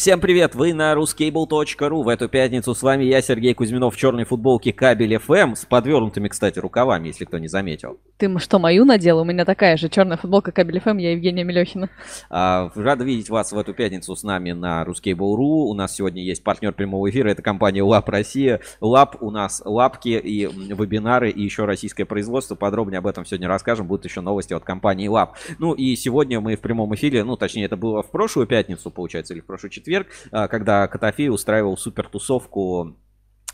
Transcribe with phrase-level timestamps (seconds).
[0.00, 2.02] Всем привет, вы на ruscable.ru.
[2.02, 6.28] В эту пятницу с вами я, Сергей Кузьминов, в черной футболке кабель FM, с подвернутыми,
[6.28, 8.00] кстати, рукавами, если кто не заметил.
[8.16, 9.18] Ты что, мою надел?
[9.18, 11.90] У меня такая же черная футболка кабель FM, я Евгения Мелехина.
[12.30, 15.68] А, рада видеть вас в эту пятницу с нами на ruscable.ru.
[15.68, 18.62] У нас сегодня есть партнер прямого эфира, это компания Lab Россия.
[18.80, 22.54] Lab у нас лапки и вебинары, и еще российское производство.
[22.54, 25.32] Подробнее об этом сегодня расскажем, будут еще новости от компании Lab.
[25.58, 29.34] Ну и сегодня мы в прямом эфире, ну точнее это было в прошлую пятницу, получается,
[29.34, 32.96] или в прошлую четверг, четверг, а, когда Котофей устраивал супер тусовку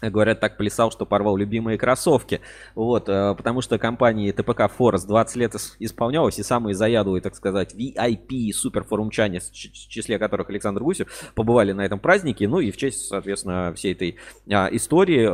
[0.02, 2.42] Говорят, так плясал, что порвал любимые кроссовки.
[2.74, 7.74] Вот, а, потому что компании ТПК Форест 20 лет исполнялась, и самые заядлые, так сказать,
[7.74, 12.46] VIP суперфорумчане, в числе которых Александр Гусев, побывали на этом празднике.
[12.46, 14.16] Ну и в честь, соответственно, всей этой
[14.52, 15.24] а, истории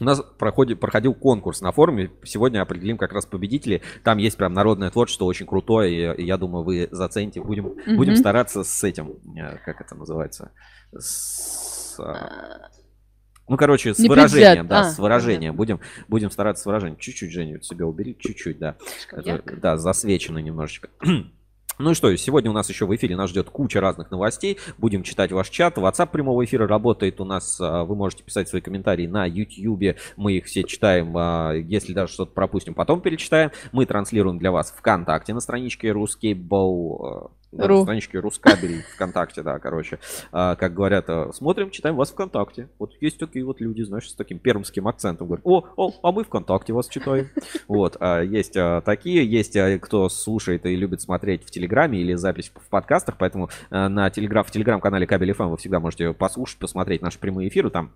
[0.00, 2.10] у нас проходит, проходил конкурс на форуме.
[2.24, 3.82] Сегодня определим как раз победителей.
[4.02, 6.14] Там есть прям народное творчество очень крутое.
[6.16, 7.40] И я думаю, вы зацените.
[7.40, 7.96] Будем, mm-hmm.
[7.96, 9.18] будем стараться с этим.
[9.36, 10.52] Э, как это называется?
[10.96, 12.70] С, а,
[13.48, 15.54] ну, короче, с Не выражением, да, а, с выражением.
[15.54, 16.98] Будем, будем стараться с выражением.
[16.98, 18.76] Чуть-чуть, Женю, себя убери, чуть-чуть, да.
[19.60, 20.88] Да, засвечено немножечко.
[21.78, 24.58] Ну и что, сегодня у нас еще в эфире нас ждет куча разных новостей.
[24.78, 25.76] Будем читать ваш чат.
[25.76, 27.60] WhatsApp прямого эфира работает у нас.
[27.60, 29.96] А, вы можете писать свои комментарии на YouTube.
[30.16, 31.16] Мы их все читаем.
[31.16, 33.50] А, если даже что-то пропустим, потом перечитаем.
[33.72, 37.82] Мы транслируем для вас ВКонтакте на страничке Ruskable да, Ру.
[37.82, 39.98] страничке Рускабель ВКонтакте, да, короче.
[40.32, 42.68] А, как говорят, э, смотрим, читаем вас ВКонтакте.
[42.78, 45.28] Вот есть такие вот люди, знаешь, с таким пермским акцентом.
[45.28, 47.28] Говорят, о, о, а мы ВКонтакте вас читаем.
[47.68, 52.14] Вот, а, есть а, такие, есть а, кто слушает и любит смотреть в Телеграме или
[52.14, 56.58] запись в подкастах, поэтому а, на телеграм, в Телеграм-канале Кабель ФМ вы всегда можете послушать,
[56.58, 57.92] посмотреть наши прямые эфиры, там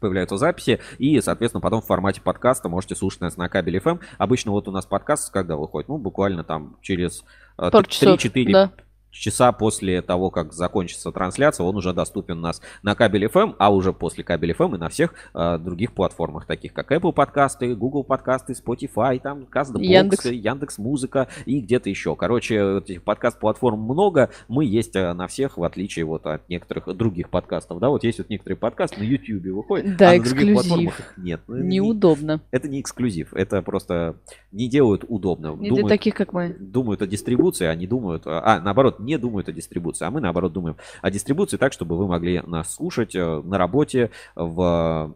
[0.00, 4.00] появляются записи, и, соответственно, потом в формате подкаста можете слушать нас на кабель FM.
[4.18, 5.88] Обычно вот у нас подкаст когда выходит?
[5.88, 7.22] Ну, буквально там через
[7.58, 8.72] 3-4 да
[9.10, 13.72] часа после того, как закончится трансляция, он уже доступен у нас на кабель FM, а
[13.72, 18.04] уже после кабель FM и на всех э, других платформах, таких как Apple подкасты, Google
[18.04, 20.24] подкасты, Spotify, там, CastBox, Яндекс.
[20.26, 22.14] Яндекс Музыка и где-то еще.
[22.16, 27.30] Короче, этих подкаст-платформ много, мы есть э, на всех, в отличие вот от некоторых других
[27.30, 30.38] подкастов, да, вот есть вот некоторые подкасты на YouTube выходят, да, а эксклюзив.
[30.38, 31.40] на других платформах их нет.
[31.48, 32.32] Ну, Неудобно.
[32.34, 34.16] Не, это не эксклюзив, это просто
[34.52, 35.48] не делают удобно.
[35.48, 36.54] Не думают, для таких, как мы.
[36.58, 40.52] Думают о дистрибуции, а не думают, а, наоборот, не думают о дистрибуции, а мы, наоборот,
[40.52, 45.14] думаем о дистрибуции так, чтобы вы могли нас слушать э, на работе, в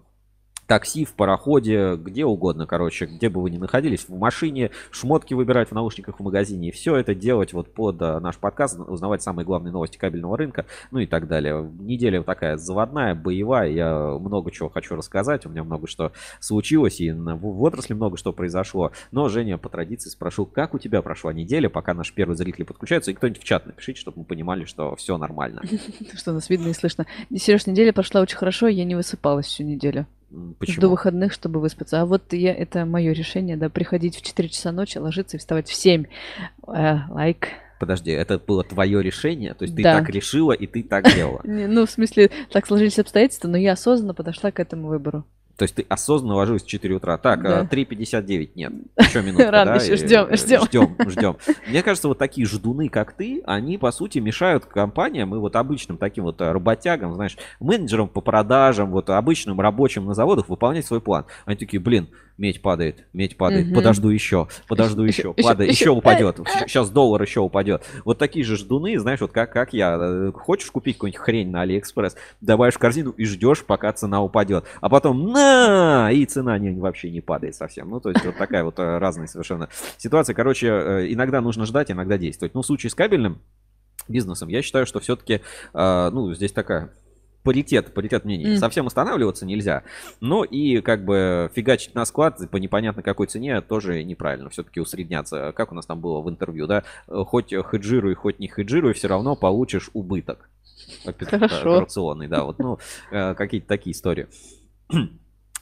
[0.67, 5.71] такси, в пароходе, где угодно, короче, где бы вы ни находились, в машине, шмотки выбирать
[5.71, 9.45] в наушниках в магазине, и все это делать вот под а, наш подкаст, узнавать самые
[9.45, 11.71] главные новости кабельного рынка, ну и так далее.
[11.81, 17.11] Неделя такая заводная, боевая, я много чего хочу рассказать, у меня много что случилось, и
[17.13, 21.69] в отрасли много что произошло, но, Женя, по традиции спрошу, как у тебя прошла неделя,
[21.69, 25.19] пока наши первые зрители подключаются, и кто-нибудь в чат напишите, чтобы мы понимали, что все
[25.19, 25.63] нормально.
[26.15, 27.07] Что нас видно и слышно.
[27.35, 30.07] Сереж, неделя прошла очень хорошо, я не высыпалась всю неделю.
[30.59, 30.81] Почему?
[30.81, 32.01] До выходных, чтобы выспаться.
[32.01, 35.69] А вот я, это мое решение, да, приходить в 4 часа ночи, ложиться и вставать
[35.69, 36.05] в 7.
[36.67, 37.09] Лайк.
[37.11, 37.49] Like.
[37.79, 39.55] Подожди, это было твое решение?
[39.55, 39.99] То есть ты да.
[39.99, 41.41] так решила и ты так делала?
[41.45, 45.25] Ну, в смысле, так сложились обстоятельства, но я осознанно подошла к этому выбору.
[45.57, 47.17] То есть ты осознанно ложилась в 4 утра.
[47.17, 47.63] Так, да.
[47.63, 48.73] 3.59 нет.
[48.99, 49.85] Еще минутка, Рано да?
[49.85, 50.65] еще ждем, ждем.
[50.65, 51.37] Ждем, ждем.
[51.69, 55.97] Мне кажется, вот такие ждуны, как ты, они, по сути, мешают компаниям и вот обычным
[55.97, 61.27] таким вот работягам, знаешь, менеджерам по продажам, вот обычным рабочим на заводах выполнять свой план.
[61.45, 63.77] Они такие, блин, медь падает, медь падает, угу.
[63.77, 67.85] подожду еще, подожду еще, падает, еще, еще упадет, сейчас доллар еще упадет.
[68.05, 69.97] Вот такие же ждуны, знаешь, вот как, как я.
[70.01, 74.65] Э, хочешь купить какую-нибудь хрень на Алиэкспресс, добавишь в корзину и ждешь, пока цена упадет.
[74.81, 77.91] А потом на и цена не, вообще не падает совсем.
[77.91, 80.35] Ну, то есть вот такая вот э, разная совершенно ситуация.
[80.35, 82.55] Короче, э, иногда нужно ждать, иногда действовать.
[82.55, 83.41] Ну, в случае с кабельным
[84.09, 85.41] бизнесом, я считаю, что все-таки,
[85.73, 86.91] ну, здесь такая
[87.45, 88.55] паритет, паритет мнений.
[88.55, 88.57] Мм.
[88.57, 89.85] Совсем останавливаться нельзя.
[90.21, 94.51] Но и как бы фигачить на склад по непонятно какой цене тоже неправильно.
[94.51, 95.53] Все-таки усредняться.
[95.55, 96.83] Как у нас там было в интервью, да?
[97.07, 100.49] Хоть хеджируй, хоть не хеджируй, все равно получишь убыток.
[101.21, 101.75] Хорошо.
[101.75, 102.45] Операционный, да.
[102.45, 102.79] Вот, ну,
[103.11, 104.27] э, какие-то такие истории.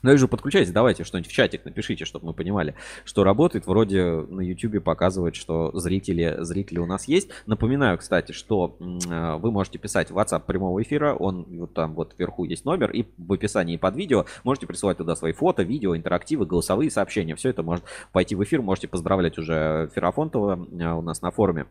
[0.02, 3.66] Ну, я же подключайтесь, давайте что-нибудь в чатик напишите, чтобы мы понимали, что работает.
[3.66, 7.28] Вроде на YouTube показывает, что зрители, зрители у нас есть.
[7.46, 11.14] Напоминаю, кстати, что э, вы можете писать в WhatsApp прямого эфира.
[11.14, 12.90] Он вот там вот вверху есть номер.
[12.90, 17.36] И в описании под видео можете присылать туда свои фото, видео, интерактивы, голосовые сообщения.
[17.36, 18.60] Все это может пойти в эфир.
[18.60, 21.66] Можете поздравлять уже Ферафонтова э, у нас на форуме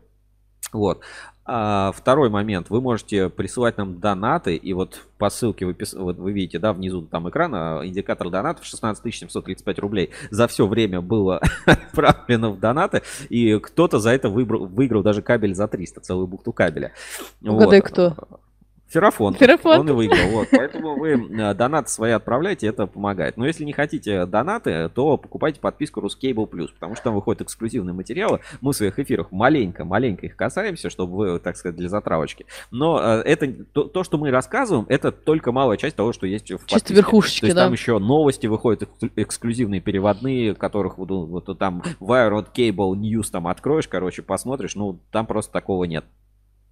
[0.72, 1.02] Вот.
[1.44, 2.70] А второй момент.
[2.70, 7.02] Вы можете присылать нам донаты, и вот по ссылке вы, вот вы видите, да, внизу
[7.02, 10.10] там экрана индикатор донатов 16 735 рублей.
[10.30, 15.54] За все время было отправлено в донаты, и кто-то за это выбрал, выиграл даже кабель
[15.54, 16.92] за 300, целую бухту кабеля.
[17.42, 17.90] Угадай, вот.
[17.90, 18.16] кто?
[18.92, 19.34] Ферафон.
[19.34, 19.80] Ферафон.
[19.80, 20.28] Он и выиграл.
[20.32, 20.48] Вот.
[20.50, 23.38] Поэтому вы э, донаты свои отправляйте, это помогает.
[23.38, 27.94] Но если не хотите донаты, то покупайте подписку Ruscable Plus, потому что там выходят эксклюзивные
[27.94, 28.40] материалы.
[28.60, 32.44] Мы в своих эфирах маленько, маленько их касаемся, чтобы вы, так сказать, для затравочки.
[32.70, 36.50] Но э, это то, то, что мы рассказываем, это только малая часть того, что есть
[36.50, 36.78] в подписке.
[36.78, 37.64] Чисто верхушечки, То есть да.
[37.64, 43.88] там еще новости выходят, эксклюзивные переводные, которых вот, вот там Wire, Cable, News там откроешь,
[43.88, 46.04] короче, посмотришь, ну там просто такого нет.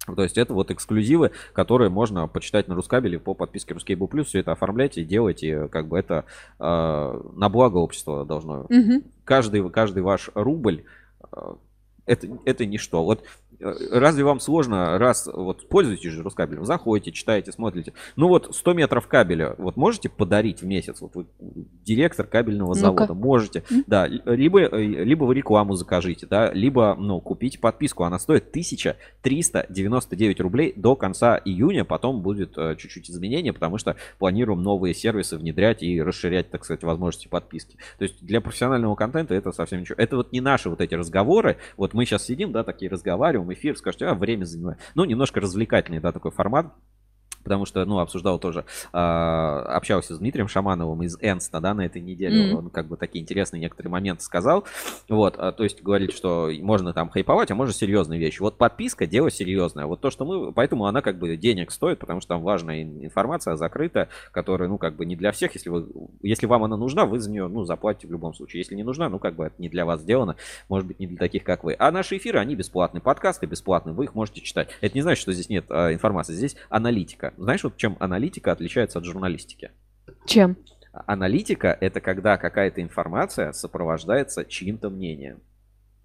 [0.05, 4.27] То есть это вот эксклюзивы, которые можно почитать на Рускабеле по подписке Рускейбл Плюс.
[4.27, 6.25] Все это оформляйте, делайте, как бы это
[6.59, 8.61] э, на благо общества должно.
[8.61, 9.03] Угу.
[9.23, 10.85] Каждый, каждый ваш рубль
[11.31, 11.53] э,
[12.05, 13.03] это, это ничто.
[13.03, 13.23] Вот
[13.91, 17.93] разве вам сложно, раз вот пользуетесь же Рускабелем, заходите, читаете, смотрите.
[18.15, 21.01] Ну вот 100 метров кабеля вот можете подарить в месяц?
[21.01, 21.25] Вот вы
[21.85, 23.59] директор кабельного завода, ну можете.
[23.59, 23.83] Mm-hmm.
[23.87, 28.03] Да, либо, э, либо вы рекламу закажите, да, либо, ну, купите подписку.
[28.03, 31.85] Она стоит 1399 рублей до конца июня.
[31.85, 36.83] Потом будет э, чуть-чуть изменения, потому что планируем новые сервисы внедрять и расширять, так сказать,
[36.83, 37.77] возможности подписки.
[37.97, 39.95] То есть для профессионального контента это совсем ничего.
[39.97, 41.57] Это вот не наши вот эти разговоры.
[41.77, 44.79] Вот мы сейчас сидим, да, такие разговариваем, эфир, скажете, а, время занимает.
[44.95, 46.73] Ну, немножко развлекательный, да, такой формат
[47.43, 52.01] потому что, ну, обсуждал тоже, э, общался с Дмитрием Шамановым из Энста, да, на этой
[52.01, 52.55] неделе, mm-hmm.
[52.55, 54.65] он как бы такие интересные некоторые моменты сказал,
[55.09, 58.41] вот, а, то есть говорит, что можно там хайповать, а можно серьезные вещи.
[58.41, 62.21] Вот подписка, дело серьезное, вот то, что мы, поэтому она как бы денег стоит, потому
[62.21, 65.87] что там важная информация закрытая, которая, ну, как бы не для всех, если вы,
[66.21, 69.09] если вам она нужна, вы за нее, ну, заплатите в любом случае, если не нужна,
[69.09, 70.35] ну, как бы это не для вас сделано,
[70.69, 71.75] может быть, не для таких, как вы.
[71.77, 74.69] А наши эфиры, они бесплатные, подкасты бесплатные, вы их можете читать.
[74.81, 78.99] Это не значит, что здесь нет а, информации, здесь аналитика знаешь, вот чем аналитика отличается
[78.99, 79.71] от журналистики?
[80.25, 80.57] Чем?
[80.91, 85.41] Аналитика это когда какая-то информация сопровождается чьим-то мнением.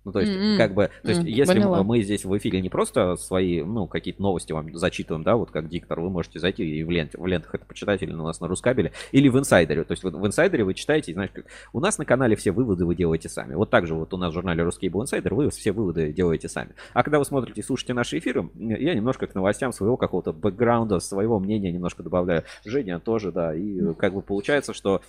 [0.07, 0.57] Ну, то есть, mm-hmm.
[0.57, 1.31] как бы, то есть, mm-hmm.
[1.31, 1.83] если Поняла.
[1.83, 5.69] мы здесь в эфире не просто свои, ну, какие-то новости вам зачитываем, да, вот как
[5.69, 8.47] диктор, вы можете зайти и в, лент, в лентах это почитать, или у нас на
[8.47, 9.83] Рускабеле, или в инсайдере.
[9.83, 12.87] То есть, вот в инсайдере вы читаете, знаешь, как у нас на канале все выводы
[12.87, 13.55] вы делаете сами.
[13.55, 16.49] Вот так же вот у нас в журнале Русский был инсайдер, вы все выводы делаете
[16.49, 16.71] сами.
[16.95, 21.01] А когда вы смотрите и слушаете наши эфиры, я немножко к новостям своего какого-то бэкграунда,
[21.01, 22.45] своего мнения немножко добавляю.
[22.65, 25.03] Женя тоже, да, и как бы получается, что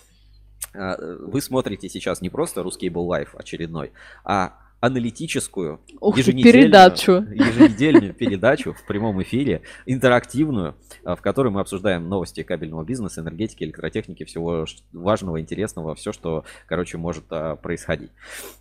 [0.74, 3.92] а, вы смотрите сейчас не просто русский был лайф очередной,
[4.24, 7.12] а аналитическую Ух еженедельную, передачу.
[7.12, 13.64] еженедельную передачу в прямом эфире, интерактивную, а, в которой мы обсуждаем новости кабельного бизнеса, энергетики,
[13.64, 18.10] электротехники, всего важного, интересного, все, что, короче, может а, происходить.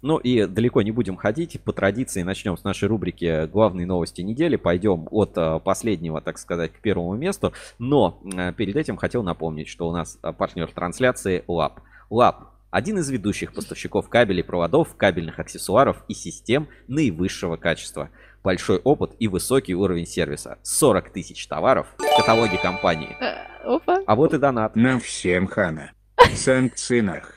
[0.01, 1.61] Ну и далеко не будем ходить.
[1.63, 4.55] По традиции начнем с нашей рубрики «Главные новости недели».
[4.55, 7.53] Пойдем от а, последнего, так сказать, к первому месту.
[7.77, 8.21] Но
[8.57, 11.73] перед этим хотел напомнить, что у нас партнер трансляции Lab.
[12.09, 18.09] Lab один из ведущих поставщиков кабелей, проводов, кабельных аксессуаров и систем наивысшего качества.
[18.43, 20.59] Большой опыт и высокий уровень сервиса.
[20.63, 23.15] 40 тысяч товаров в каталоге компании.
[23.19, 23.99] Э, опа.
[24.05, 24.75] А вот и донат.
[24.75, 25.91] Нам всем хана.
[26.33, 27.33] Санкцинах.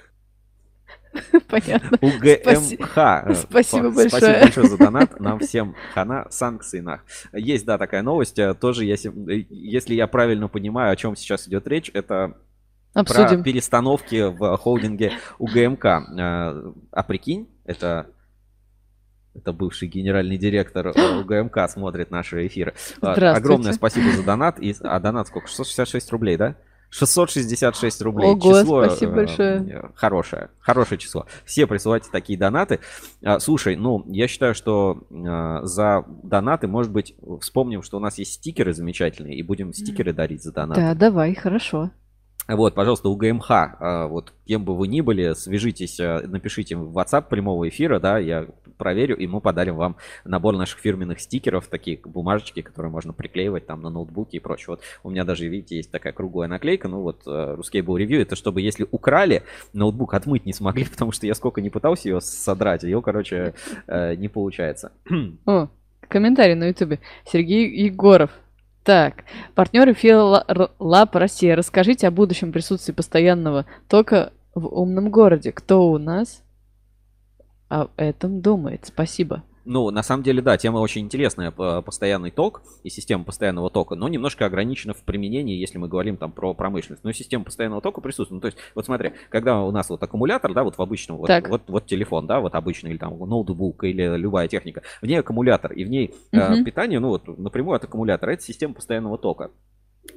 [1.48, 1.98] Понятно.
[2.00, 2.98] УГМХ.
[2.98, 4.08] Э, спасибо большое.
[4.08, 5.20] Спасибо большое за донат.
[5.20, 7.04] Нам всем хана санкциях.
[7.32, 8.38] Есть, да, такая новость.
[8.38, 9.12] Э, тоже, если,
[9.48, 12.36] если я правильно понимаю, о чем сейчас идет речь, это
[12.94, 13.38] Обсудим.
[13.38, 15.84] Про перестановки в холдинге УГМК.
[15.84, 18.08] А, а прикинь, это
[19.34, 22.74] это бывший генеральный директор э, УГМК смотрит наши эфиры.
[23.00, 24.58] Огромное спасибо за донат.
[24.60, 25.46] И, а донат сколько?
[25.48, 26.56] 666 рублей, да?
[26.90, 28.30] 666 рублей.
[28.30, 29.60] Ого, число спасибо большое.
[29.70, 31.26] Э, хорошее, хорошее число.
[31.44, 32.80] Все присылайте такие донаты.
[33.22, 35.06] А, слушай, ну, я считаю, что
[35.62, 40.42] за донаты, может быть, вспомним, что у нас есть стикеры замечательные, и будем стикеры дарить
[40.42, 40.80] за донаты.
[40.80, 41.92] Да, давай, хорошо.
[42.56, 46.98] Вот, пожалуйста, у ГМХ, а, вот кем бы вы ни были, свяжитесь, а, напишите в
[46.98, 51.98] WhatsApp прямого эфира, да, я проверю, и мы подарим вам набор наших фирменных стикеров, такие
[52.02, 54.66] бумажечки, которые можно приклеивать там на ноутбуке и прочее.
[54.68, 58.34] Вот у меня даже, видите, есть такая круглая наклейка, ну вот русский был ревью, это
[58.34, 62.82] чтобы если украли, ноутбук отмыть не смогли, потому что я сколько не пытался ее содрать,
[62.82, 63.54] ее, короче,
[63.86, 64.92] э, не получается.
[65.46, 65.68] О,
[66.08, 66.98] комментарий на ютубе.
[67.24, 68.30] Сергей Егоров.
[68.82, 75.52] Так, партнеры Филлаб Россия, расскажите о будущем присутствии постоянного тока в умном городе.
[75.52, 76.42] Кто у нас
[77.68, 78.86] о этом думает?
[78.86, 79.44] Спасибо.
[79.66, 81.50] Ну, на самом деле, да, тема очень интересная.
[81.50, 86.16] п- Постоянный ток и система постоянного тока, но немножко ограничена в применении, если мы говорим
[86.16, 87.04] там про промышленность.
[87.04, 88.36] Но система постоянного тока присутствует.
[88.38, 91.28] Ну, то есть, вот смотри, когда у нас вот аккумулятор, да, вот в обычном, вот,
[91.50, 95.72] вот, вот телефон, да, вот обычный, или там ноутбук, или любая техника, в ней аккумулятор,
[95.72, 96.64] и в ней э, Мгм.
[96.64, 99.50] питание, ну, вот напрямую от аккумулятора, это система постоянного тока.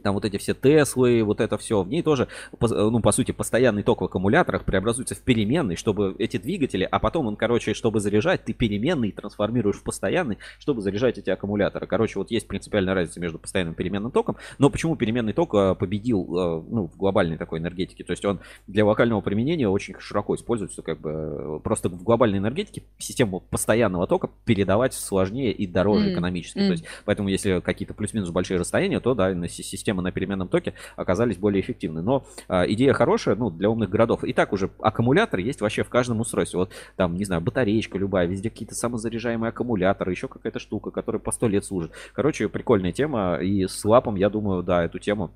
[0.01, 3.31] Там вот эти все Теслы, вот это все, в ней тоже, по- ну, по сути,
[3.31, 7.99] постоянный ток в аккумуляторах преобразуется в переменный, чтобы эти двигатели, а потом он, короче, чтобы
[7.99, 11.87] заряжать, ты переменный трансформируешь в постоянный, чтобы заряжать эти аккумуляторы.
[11.87, 15.75] Короче, вот есть принципиальная разница между постоянным и переменным током, но почему переменный ток э,
[15.75, 18.03] победил, э, ну, в глобальной такой энергетике?
[18.03, 22.39] То есть он для локального применения очень широко используется, как бы, э, просто в глобальной
[22.39, 26.59] энергетике систему постоянного тока передавать сложнее и дороже М, экономически.
[26.59, 26.65] м.
[26.67, 30.47] То есть Поэтому, если какие-то плюс-минус большие расстояния, то да, на си- системы на переменном
[30.47, 32.01] токе оказались более эффективны.
[32.01, 34.23] Но а, идея хорошая, ну, для умных городов.
[34.23, 36.59] И так уже аккумулятор есть вообще в каждом устройстве.
[36.59, 41.31] Вот там, не знаю, батареечка любая, везде какие-то самозаряжаемые аккумуляторы, еще какая-то штука, которая по
[41.31, 41.91] сто лет служит.
[42.13, 43.39] Короче, прикольная тема.
[43.41, 45.31] И с лапом, я думаю, да, эту тему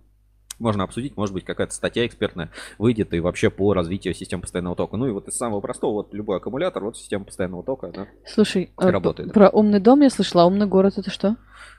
[0.60, 2.50] можно обсудить, может быть, какая-то статья экспертная
[2.80, 4.98] выйдет и вообще по развитию систем постоянного тока.
[4.98, 8.08] Ну и вот из самого простого, вот любой аккумулятор, вот система постоянного тока, да.
[8.25, 11.36] Слушай, а, Работает, про умный дом я слышала, а умный город это что?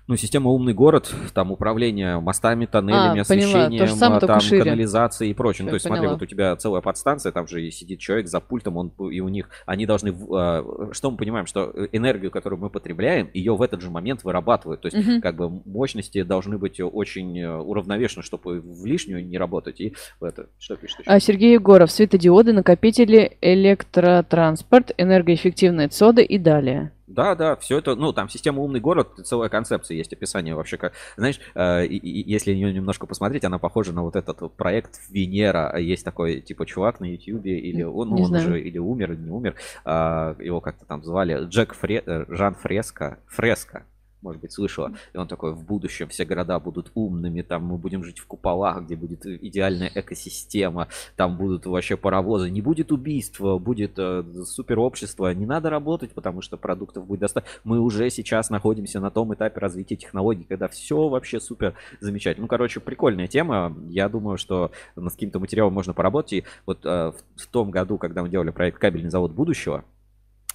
[0.08, 3.24] Ну, система умный город, там управление мостами, тоннелями, А.
[3.24, 5.66] То же освещением, самое, а, там канализацией и прочим.
[5.66, 6.14] Всё, То есть, смотри, поняла.
[6.14, 9.50] вот у тебя целая подстанция, там же сидит человек за пультом, он и у них,
[9.66, 13.90] они должны, а, что мы понимаем, что энергию, которую мы потребляем, ее в этот же
[13.90, 14.80] момент вырабатывают.
[14.80, 15.20] То есть, Мгм.
[15.20, 19.78] как бы мощности должны быть очень э, уравновешены, чтобы в лишнюю не работать.
[19.78, 21.10] И это, что пишет еще?
[21.10, 26.92] А, Сергей Егоров, светодиоды, накопители, электротранспорт, энергоэффективные цоды и далее.
[27.08, 30.92] Да, да, все это, ну, там система умный город, целая концепция, есть описание вообще, как,
[31.16, 35.00] знаешь, э, и- и- если ее немножко посмотреть, она похожа на вот этот вот проект
[35.08, 38.46] Венера, есть такой, типа, чувак на Ютьюбе, или он, Не он знаю.
[38.46, 39.54] уже, или умер, или не умер,
[39.86, 43.84] а, его как-то там звали, Джек Фре, э, Жан Фреско, Фреско,
[44.22, 44.92] может быть, слышала.
[45.12, 48.84] И он такой, в будущем все города будут умными, там мы будем жить в куполах,
[48.84, 55.46] где будет идеальная экосистема, там будут вообще паровозы, не будет убийства, будет э, суперобщество, не
[55.46, 57.60] надо работать, потому что продуктов будет достаточно.
[57.64, 62.44] Мы уже сейчас находимся на том этапе развития технологий, когда все вообще супер замечательно.
[62.44, 63.76] Ну, короче, прикольная тема.
[63.88, 66.32] Я думаю, что над каким-то материалом можно поработать.
[66.32, 69.84] И вот э, в том году, когда мы делали проект «Кабельный завод будущего»,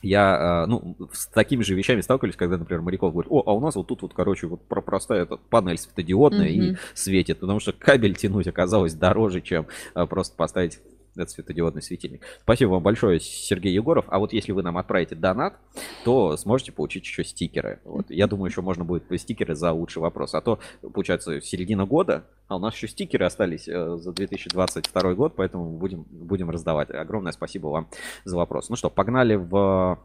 [0.03, 3.60] я, э, ну, с такими же вещами сталкивались, когда, например, моряков говорит, о, а у
[3.62, 6.77] нас вот тут вот, короче, вот про- простая эта панель светодиодная и Мгм.
[6.93, 10.79] светит, потому что кабель тянуть оказалось дороже, чем э, просто поставить
[11.15, 12.22] этот светодиодный светильник.
[12.41, 14.05] Спасибо вам большое, Сергей Егоров.
[14.08, 15.55] А вот если вы нам отправите донат,
[16.03, 17.79] то сможете получить еще стикеры.
[17.84, 18.10] Вот.
[18.10, 20.34] Я думаю, еще можно будет стикеры за лучший вопрос.
[20.34, 25.34] А то, получается, середина года, а у нас еще стикеры остались э, за 2022 год,
[25.36, 26.89] поэтому будем, будем раздавать.
[26.91, 27.88] Огромное спасибо вам
[28.25, 28.70] за вопрос.
[28.70, 30.00] Ну что, погнали в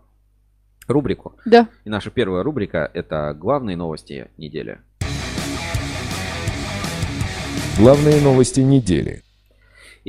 [0.88, 1.34] рубрику.
[1.44, 1.68] Да.
[1.84, 4.80] И наша первая рубрика– это главные новости недели.
[7.78, 9.22] Главные новости недели.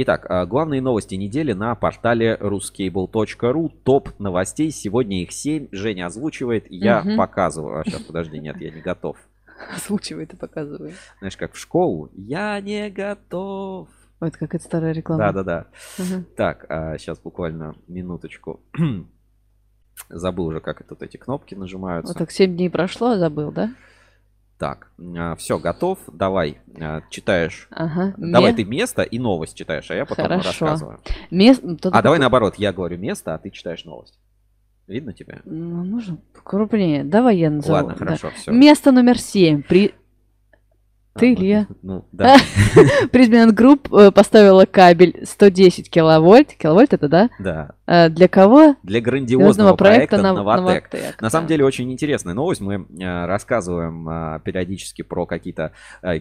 [0.01, 3.69] Итак, а, главные новости недели на портале ruscable.ru.
[3.83, 4.71] Топ новостей.
[4.71, 5.67] Сегодня их 7.
[5.73, 7.17] Женя озвучивает, я Мгм.
[7.17, 7.81] показываю.
[7.81, 9.17] А сейчас, подожди, нет, я не готов.
[9.75, 10.95] Озвучивает и показывает.
[11.19, 12.09] Знаешь, как в школу.
[12.15, 13.89] Я не готов.
[14.21, 15.33] Ой, это какая-то старая реклама.
[15.33, 15.65] Да-да-да.
[15.97, 16.23] Ага.
[16.37, 16.65] Так,
[16.97, 18.61] сейчас буквально минуточку.
[20.09, 22.13] Забыл уже, как тут эти кнопки нажимаются.
[22.13, 23.73] Вот так 7 дней прошло, забыл, да?
[24.59, 24.91] Так,
[25.37, 25.99] все, готов.
[26.11, 27.69] Давай, а, читаешь.
[27.71, 28.13] Ага.
[28.17, 30.65] Давай Ме- ты место и новость читаешь, а я потом Хорошо.
[30.65, 30.99] рассказываю.
[31.31, 34.19] Мес- ну, тут А давай наоборот, я говорю место, а ты читаешь новость.
[34.85, 35.39] Видно тебя?
[35.45, 37.05] Ну, можно крупнее.
[37.05, 37.73] Давай я назову.
[37.73, 37.97] Ладно, да.
[37.99, 38.51] хорошо, все.
[38.51, 39.63] Место номер 7.
[39.63, 39.93] При...
[41.19, 41.67] Ты, Илья?
[41.81, 42.37] Ну, да.
[43.11, 46.53] Prysmian Group э, поставила кабель 110 киловольт.
[46.53, 47.29] Киловольт это, да?
[47.39, 47.71] Да.
[47.85, 48.75] Э, Для кого?
[48.83, 50.91] Для грандиозного проекта Нов- Новатэк.
[50.93, 52.61] Новатэк, На самом деле очень интересная новость.
[52.61, 55.71] Мы э, рассказываем периодически про какие-то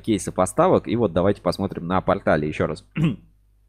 [0.02, 0.88] кейсы поставок.
[0.88, 2.85] И вот давайте посмотрим на портале еще раз.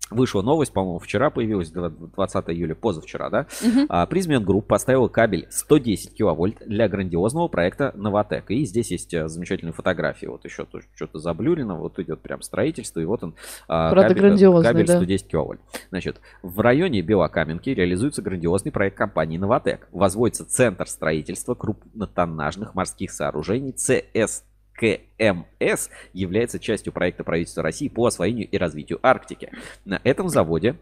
[0.10, 3.46] Вышла новость, по-моему, вчера появилась, дв- 20 июля, позавчера, да?
[3.62, 3.86] Мгм.
[3.90, 8.50] А, Prysmian Group поставил кабель 110 киловольт для грандиозного проекта Новотек.
[8.50, 10.26] И здесь есть э, замечательные фотографии.
[10.26, 13.36] Вот еще что-то заблюрено, вот идет прям строительство, и вот он
[13.68, 14.96] а, Правда, кабель, грандиозный, кабель да.
[14.98, 15.62] 110 киловольт.
[15.90, 19.88] Значит, в райое Белокаменки реализуется грандиозный проект компании Новотек.
[19.92, 24.44] Возводится центр строительства крупнотоннажных морских сооружений ЦС
[24.80, 29.52] КМС является частью проекта правительства России по освоению и развитию Арктики.
[29.86, 30.78] На этом заводе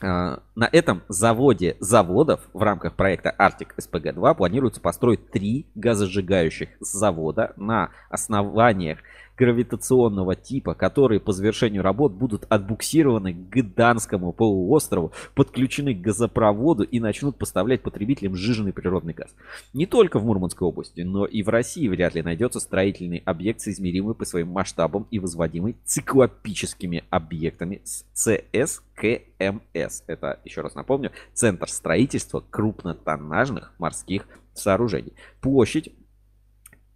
[0.00, 7.52] а, на этом заводе заводов в рамках проекта Арктик СПГ-2 планируется построить три газосжигающих завода
[7.56, 8.98] на основаниях
[9.42, 17.00] гравитационного типа, которые по завершению работ будут отбуксированы к Гданскому полуострову, подключены к газопроводу и
[17.00, 19.34] начнут поставлять потребителям сжиженный природный газ.
[19.72, 24.14] Не только в Мурманской области, но и в России вряд ли найдется строительный объект, соизмеримый
[24.14, 30.02] по своим масштабам и возводимый циклопическими объектами с ЦСКМС.
[30.06, 35.14] Это, еще раз напомню, Центр строительства крупнотоннажных морских сооружений.
[35.40, 35.92] Площадь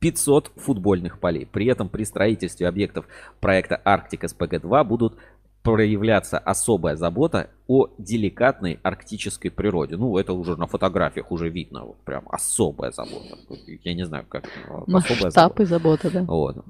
[0.00, 1.46] 500 футбольных полей.
[1.46, 3.06] При этом при строительстве объектов
[3.40, 5.18] проекта Арктик СПГ-2 будут
[5.62, 9.96] проявляться особая забота о деликатной арктической природе.
[9.96, 13.36] Ну, это уже на фотографиях уже видно, вот прям особая забота.
[13.82, 16.22] Я не знаю, как особая Масштаб и забота, да.
[16.22, 16.64] Вот.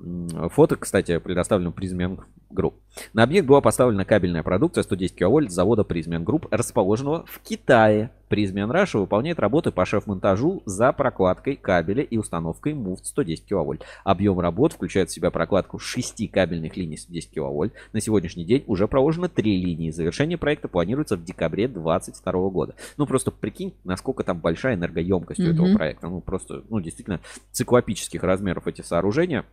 [0.53, 2.77] Фото, кстати, предоставлено Prysmian Group.
[3.13, 8.11] На объект была поставлена кабельная продукция 110 кВт завода Prysmian Group, расположенного в Китае.
[8.29, 13.85] Prysmian Russia выполняет работы по шеф-монтажу за прокладкой кабеля и установкой муфт 110 кВт.
[14.03, 17.73] Объем работ включает в себя прокладку 6 кабельных линий 110 кВт.
[17.93, 19.91] На сегодняшний день уже проложено 3 линии.
[19.91, 22.75] Завершение проекта планируется в декабре 2022 года.
[22.97, 25.51] Ну, просто прикинь, насколько там большая энергоемкость mm-hmm.
[25.51, 26.09] у этого проекта.
[26.09, 27.21] Ну, просто, ну, действительно,
[27.53, 29.45] циклопических размеров эти сооружения.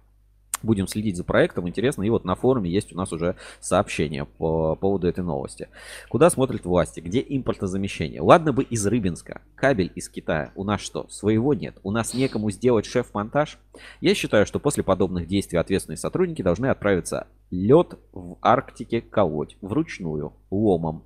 [0.63, 2.03] Будем следить за проектом, интересно.
[2.03, 5.67] И вот на форуме есть у нас уже сообщение по поводу этой новости.
[6.09, 7.01] Куда смотрят власти?
[7.01, 8.21] Где импортозамещение?
[8.21, 9.41] Ладно бы из Рыбинска.
[9.55, 10.53] Кабель из Китая.
[10.55, 11.07] У нас что?
[11.09, 11.75] Своего нет.
[11.83, 13.59] У нас некому сделать шеф-монтаж?
[13.99, 19.57] Я считаю, что после подобных действий ответственные сотрудники должны отправиться лед в Арктике колоть.
[19.61, 20.31] Вручную.
[20.49, 21.03] Ломом.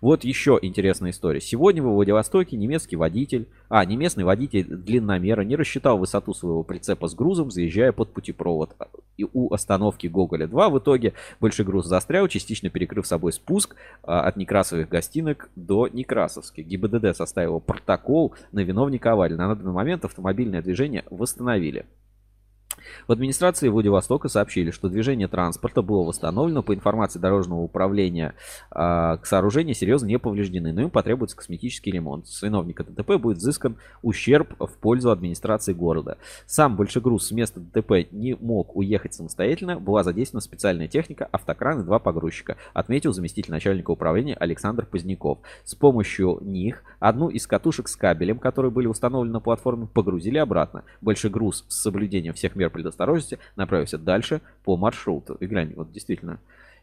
[0.00, 1.40] Вот еще интересная история.
[1.40, 7.08] Сегодня в Владивостоке немецкий водитель, а, не местный водитель длинномера не рассчитал высоту своего прицепа
[7.08, 8.76] с грузом, заезжая под путепровод.
[9.16, 14.36] И у остановки Гоголя-2 в итоге большой груз застрял, частично перекрыв собой спуск а, от
[14.36, 16.66] Некрасовых гостинок до Некрасовских.
[16.66, 19.34] ГИБДД составил протокол на виновника аварии.
[19.34, 21.86] На данный момент автомобильное движение восстановили.
[23.06, 26.62] В администрации Владивостока сообщили, что движение транспорта было восстановлено.
[26.62, 28.34] По информации дорожного управления,
[28.70, 32.26] э, к сооружению серьезно не повреждены, но им потребуется косметический ремонт.
[32.26, 36.18] С виновника ДТП будет взыскан ущерб в пользу администрации города.
[36.46, 39.78] Сам большегруз с места ДТП не мог уехать самостоятельно.
[39.78, 45.38] Была задействована специальная техника, автокран и два погрузчика, отметил заместитель начальника управления Александр Поздняков.
[45.64, 50.84] С помощью них одну из катушек с кабелем, которые были установлены на платформе, погрузили обратно.
[51.00, 55.34] Большегруз с соблюдением всех мер предосторожности, направился дальше по маршруту.
[55.34, 56.38] И глянь, вот действительно.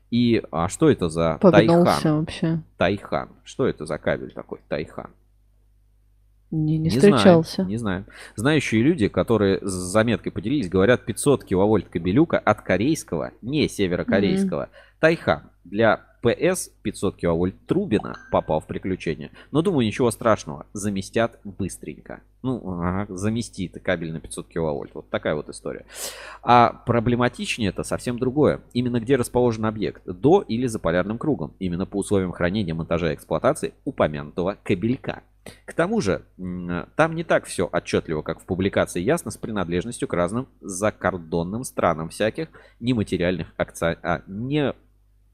[0.09, 2.19] И а что это за Погнался Тайхан?
[2.19, 2.59] вообще.
[2.77, 3.29] Тайхан.
[3.43, 4.59] Что это за кабель такой?
[4.67, 5.11] Тайхан.
[6.51, 7.55] Не, не, не встречался.
[7.55, 8.05] Знаю, не знаю.
[8.35, 14.99] Знающие люди, которые с заметкой поделились, говорят 500 киловольт кабелюка от корейского, не северокорейского, mm-hmm.
[14.99, 15.43] Тайхан.
[15.63, 19.31] Для ПС 500 киловольт Трубина попал в приключение.
[19.51, 20.67] Но думаю, ничего страшного.
[20.73, 22.21] Заместят быстренько.
[22.43, 24.93] Ну, ага, заместит кабель на 500 киловольт.
[24.93, 25.85] Вот такая вот история.
[26.43, 28.61] А проблематичнее это совсем другое.
[28.73, 30.03] Именно где расположен объект.
[30.05, 31.53] До или за полярным кругом.
[31.59, 35.23] Именно по условиям хранения, монтажа и эксплуатации упомянутого кабелька.
[35.65, 36.23] К тому же,
[36.95, 42.09] там не так все отчетливо, как в публикации ясно, с принадлежностью к разным закордонным странам
[42.09, 43.97] всяких нематериальных акци...
[44.03, 44.75] а, не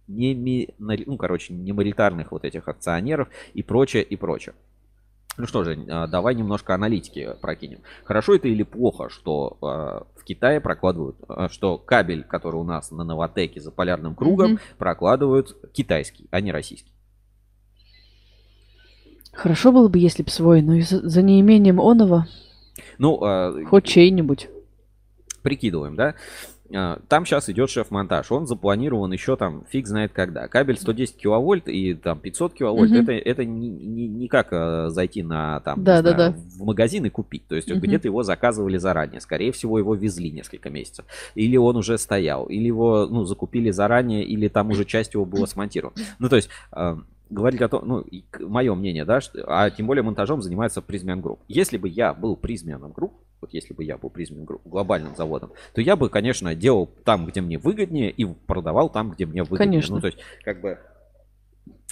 [0.07, 4.55] не, ну, короче, не маритарных вот этих акционеров и прочее, и прочее.
[5.37, 7.81] Ну что же, а, давай немножко аналитики прокинем.
[8.05, 12.89] Хорошо это или плохо, что э, в Китае прокладывают, э, что кабель, который у нас
[12.89, 14.77] на Новотеке за полярным кругом, mm-hmm.
[14.79, 16.91] прокладывают китайский, а не российский?
[19.31, 22.25] Хорошо было бы, если бы свой, но за, за неимением оного.
[22.97, 24.49] Ну, э, хоть чей-нибудь.
[25.43, 26.15] Прикидываем, да?
[26.73, 28.31] А, там сейчас идет шеф-монтаж.
[28.31, 30.47] Он запланирован еще там фиг знает когда.
[30.47, 32.91] Кабель 110 киловольт и там 500 киловольт.
[32.91, 32.99] Угу.
[32.99, 36.39] Это, это не, не, не как а, зайти на там да, да, знаю, да.
[36.39, 37.47] в магазин и купить.
[37.47, 37.79] То есть угу.
[37.79, 39.21] где-то его заказывали заранее.
[39.21, 41.05] Скорее всего, его везли несколько месяцев.
[41.35, 42.45] Или он уже стоял.
[42.45, 45.97] Или его ну, закупили заранее, или там уже часть его была смонтирована.
[46.19, 48.05] Ну, то есть а, говорить о том, ну,
[48.39, 51.39] мое мнение, да, что, а тем более монтажом занимается Prysmian Group.
[51.47, 55.15] Если бы я был Prysmian ом Group, вот если бы я был Prysmian Group глобальным
[55.15, 59.43] заводом, то я бы, конечно, делал там, где мне выгоднее, и продавал там, где мне
[59.43, 59.81] выгоднее.
[59.81, 59.95] Конечно.
[59.95, 60.79] Ну, то есть, как бы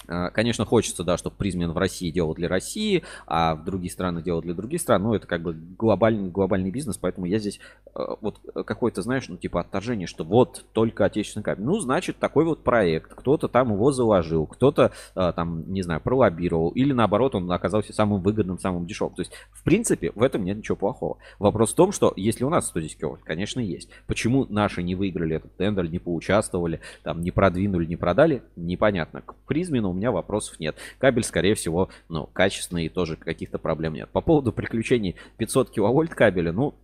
[0.07, 4.41] Конечно, хочется, да, чтобы Prysmian в России делал для России, а в другие страны делал
[4.41, 5.03] для других стран.
[5.03, 7.59] Но это как бы глобальный, глобальный бизнес, поэтому я здесь
[7.95, 11.65] э, вот какое-то, знаешь, ну типа отторжение, что вот только отечественный кабель.
[11.65, 13.13] Ну, значит, такой вот проект.
[13.15, 16.69] Кто-то там его заложил, кто-то э, там, не знаю, пролоббировал.
[16.69, 19.15] Или наоборот, он оказался самым выгодным, самым дешевым.
[19.15, 21.17] То есть, в принципе, в этом нет ничего плохого.
[21.39, 23.89] Вопрос в том, что если у нас 110 киловатт, конечно, есть.
[24.05, 29.21] Почему наши не выиграли этот тендер, не поучаствовали, там, не продвинули, не продали, непонятно.
[29.21, 30.75] К призмену меня вопросов нет.
[30.97, 34.09] Кабель, скорее всего, ну, качественный и тоже каких-то проблем нет.
[34.09, 36.75] По поводу приключений 500 киловольт кабеля, ну,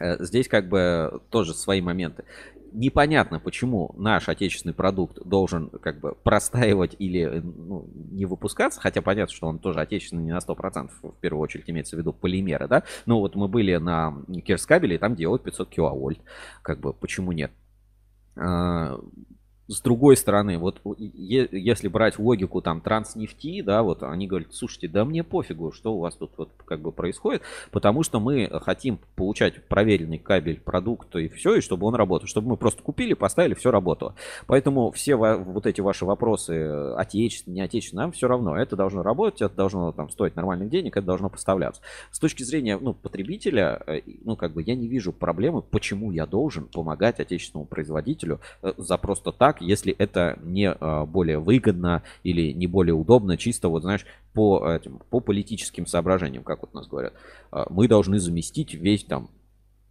[0.00, 2.24] э, здесь как бы тоже свои моменты
[2.74, 9.34] непонятно, почему наш отечественный продукт должен как бы простаивать или ну, не выпускаться, хотя понятно,
[9.34, 12.82] что он тоже отечественный не на 100%, в первую очередь имеется в виду полимеры, да,
[13.06, 16.18] ну вот мы были на Кирскабеле, и там делают 500 киловольт,
[16.62, 17.52] как бы почему нет?
[19.66, 25.04] С другой стороны, вот если брать логику там транснефти, да, вот они говорят, слушайте, да
[25.04, 29.66] мне пофигу, что у вас тут вот как бы происходит, потому что мы хотим получать
[29.68, 33.70] проверенный кабель, продукт и все, и чтобы он работал, чтобы мы просто купили, поставили, все
[33.70, 34.14] работало.
[34.46, 39.40] Поэтому все вот эти ваши вопросы, отечественные, не отечественные, нам все равно, это должно работать,
[39.40, 41.80] это должно там стоить нормальных денег, это должно поставляться.
[42.10, 46.26] С точки зрения, ну, потребителя, э, ну, как бы я не вижу проблемы, почему я
[46.26, 52.02] должен помогать отечественному производителю э, за просто так, так, если это не а, более выгодно
[52.22, 56.86] или не более удобно, чисто вот, знаешь, по, этим, по политическим соображениям, как вот нас
[56.86, 57.14] говорят.
[57.50, 59.30] А, мы должны заместить весь там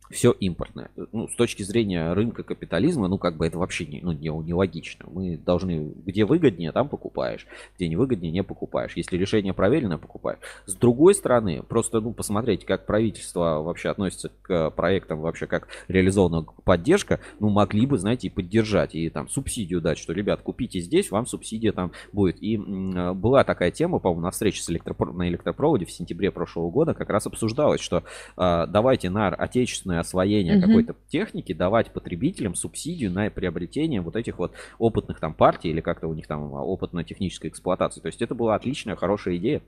[0.10, 0.92] все импортное.
[1.12, 4.54] Ну, с точки зрения рынка капитализма, ну, как бы это вообще не, ну, не, не
[4.54, 5.06] логично.
[5.10, 7.48] Мы должны, где выгоднее, там покупаешь.
[7.76, 8.94] Где не выгоднее, не покупаешь.
[8.96, 10.40] Если решение проверено, покупаешь.
[10.66, 16.44] С другой стороны, просто, ну, посмотреть, как правительство вообще относится к проектам, вообще как реализована
[16.64, 21.12] поддержка, ну, могли бы, знаете, и поддержать, и там субсидию дать, что, ребят, купите здесь,
[21.12, 22.42] вам субсидия там будет.
[22.42, 26.70] И м, была такая тема, по-моему, на встрече с электропро- на электропроводе в сентябре прошлого
[26.70, 28.04] года как раз обсуждалось, что
[28.38, 30.68] э, давайте на отечественное освоения угу.
[30.68, 36.08] какой-то техники давать потребителям субсидию на приобретение вот этих вот опытных там партий или как-то
[36.08, 38.02] у них там опытная техническая эксплуатация.
[38.02, 39.62] То есть это была отличная, хорошая идея.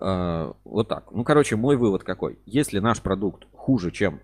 [0.00, 1.10] Uh, вот так.
[1.10, 2.38] Ну, короче, мой вывод какой.
[2.46, 4.20] Если наш продукт хуже, чем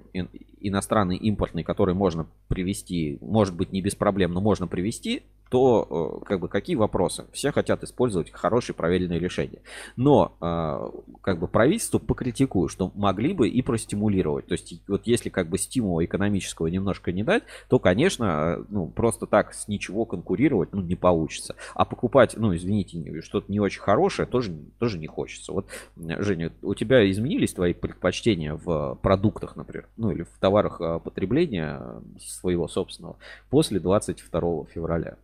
[0.68, 5.22] иностранный импортный, который можно привести, может быть, не без проблем, но можно привести,
[5.54, 7.26] то э, как бы какие вопросы?
[7.32, 9.60] Все хотят использовать хорошие проверенные решения.
[9.96, 14.46] Но э, как бы правительству покритикую, что могли бы и простимулировать.
[14.46, 18.24] То есть вот если как бы стимула экономического немножко не дать, то, конечно,
[18.58, 21.54] э, ну просто так с ничего конкурировать ну, не получится.
[21.74, 25.52] А покупать, ну извините, что-то не очень хорошее тоже, тоже не хочется.
[25.52, 31.80] Вот, Женя, у тебя изменились твои предпочтения в продуктах, например, ну или в товарах потребления
[32.18, 33.16] своего собственного
[33.50, 35.16] после 22 февраля?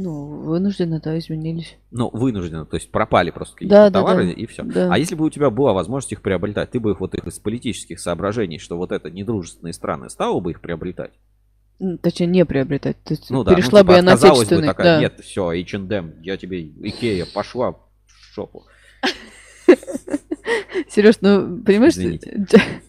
[0.00, 1.76] Ну, вынужденно, да, изменились.
[1.90, 4.40] Ну, вынужденно, то есть пропали просто какие-то да, товары да, да.
[4.40, 4.62] и все.
[4.62, 4.94] Да.
[4.94, 7.40] А если бы у тебя была возможность их приобретать, ты бы их вот их из
[7.40, 11.10] политических соображений, что вот это недружественные страны, стала бы их приобретать?
[12.00, 13.02] Точнее, не приобретать.
[13.02, 14.60] То есть ну, да, перешла ну, типа, бы я на отечественный.
[14.60, 15.00] Бы такая, да.
[15.00, 18.66] Нет, все, H&M, я тебе, Икея, пошла в жопу.
[20.88, 21.96] Сереж, ну, понимаешь,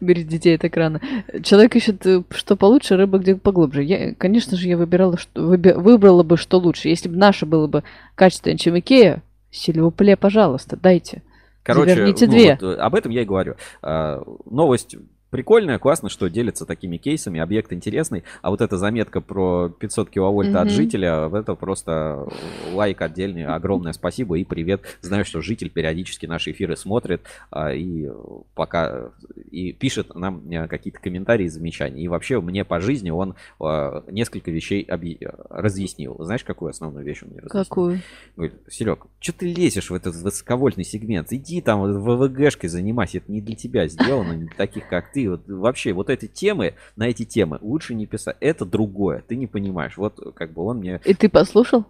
[0.00, 1.00] убери детей от экрана.
[1.42, 3.82] Человек ищет, э, что получше, рыба где поглубже.
[3.82, 6.88] Я, конечно же, я выбирала, что, выби, выбрала бы, что лучше.
[6.88, 7.82] Если бы наше было бы
[8.14, 11.22] качественнее, чем Икея, s'il vous plaît, пожалуйста, дайте.
[11.62, 12.58] Короче, Заверните ну, две.
[12.60, 13.54] Вот, об этом я и говорю.
[13.82, 14.96] А, новость
[15.32, 20.50] Прикольно, классно, что делятся такими кейсами, объект интересный, а вот эта заметка про 500 киловольт
[20.50, 20.58] mm-hmm.
[20.58, 22.28] от жителя, это просто
[22.74, 24.82] лайк отдельный, огромное спасибо и привет.
[25.00, 28.10] Знаю, что житель периодически наши эфиры смотрит а, и
[28.54, 29.12] пока
[29.50, 32.02] и пишет нам э, какие-то комментарии, замечания.
[32.02, 35.16] И вообще мне по жизни он а, несколько вещей объ...
[35.48, 36.14] разъяснил.
[36.22, 37.64] Знаешь, какую основную вещь он мне разъяснил?
[37.64, 38.00] Какую?
[38.36, 41.32] Говорит, Серег, что ты лезешь в этот высоковольтный сегмент?
[41.32, 45.46] Иди там ВВГшкой занимайся, это не для тебя сделано, не для таких, как ты вот
[45.46, 48.36] вообще вот эти темы, на эти темы лучше не писать.
[48.40, 49.96] Это другое, ты не понимаешь.
[49.96, 51.00] Вот как бы он мне...
[51.04, 51.86] И ты послушал?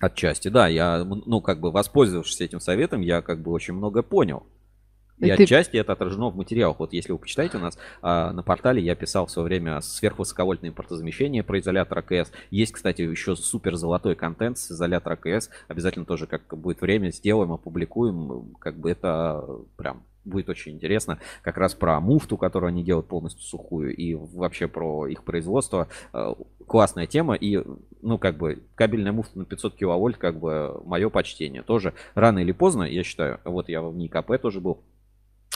[0.00, 0.68] Отчасти, да.
[0.68, 4.46] Я, ну, как бы воспользовавшись этим советом, я как бы очень много понял.
[5.18, 5.44] И, и ты...
[5.44, 6.78] отчасти это отражено в материалах.
[6.78, 10.70] Вот если вы почитаете у нас а, на портале, я писал в свое время сверхвысоковольтное
[10.70, 12.30] импортозамещение про изолятор АКС.
[12.50, 15.48] Есть, кстати, еще супер золотой контент с изолятора АКС.
[15.68, 18.54] Обязательно тоже, как будет время, сделаем, опубликуем.
[18.58, 19.42] Как бы это
[19.76, 21.18] прям будет очень интересно.
[21.42, 25.88] Как раз про муфту, которую они делают полностью сухую, и вообще про их производство.
[26.12, 26.34] Э,
[26.66, 27.34] классная тема.
[27.34, 27.62] И,
[28.02, 31.62] ну, как бы, кабельная муфта на 500 киловольт, как бы, мое почтение.
[31.62, 34.80] Тоже рано или поздно, я считаю, вот я в НИКП тоже был,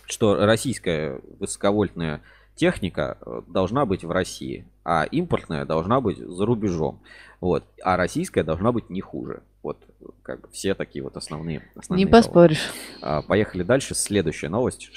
[0.07, 2.23] что российская высоковольтная
[2.55, 7.01] техника э, должна быть в России, а импортная должна быть за рубежом.
[7.41, 7.65] Вот.
[7.83, 9.43] А российская должна быть не хуже.
[9.63, 9.79] Вот
[10.23, 11.63] как бы все такие вот основные.
[11.75, 12.71] основные не поспоришь.
[13.03, 13.95] А, поехали дальше.
[13.95, 14.91] Следующая новость.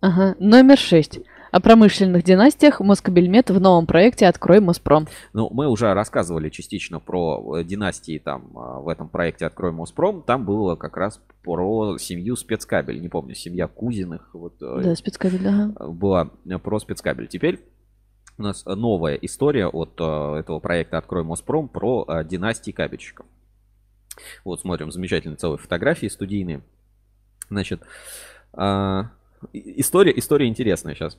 [0.00, 0.34] Ага.
[0.38, 1.20] Номер шесть.
[1.52, 5.08] О промышленных династиях Москобельмет в новом проекте «Открой Моспром».
[5.32, 10.22] Ну, мы уже рассказывали частично про э, династии там а, в этом проекте «Открой Моспром».
[10.22, 13.00] Там было как раз про семью спецкабель.
[13.00, 14.30] Не помню, семья Кузиных.
[14.32, 15.88] Вот, э, да, спецкабель, ага.
[15.88, 16.30] Была
[16.62, 17.26] про спецкабель.
[17.26, 17.58] Теперь
[18.38, 23.26] у нас новая история от э, этого проекта «Открой Моспром» про династии кабельщиков.
[24.44, 26.62] Вот, смотрим, замечательные целые фотографии студийные.
[27.48, 27.82] Значит,
[29.52, 31.18] история, история интересная сейчас.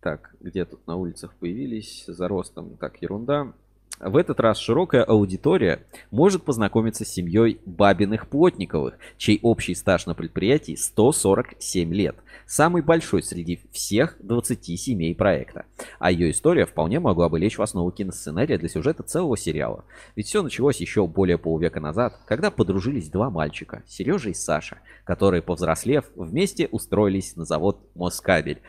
[0.00, 2.76] Так, где тут на улицах появились за ростом?
[2.76, 3.52] Так, ерунда.
[3.98, 10.14] В этот раз широкая аудитория может познакомиться с семьей Бабиных Плотниковых, чей общий стаж на
[10.14, 12.16] предприятии 147 лет.
[12.46, 15.64] Самый большой среди всех 20 семей проекта.
[15.98, 19.84] А ее история вполне могла бы лечь в основу киносценария для сюжета целого сериала.
[20.14, 25.40] Ведь все началось еще более полувека назад, когда подружились два мальчика, Сережа и Саша, которые,
[25.40, 28.60] повзрослев, вместе устроились на завод Москабель.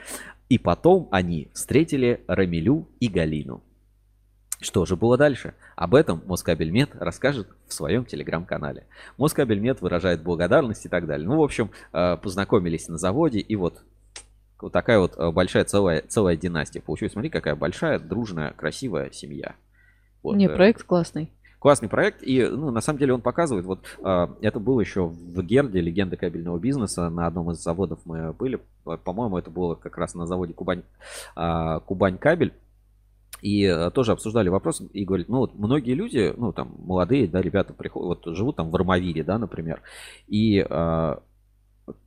[0.48, 3.62] И потом они встретили Рамилю и Галину.
[4.60, 5.54] Что же было дальше?
[5.76, 8.88] Об этом Москабельмет расскажет в своем телеграм-канале.
[9.18, 11.28] Москабельмет выражает благодарность и так далее.
[11.28, 13.84] Ну, в общем, э, познакомились на заводе, и вот
[14.60, 17.14] вот такая вот э, большая целая, целая династия получилась.
[17.14, 19.54] Смотри, какая большая, дружная, красивая семья.
[20.24, 20.36] Вот.
[20.36, 21.32] Не, э, проект классный.
[21.60, 25.82] Классный проект, и ну, на самом деле он показывает, вот это было еще в Герде,
[25.82, 30.28] легенда кабельного бизнеса, на одном из заводов мы были, по-моему, это было как раз на
[30.28, 30.84] заводе Кубань,
[31.34, 32.54] Кубань кабель,
[33.42, 37.42] и э, тоже обсуждали вопрос и говорит, ну вот многие люди, ну там молодые, да,
[37.42, 39.82] ребята приходят, вот живут там в Армавире, да, например,
[40.28, 41.16] и э,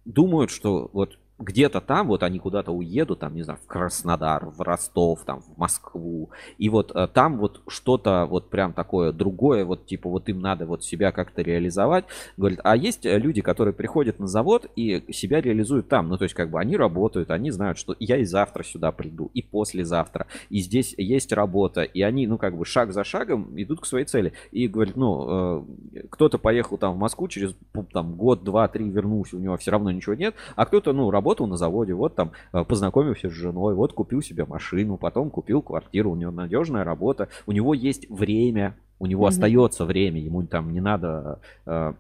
[0.05, 4.61] думают, что вот где-то там вот они куда-то уедут, там, не знаю, в Краснодар, в
[4.61, 9.87] Ростов, там, в Москву, и вот э, там вот что-то вот прям такое другое, вот
[9.87, 12.05] типа вот им надо вот себя как-то реализовать,
[12.37, 16.25] говорит, а есть э, люди, которые приходят на завод и себя реализуют там, ну то
[16.25, 20.27] есть как бы они работают, они знают, что я и завтра сюда приду, и послезавтра,
[20.51, 24.05] и здесь есть работа, и они, ну как бы шаг за шагом идут к своей
[24.05, 27.57] цели, и говорит, ну э, кто-то поехал там в Москву через
[27.93, 31.30] там год, два, три вернулся, у него все равно ничего нет, а кто-то, ну, работает
[31.31, 35.63] работал на заводе, вот там э, познакомился с женой, вот купил себе машину, потом купил
[35.63, 39.29] квартиру, у него надежная работа, у него есть время, у него mm-hmm.
[39.29, 41.93] остается время, ему там не надо э,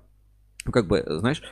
[0.66, 1.42] ну, как бы, знаешь,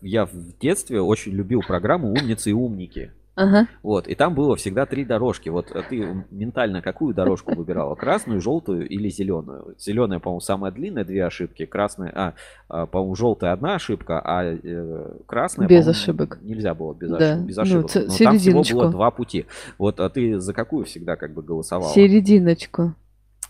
[0.00, 3.12] я в детстве очень любил программу «Умницы и умники».
[3.36, 3.68] Ага.
[3.82, 5.50] Вот, и там было всегда три дорожки.
[5.50, 7.94] Вот а ты ментально какую дорожку выбирала?
[7.94, 9.74] Красную, желтую или зеленую?
[9.78, 11.66] Зеленая, по-моему, самая длинная, две ошибки.
[11.66, 12.34] Красная, а,
[12.68, 16.38] а по-моему, желтая одна ошибка, а э, красная, без ошибок.
[16.40, 17.16] Нельзя было без, да.
[17.16, 17.90] ошибок, без ну, ошибок.
[17.94, 19.44] Ну, Но там всего было два пути.
[19.76, 21.92] Вот, а ты за какую всегда как бы голосовала?
[21.92, 22.94] Серединочку.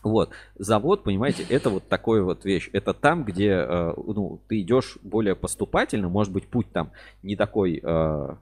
[0.03, 0.31] Вот.
[0.57, 2.71] Завод, понимаете, это вот такой вот вещь.
[2.73, 6.91] Это там, где э, ну, ты идешь более поступательно, может быть, путь там
[7.23, 8.35] не такой э,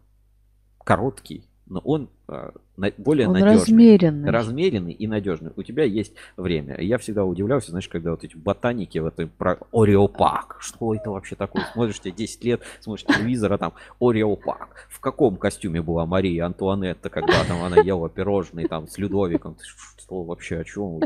[0.85, 2.51] короткий, но он э,
[2.99, 3.59] более он надежный.
[3.59, 4.31] размеренный.
[4.31, 5.53] Размеренный и надежный.
[5.57, 6.79] У тебя есть время.
[6.81, 10.59] Я всегда удивлялся, знаешь, когда вот эти ботаники в этой про Ореопак.
[10.61, 11.65] Что это вообще такое?
[11.73, 14.89] Смотришь, тебе 10 лет, смотришь телевизор, а там Ореопак.
[14.91, 19.57] В каком костюме была Мария Антуанетта, когда там она ела пирожные там с Людовиком?
[20.05, 21.01] Что вообще, о чем?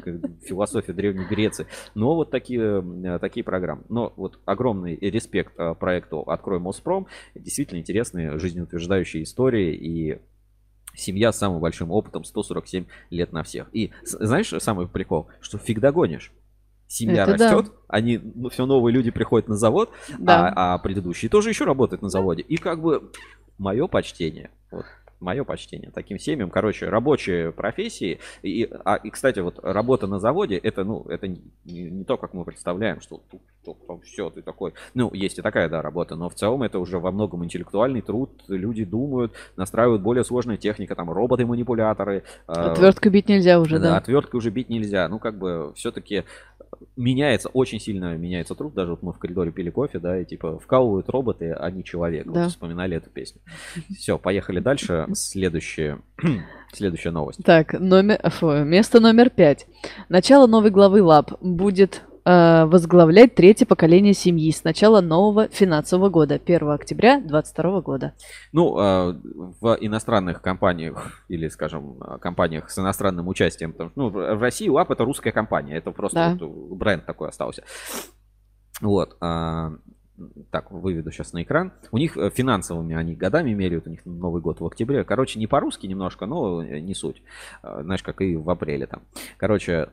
[0.45, 1.67] Философия Древней Греции.
[1.95, 3.85] Но вот такие, э, такие программы.
[3.89, 7.07] Но вот огромный респект э, проекту «Открой Моспром».
[7.37, 10.19] Действительно интересные жизнеутверждающие истории и
[10.97, 13.69] семья с самым большим опытом, 147 лет на всех.
[13.73, 16.33] И знаешь, самый прикол, что фиг догонишь.
[16.89, 17.73] Семья Это растет, да.
[17.87, 20.49] они, ну, все новые люди приходят на завод, да.
[20.49, 22.43] а, а предыдущие тоже еще работают на заводе.
[22.43, 23.13] И как бы
[23.59, 24.51] мое почтение.
[24.73, 24.87] Вот
[25.21, 26.51] мое почтение таким семьям.
[26.51, 28.21] Короче, рабочие профессии.
[28.43, 32.35] И, а, и кстати, вот работа на заводе, это, ну, это не, не то, как
[32.35, 34.75] мы представляем, что тут, тут там все, ты такой.
[34.95, 38.31] Ну, есть и такая, да, работа, но в целом это уже во многом интеллектуальный труд.
[38.49, 42.25] Люди думают, настраивают более сложная техника, там, роботы-манипуляторы.
[42.47, 43.91] А, Отвертку бить нельзя уже, да?
[43.91, 45.09] Да, отверткой уже бить нельзя.
[45.09, 46.25] Ну, как бы, все-таки
[46.97, 48.75] меняется, очень сильно меняется труд.
[48.75, 52.27] Даже вот мы в коридоре пили кофе, да, и типа вкалывают роботы, а не человек.
[52.27, 52.45] Да.
[52.45, 53.41] Вот вспоминали эту песню.
[53.97, 55.07] Все, поехали дальше.
[55.15, 56.01] Следующая,
[56.73, 57.43] следующая новость.
[57.45, 59.67] Так, номер, фу, место номер пять.
[60.09, 66.35] Начало новой главы Лаб будет э, возглавлять третье поколение семьи с начала нового финансового года,
[66.35, 68.13] 1 октября 2022 года.
[68.53, 69.15] Ну, э,
[69.61, 75.05] в иностранных компаниях или, скажем, компаниях с иностранным участием, потому, ну, в России УАП это
[75.05, 76.47] русская компания, это просто да.
[76.47, 77.65] вот бренд такой остался.
[78.81, 79.17] Вот.
[79.21, 79.71] Э,
[80.51, 81.73] так, выведу сейчас на экран.
[81.91, 85.05] У них э, финансовыми они годами меряют, у них Новый год в октябре.
[85.05, 87.23] Короче, не по-русски немножко, но не суть.
[87.63, 89.03] Знаешь, как и в апреле там.
[89.37, 89.89] Короче,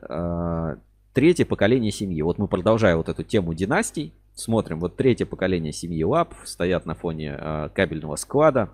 [1.16, 2.20] третье поколение семьи.
[2.20, 4.12] Вот мы продолжаем вот эту тему династий.
[4.34, 8.68] Смотрим, вот третье поколение семьи ЛАП стоят на фоне э, кабельного склада.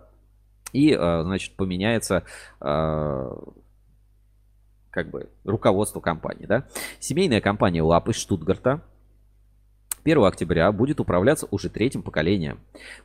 [0.72, 2.24] И, э, значит, поменяется
[2.60, 3.36] э,
[4.90, 6.66] как бы руководство компании, да.
[6.98, 8.82] Семейная компания LAPP из Штутгарта
[10.04, 12.58] 1 октября будет управляться уже третьим поколением.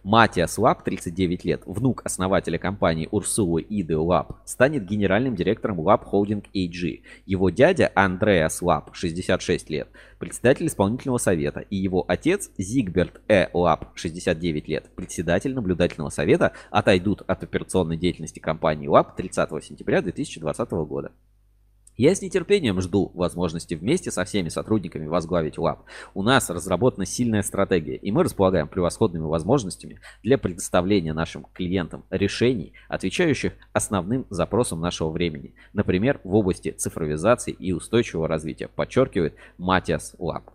[0.04, 6.46] Матиас Лапп, 39 лет, внук основателя компании Урсулы Иды Лапп, станет генеральным директором Lapp Holding
[6.54, 7.02] AG.
[7.26, 13.48] Его дядя Андреас Лапп, 66 лет, председатель исполнительного совета, и его отец Зигберт Э.
[13.54, 20.72] Лапп, 69 лет, председатель наблюдательного совета, отойдут от операционной деятельности компании Lapp 30 сентября 2020
[20.72, 21.12] года.
[21.98, 25.80] Я с нетерпением жду возможности вместе со всеми сотрудниками возглавить ЛАБ.
[26.14, 32.74] У нас разработана сильная стратегия, и мы располагаем превосходными возможностями для предоставления нашим клиентам решений,
[32.88, 35.56] отвечающих основным запросам нашего времени.
[35.74, 40.52] Например, в области цифровизации и устойчивого развития, подчеркивает Матиас Лаб.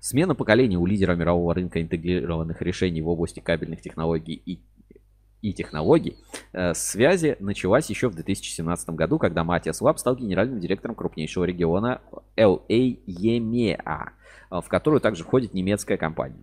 [0.00, 4.58] Смена поколения у лидера мирового рынка интегрированных решений в области кабельных технологий и
[5.42, 6.16] и технологий
[6.52, 12.00] э, связи началась еще в 2017 году, когда Матиас Лаб стал генеральным директором крупнейшего региона
[12.36, 14.10] LA EMEA,
[14.50, 16.42] в которую также входит немецкая компания.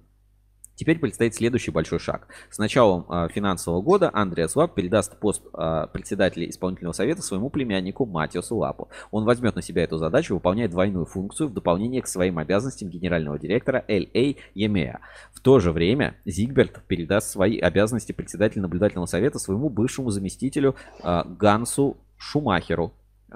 [0.77, 2.27] Теперь предстоит следующий большой шаг.
[2.51, 8.05] С началом э, финансового года Андреас Лапп передаст пост э, председателя исполнительного совета своему племяннику
[8.05, 8.89] Матиасу Лаппу.
[9.09, 13.39] Он возьмет на себя эту задачу, выполняя двойную функцию в дополнение к своим обязанностям генерального
[13.39, 14.99] директора LA EMEA.
[15.33, 21.97] В то же время Зигберт передаст свои обязанности председателя наблюдательного совета своему бывшему заместителю Гансу
[22.17, 22.93] Шумахеру,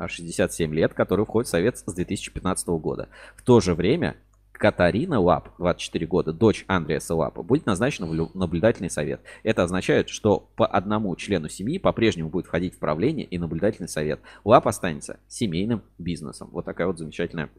[0.08, 3.10] 67 лет, который входит в совет с 2015 года.
[3.36, 4.16] В то же время
[4.62, 9.20] Катарина Лап, 24 года, дочь Андреаса Лапа, будет назначена в наблюдательный совет.
[9.42, 14.20] Это означает, что по одному члену семьи по-прежнему будет входить в правление и наблюдательный совет.
[14.44, 16.50] Лап останется семейным бизнесом.
[16.52, 17.50] Вот такая вот замечательная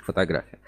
[0.00, 0.58] фотография.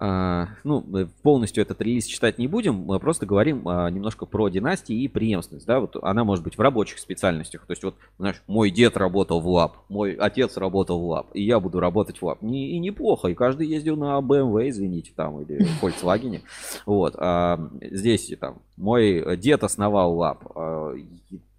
[0.00, 0.84] А, ну,
[1.22, 5.66] полностью этот релиз читать не будем, мы просто говорим а, немножко про династии и преемственность,
[5.66, 9.40] да, вот она может быть в рабочих специальностях, то есть вот, знаешь, мой дед работал
[9.40, 12.80] в ЛАБ, мой отец работал в ЛАБ, и я буду работать в ЛАБ, не, и
[12.80, 16.40] неплохо, и каждый ездил на BMW, извините, там, или Volkswagen,
[16.86, 20.94] вот, а, здесь там, мой дед основал ЛАБ, а,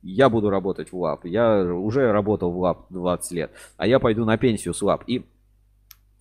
[0.02, 4.26] я буду работать в ЛАБ, я уже работал в ЛАБ 20 лет, а я пойду
[4.26, 5.24] на пенсию с ЛАБ, и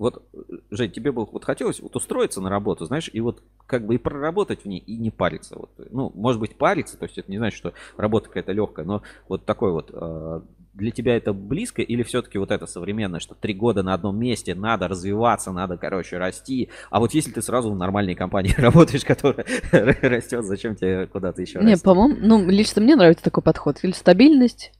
[0.04, 0.22] вот,
[0.70, 3.98] Жень, тебе бы вот хотелось вот устроиться на работу, знаешь, и вот как бы и
[3.98, 5.56] проработать в ней, и не париться.
[5.58, 5.70] Вот.
[5.90, 9.46] Ну, может быть, париться, то есть это не значит, что работа какая-то легкая, но вот
[9.46, 10.40] такой вот э,
[10.74, 14.54] для тебя это близко или все-таки вот это современное, что три года на одном месте,
[14.54, 16.68] надо развиваться, надо, короче, расти.
[16.90, 19.46] А вот если ты сразу в нормальной компании работаешь, которая
[20.02, 23.78] растет, зачем тебе куда-то еще Не, по-моему, ну, лично мне нравится такой подход.
[23.82, 24.72] Или стабильность,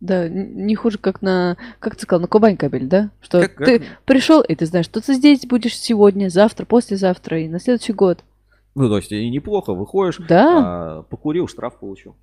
[0.00, 3.10] да, не хуже, как на, как ты сказал, на Кубань кабель, да?
[3.20, 7.40] Что Как- ты как- пришел, и ты знаешь, что ты здесь будешь сегодня, завтра, послезавтра
[7.40, 8.22] и на следующий год.
[8.74, 12.14] Ну, то есть и неплохо, выходишь, Да, а, покурил, штраф получил.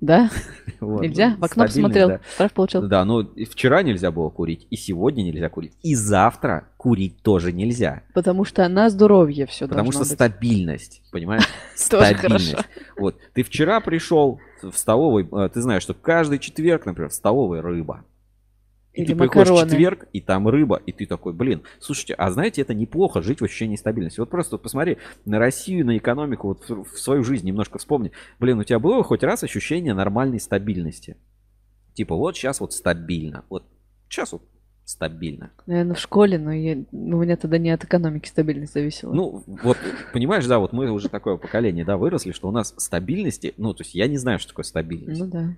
[0.00, 0.30] да,
[0.80, 1.30] Вот, нельзя.
[1.30, 2.20] ну, В окно посмотрел, да.
[2.34, 2.82] штраф получил.
[2.88, 8.02] Да, ну вчера нельзя было курить, и сегодня нельзя курить, и завтра курить тоже нельзя.
[8.14, 10.08] Потому что на здоровье все Потому что быть.
[10.12, 11.44] стабильность, понимаешь?
[11.76, 12.56] Стабильность.
[12.96, 17.60] Вот, ты вчера пришел в столовой, э, ты знаешь, что каждый четверг, например, в столовой
[17.60, 18.04] рыба.
[18.92, 19.70] И Или ты приходишь в макароны.
[19.70, 23.44] четверг, и там рыба, и ты такой, блин, слушайте, а знаете, это неплохо жить в
[23.44, 24.20] ощущении стабильности.
[24.20, 28.12] Вот просто вот посмотри на Россию, на экономику, вот в, в свою жизнь немножко вспомни.
[28.38, 31.16] Блин, у тебя было хоть раз ощущение нормальной стабильности?
[31.94, 33.64] Типа, вот сейчас вот стабильно, вот
[34.10, 34.42] сейчас вот
[34.84, 35.50] стабильно.
[35.66, 39.12] Наверное, в школе, но я, ну, у меня тогда не от экономики стабильность зависела.
[39.12, 39.78] Ну, вот,
[40.12, 43.82] понимаешь, да, вот мы уже такое поколение, да, выросли, что у нас стабильности, ну, то
[43.82, 45.20] есть я не знаю, что такое стабильность.
[45.20, 45.54] Ну да.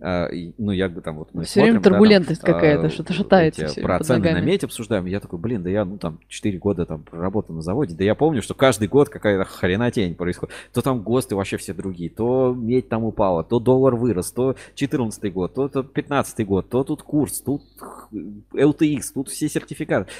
[0.00, 0.28] А,
[0.58, 3.12] ну, я бы там вот мы Все время смотрим, да, там, турбулентность а, какая-то, что-то
[3.12, 5.06] шатается эти Про на медь обсуждаем.
[5.06, 7.94] Я такой, блин, да я, ну, там, 4 года там проработал на заводе.
[7.94, 10.54] Да я помню, что каждый год какая-то хренотень происходит.
[10.72, 15.32] То там ГОСТы вообще все другие, то медь там упала, то доллар вырос, то 14
[15.32, 17.62] год, то, то 15 год, то тут курс, тут
[18.52, 20.10] LTX, тут все сертификаты.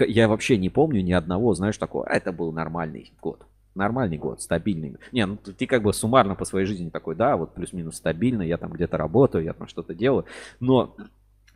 [0.00, 3.46] Я вообще не помню ни одного, знаешь, такого, а это был нормальный год.
[3.74, 4.96] Нормальный год, стабильный.
[5.12, 8.58] Не, ну ты как бы суммарно по своей жизни такой, да, вот плюс-минус стабильно, я
[8.58, 10.26] там где-то работаю, я там что-то делаю,
[10.60, 10.96] но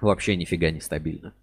[0.01, 1.35] вообще нифига не стабильно.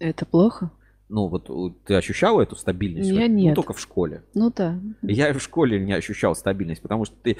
[0.00, 0.70] Это плохо?
[1.08, 1.48] Ну вот
[1.86, 3.08] ты ощущала эту стабильность?
[3.08, 3.54] Я Ну, нет.
[3.54, 4.24] только в школе.
[4.34, 4.78] Ну да.
[5.00, 7.38] Я в школе не ощущал стабильность, потому что ты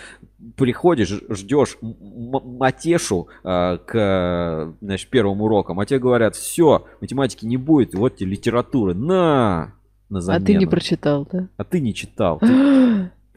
[0.57, 7.95] приходишь, ждешь матешу э, к значит, первым урокам, а тебе говорят, все, математики не будет,
[7.95, 9.75] вот тебе литература, на,
[10.11, 10.47] на А замену.
[10.47, 11.49] ты не прочитал, да?
[11.57, 12.41] А ты не читал.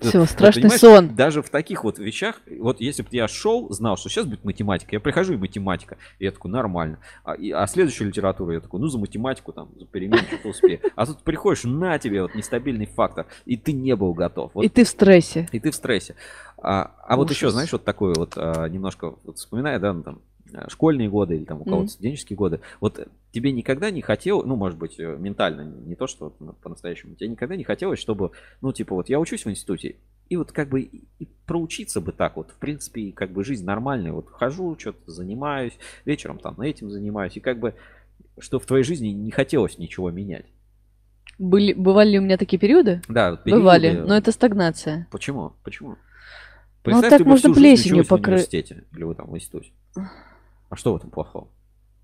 [0.02, 1.16] Ты- Все, Вот страшный понимаешь, сон.
[1.16, 4.96] Даже в таких вот вещах, вот если бы я шел, знал, что сейчас будет математика,
[4.96, 6.98] я прихожу и математика, и я такой, нормально.
[7.24, 10.80] А, и- а следующую литературу я такой, ну за математику там, за перемену что-то успею.
[10.96, 14.50] А тут приходишь, на тебе вот нестабильный фактор, и ты не был готов.
[14.56, 15.48] Вот И ты в стрессе.
[15.52, 16.16] и ты в стрессе.
[16.58, 20.22] А, а вот еще, знаешь, вот такое вот а, немножко вот вспоминая, да, ну, там,
[20.70, 21.90] школьные годы или там у кого-то Мгм.
[21.90, 22.60] студенческие годы.
[22.80, 26.54] Вот э, тебе никогда не хотел, ну, может быть, э, ментально, не то, что ну,
[26.54, 29.96] по-настоящему, тебе никогда не хотелось, чтобы, ну, типа, вот я учусь в институте,
[30.30, 33.66] и вот как бы и проучиться бы так вот, в принципе, и как бы жизнь
[33.66, 35.74] нормальная, вот хожу, что-то занимаюсь,
[36.06, 37.74] вечером там этим занимаюсь, и как бы,
[38.40, 40.46] что в твоей жизни не хотелось ничего менять.
[41.38, 43.02] Были, бывали ли у меня такие периоды?
[43.10, 45.08] Да, вот Бывали, периоды- но это стагнация.
[45.12, 45.54] Почему?
[45.64, 45.90] Почему?
[45.92, 45.98] Ну,
[46.84, 49.72] Представь, так ты можно плесенью училась в покры- университете, или вы там в институте.
[50.72, 51.50] А что в этом плохого?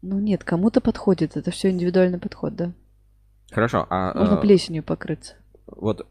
[0.01, 1.37] Ну нет, кому-то подходит.
[1.37, 2.73] Это все индивидуальный подход, да.
[3.49, 5.35] Хорошо, а Можно э, плесенью покрыться.
[5.65, 6.05] вот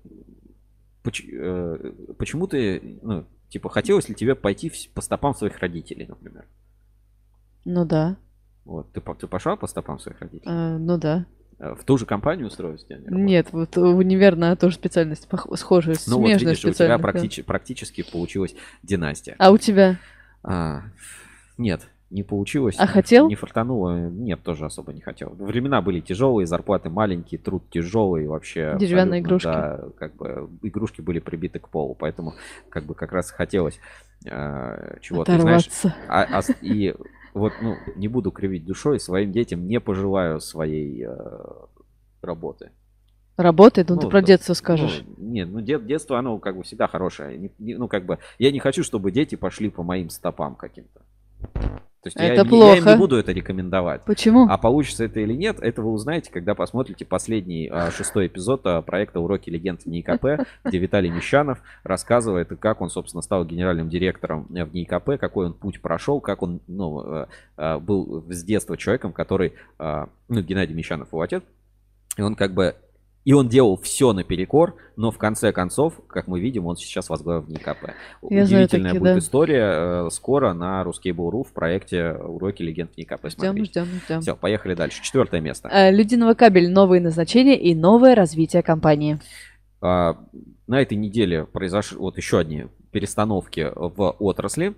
[1.05, 6.07] поч- э, почему ты, ну, типа, хотелось ли тебе пойти в- по стопам своих родителей,
[6.07, 6.47] например?
[7.67, 8.17] Ну да.
[8.65, 10.51] Вот, ты, ты пошла по стопам своих родителей?
[10.51, 11.27] э, ну да.
[11.59, 13.15] Э, В ту же компанию устроилась работу?
[13.15, 17.03] Нет, вот универ на тоже специальность пох- схожая, Ну вот, смежная видишь, у тебя специальность.
[17.03, 17.21] да.
[17.21, 19.37] практич- практически получилась династия.
[19.39, 19.99] А у тебя?
[20.43, 20.85] А,
[21.59, 22.77] нет, не получилось.
[22.79, 23.29] А хотел?
[23.29, 24.09] Не фартануло.
[24.09, 25.31] Нет, тоже особо не хотел.
[25.31, 28.77] Времена были тяжелые, зарплаты маленькие, труд тяжелый вообще.
[28.79, 29.47] Деревянные игрушки.
[29.47, 32.35] Да, как бы игрушки были прибиты к полу, поэтому
[32.69, 33.81] как бы как раз хотелось
[34.25, 35.69] э, чего-то, знаешь.
[36.09, 36.95] А, а и
[37.35, 41.17] вот, ну, не буду кривить душой, своим детям не пожелаю своей э,
[42.23, 42.71] работы.
[43.37, 44.29] Работает, ну, ты Ну, про да.
[44.29, 45.05] детство скажешь.
[45.19, 47.37] Ну, нет, ну дет- детство, оно как бы всегда хорошее.
[47.37, 51.03] Не- не- ну, как бы, я не хочу, чтобы дети пошли по моим стопам каким-то.
[52.07, 52.91] То есть я, Это я плохо.
[52.93, 54.05] не буду это рекомендовать.
[54.05, 54.47] Почему?
[54.49, 58.81] А получится это или нет, это вы узнаете, когда посмотрите последний а, шестой эпизод а,
[58.81, 64.47] проекта «Уроки легенд в НИИКП», где Виталий Мещанов рассказывает, как он, собственно, стал генеральным директором
[64.55, 67.27] э, в НИИКП, какой он путь прошел, как он ну, э,
[67.57, 71.43] э, был с детства человеком, который, а, ну, Геннадий Мещанов его отец,
[72.17, 72.77] и он как бы
[73.27, 77.43] и он делал все наперекор, но в конце концов, как мы видим, он сейчас возглавил
[77.43, 77.91] в НИКП.
[78.23, 79.19] Я Удивительная такие, будет да.
[79.19, 83.29] история э, скоро на Ruskable.ru в проекте «Уроки легенд НИКП».
[83.29, 84.21] Ждем, ждем, ждем.
[84.21, 85.03] Все, поехали дальше.
[85.03, 85.69] Четвертое место.
[85.73, 89.19] Э, Людиного кабель, новые назначения и новое развитие компании.
[89.81, 90.17] А,
[90.69, 94.77] На этой неделе произошли вот еще одни перестановки в отрасли.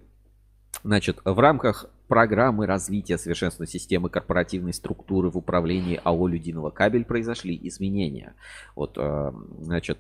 [0.82, 7.58] Значит, в рамках программы развития совершенствования системы корпоративной структуры в управлении АО «Людиного кабель» произошли
[7.62, 8.34] изменения.
[8.74, 9.98] Вот, э, значит,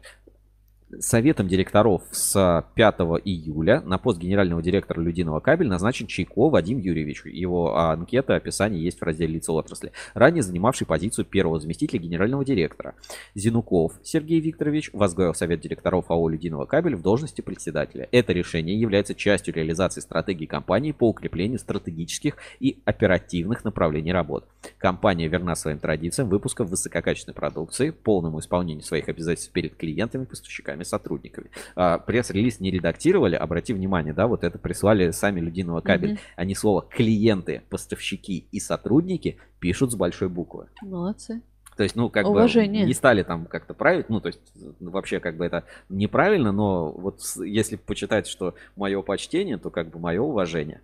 [1.00, 7.26] Советом директоров с 5 июля на пост генерального директора Людиного кабель назначен Чайко Вадим Юрьевич.
[7.26, 9.92] Его анкета, описание есть в разделе лица отрасли.
[10.14, 12.94] Ранее занимавший позицию первого заместителя генерального директора.
[13.34, 18.08] Зинуков Сергей Викторович возглавил совет директоров АО «Людиного кабель» в должности председателя.
[18.10, 24.46] Это решение является частью реализации стратегии компании по укреплению стратегических и оперативных направлений работ.
[24.78, 31.50] Компания верна своим традициям выпуска высококачественной продукции, полному исполнению своих обязательств перед клиентами, поставщиками, сотрудниками.
[31.76, 36.12] А, Пресс-релиз не редактировали, обрати внимание, да, вот это прислали сами Людиного кабель.
[36.12, 36.20] Мгм.
[36.36, 40.68] Они слово клиенты, поставщики и сотрудники пишут с большой буквы.
[40.82, 41.42] Молодцы.
[41.78, 42.82] То есть, ну, как Уважение.
[42.82, 44.40] бы не стали там как-то править, ну, то есть,
[44.80, 49.88] ну, вообще, как бы это неправильно, но вот если почитать, что мое почтение, то как
[49.88, 50.80] бы мое уважение.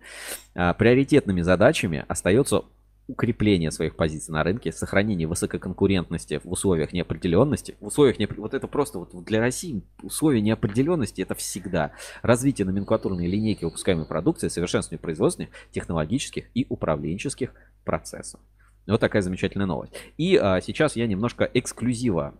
[0.53, 2.63] А, приоритетными задачами остается
[3.07, 7.77] укрепление своих позиций на рынке, сохранение высококонкурентности в условиях неопределенности.
[7.79, 11.91] В условиях неопре- вот это просто вот для России условия неопределенности это всегда
[12.23, 17.53] развитие номенклатурной линейки выпускаемой продукции, совершенствование производственных, технологических и управленческих
[17.83, 18.39] процессов.
[18.87, 19.93] Вот такая замечательная новость.
[20.17, 22.33] И а, сейчас я немножко эксклюзива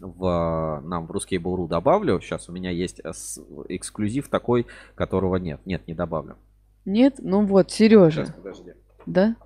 [0.00, 2.20] в, нам в русский Буру добавлю.
[2.20, 5.60] Сейчас у меня есть с- эксклюзив такой, которого нет.
[5.64, 6.36] Нет, не добавлю.
[6.84, 7.16] Нет?
[7.18, 8.26] Ну вот, Сережа.
[8.26, 8.72] Сейчас, подожди.
[9.06, 9.36] Да?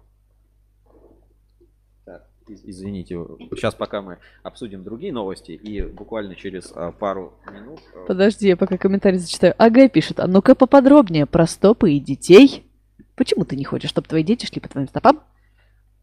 [2.48, 3.14] Извините,
[3.54, 7.78] сейчас пока мы обсудим другие новости и буквально через а, пару минут.
[7.94, 9.54] а, Подожди, я пока комментарий зачитаю.
[9.56, 12.66] Ага пишет, а ну-ка поподробнее про стопы и детей.
[13.14, 15.20] Почему ты не хочешь, чтобы твои дети шли по твоим стопам?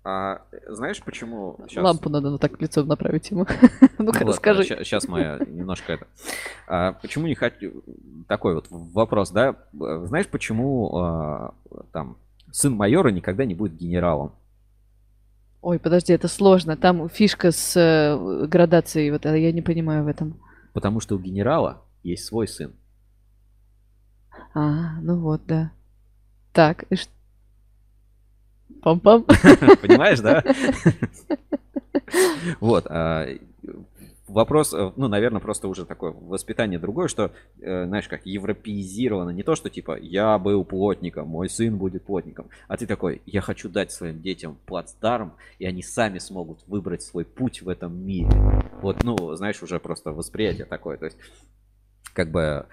[0.10, 1.84] а, знаешь, почему сейчас...
[1.84, 3.46] Лампу надо ну, так лицом направить ему.
[3.98, 4.64] Ну-ка, расскажи.
[4.64, 6.08] Сейчас мы немножко это.
[6.66, 7.84] А, почему не хочу...
[8.30, 9.58] Такой вот вопрос, да?
[9.74, 11.54] Э, Знаешь, почему а,
[11.92, 12.16] там
[12.58, 14.34] сын майора никогда не будет генералом?
[15.62, 16.76] Ой, подожди, это сложно.
[16.76, 20.42] Там фишка с э, градацией, вот это я не понимаю в этом.
[20.74, 22.74] Потому что у генерала есть свой сын.
[24.56, 25.72] А, ну вот, да.
[26.52, 27.12] Так, и что?
[28.82, 29.24] Пам-пам.
[29.82, 30.44] Понимаешь, да?
[32.62, 32.88] Вот.
[34.28, 39.30] Вопрос, э, ну, наверное, просто уже такое воспитание другое, что, э, знаешь, как европеизировано.
[39.30, 42.48] Не то, что типа я был плотником, мой сын будет плотником.
[42.68, 47.24] А ты такой, я хочу дать своим детям плацдарм, и они сами смогут выбрать свой
[47.24, 48.30] путь в этом мире.
[48.82, 50.98] Вот, ну, знаешь, уже просто восприятие такое.
[50.98, 51.18] То есть,
[52.14, 52.66] как бы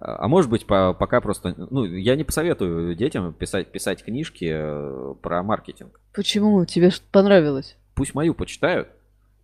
[0.00, 1.54] А может быть, по, пока просто...
[1.70, 6.00] Ну, я не посоветую детям писать, писать книжки э, про маркетинг.
[6.12, 6.64] Почему?
[6.66, 7.76] Тебе что понравилось?
[7.94, 8.88] Пусть мою почитают.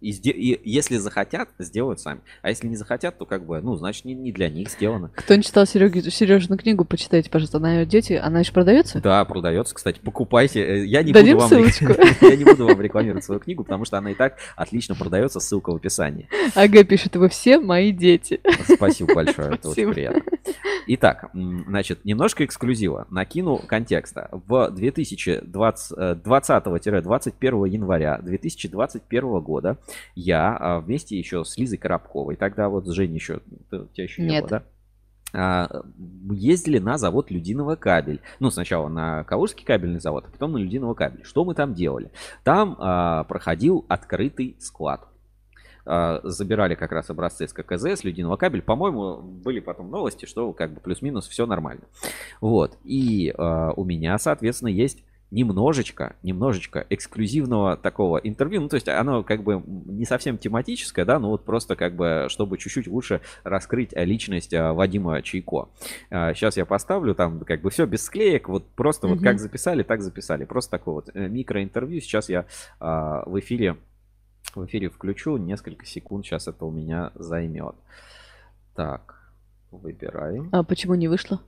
[0.05, 2.21] И, и если захотят, сделают сами.
[2.43, 5.11] А если не захотят, то как бы, ну, значит, не, не для них сделано.
[5.15, 7.57] Кто не читал Сереги, Сережину книгу, почитайте, пожалуйста.
[7.57, 9.01] Она ее дети, она еще продается?
[9.01, 10.61] Да, продается, кстати, покупайте.
[10.61, 11.87] Э, Я не Дадим буду вам ссылочку.
[12.27, 15.71] я не буду вам рекламировать свою книгу, потому что она и так отлично продается, ссылка
[15.71, 16.29] в описании.
[16.55, 18.43] Ага, пишет, вы все мои дети.
[18.75, 20.21] Спасибо большое, это очень приятно.
[20.87, 23.07] Итак, значит, немножко эксклюзива.
[23.09, 24.29] Накину контекста.
[24.33, 29.79] В 2020-21 января 2021 года
[30.15, 33.41] я а, вместе еще с Лизой Коробковой, тогда вот с Женей еще,
[33.71, 34.43] у тебя еще не Нет.
[34.43, 34.65] было, да?
[35.37, 35.83] А,
[36.31, 38.21] ездили на завод Людиного кабель.
[38.39, 41.25] Ну, сначала на Калужский кабельный завод, а потом на Людиного кабель.
[41.25, 42.11] Что мы там делали?
[42.45, 45.09] Там а, проходил открытый склад.
[45.87, 48.63] А, забирали как раз образцы с ККЗ, с Людиного кабель.
[48.63, 51.83] По-моему, были потом новости, что как бы плюс-минус все нормально.
[52.41, 52.79] Вот.
[52.85, 55.03] И а, у меня, соответственно, есть
[55.35, 58.63] немножечко, немножечко эксклюзивного такого интервью.
[58.63, 62.29] Ну, то есть оно как бы не совсем тематическое, да, но вот просто как бы,
[62.31, 65.69] чтобы чуть-чуть лучше раскрыть а, личность а, Вадима Чайко.
[66.11, 69.25] Сейчас я поставлю там как бы все без склеек, вот просто вот Мгм.
[69.25, 70.45] как записали, так записали.
[70.45, 72.01] Просто такое вот э, микроинтервью.
[72.01, 72.47] Сейчас я
[72.79, 73.77] в эфире
[74.55, 75.37] в эфире включу.
[75.37, 77.75] Несколько секунд сейчас это у меня займет.
[78.75, 79.33] Так,
[79.71, 80.49] выбираем.
[80.53, 81.41] А почему не вышло?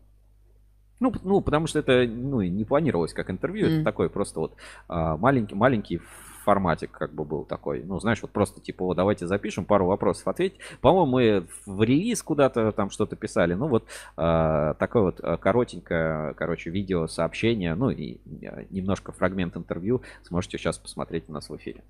[1.00, 3.66] Ну, ну, потому что это ну, не планировалось как интервью.
[3.66, 3.72] М.
[3.74, 4.54] Это такой просто вот
[4.88, 6.00] а, маленький, маленький
[6.46, 7.82] форматик как бы был такой.
[7.82, 10.60] Ну, знаешь, вот просто типа, вот давайте запишем, пару вопросов ответить.
[10.80, 13.54] По-моему, мы в релиз куда-то там что-то писали.
[13.54, 13.84] Ну, вот
[14.16, 20.56] а, такое вот а, коротенькое, короче, видео, сообщение, ну и а, немножко фрагмент интервью сможете
[20.56, 21.82] сейчас посмотреть у нас в эфире.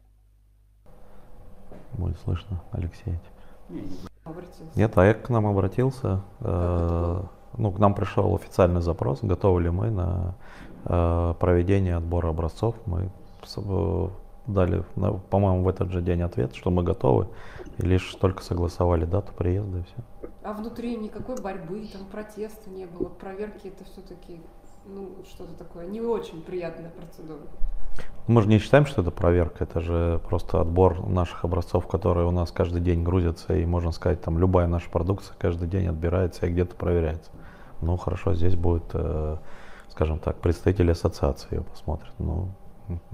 [1.92, 3.18] Будет слышно, Алексей.
[4.74, 6.22] Нет, АЭК к нам обратился.
[6.40, 7.22] э,
[7.56, 10.34] ну, к нам пришел официальный запрос, готовы ли мы на
[10.84, 12.74] э, проведение отбора образцов.
[12.86, 13.10] Мы
[13.56, 14.08] э,
[14.46, 14.84] дали,
[15.30, 17.28] по-моему, в этот же день ответ, что мы готовы,
[17.78, 20.30] и лишь только согласовали дату приезда и все.
[20.42, 23.08] А внутри никакой борьбы, там протеста не было.
[23.08, 24.40] Проверки это все-таки,
[24.86, 27.40] ну, что-то такое не очень приятная процедура.
[28.26, 32.30] Мы же не считаем, что это проверка, это же просто отбор наших образцов, которые у
[32.30, 36.50] нас каждый день грузятся, и можно сказать, там любая наша продукция каждый день отбирается и
[36.50, 37.30] где-то проверяется.
[37.80, 39.36] Ну хорошо, здесь будет, э,
[39.88, 42.12] скажем так, представители ассоциации ее посмотрят.
[42.18, 42.48] Ну,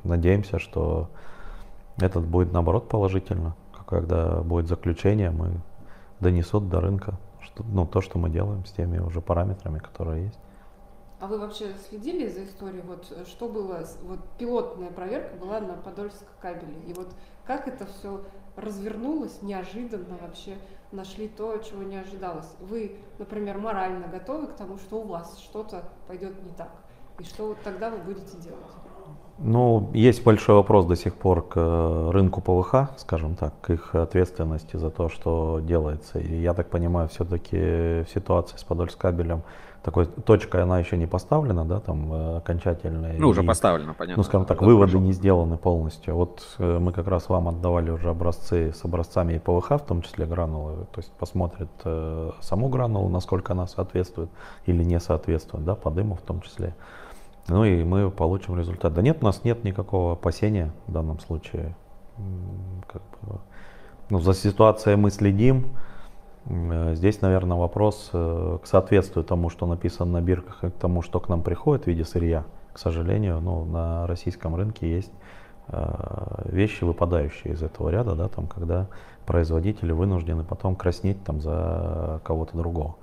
[0.04, 1.08] надеемся, что
[1.98, 3.54] этот будет наоборот положительно.
[3.86, 5.60] Когда будет заключение, мы
[6.20, 10.38] донесут до рынка что, ну, то, что мы делаем с теми уже параметрами, которые есть.
[11.20, 12.82] А вы вообще следили за историей?
[12.82, 16.80] Вот э, что было, вот пилотная проверка была на Подольском кабеле.
[16.86, 17.08] И вот
[17.46, 18.24] как это все
[18.56, 20.56] развернулось неожиданно вообще,
[20.92, 22.48] нашли то, чего не ожидалось.
[22.60, 26.70] Вы, например, морально готовы к тому, что у вас что-то пойдет не так?
[27.18, 28.58] И что тогда вы будете делать?
[29.38, 33.94] Ну, есть большой вопрос до сих пор к э, рынку ПВХ, скажем так, к их
[33.94, 36.20] ответственности за то, что делается.
[36.20, 39.42] И я так понимаю, все-таки ситуация с Подольскабелем,
[39.82, 43.18] такой точкой она еще не поставлена, да, там э, окончательная.
[43.18, 44.20] Ну, уже И, поставлено, понятно.
[44.20, 45.06] Ну, скажем так, Год выводы прошел.
[45.06, 46.14] не сделаны полностью.
[46.14, 50.02] Вот э, мы как раз вам отдавали уже образцы с образцами и ПВХ, в том
[50.02, 50.86] числе гранулы.
[50.92, 54.30] То есть посмотрят э, саму гранулу, насколько она соответствует
[54.66, 56.74] или не соответствует, да, по дыму в том числе.
[57.48, 58.94] Ну и мы получим результат.
[58.94, 61.74] Да нет, у нас нет никакого опасения в данном случае.
[62.86, 63.40] Как бы,
[64.10, 65.72] ну, за ситуацией мы следим.
[66.46, 71.02] Э, Здесь, наверное, вопрос э, к соответствию тому, что написано на бирках, и к тому,
[71.02, 72.44] что к нам приходит в виде сырья.
[72.72, 75.12] К сожалению, ну, на российском рынке есть
[75.68, 78.88] э, вещи, выпадающие из этого ряда, да, там, когда
[79.26, 82.96] производители вынуждены потом краснеть там, за кого-то другого.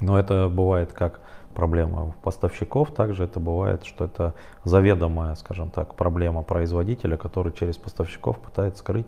[0.00, 1.20] Но это бывает как
[1.54, 8.38] проблема поставщиков, также это бывает, что это заведомая, скажем так, проблема производителя, который через поставщиков
[8.38, 9.06] пытается скрыть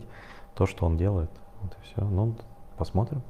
[0.55, 1.29] то, что он делает.
[1.61, 2.05] Вот и все.
[2.05, 2.35] Ну,
[2.77, 3.23] посмотрим.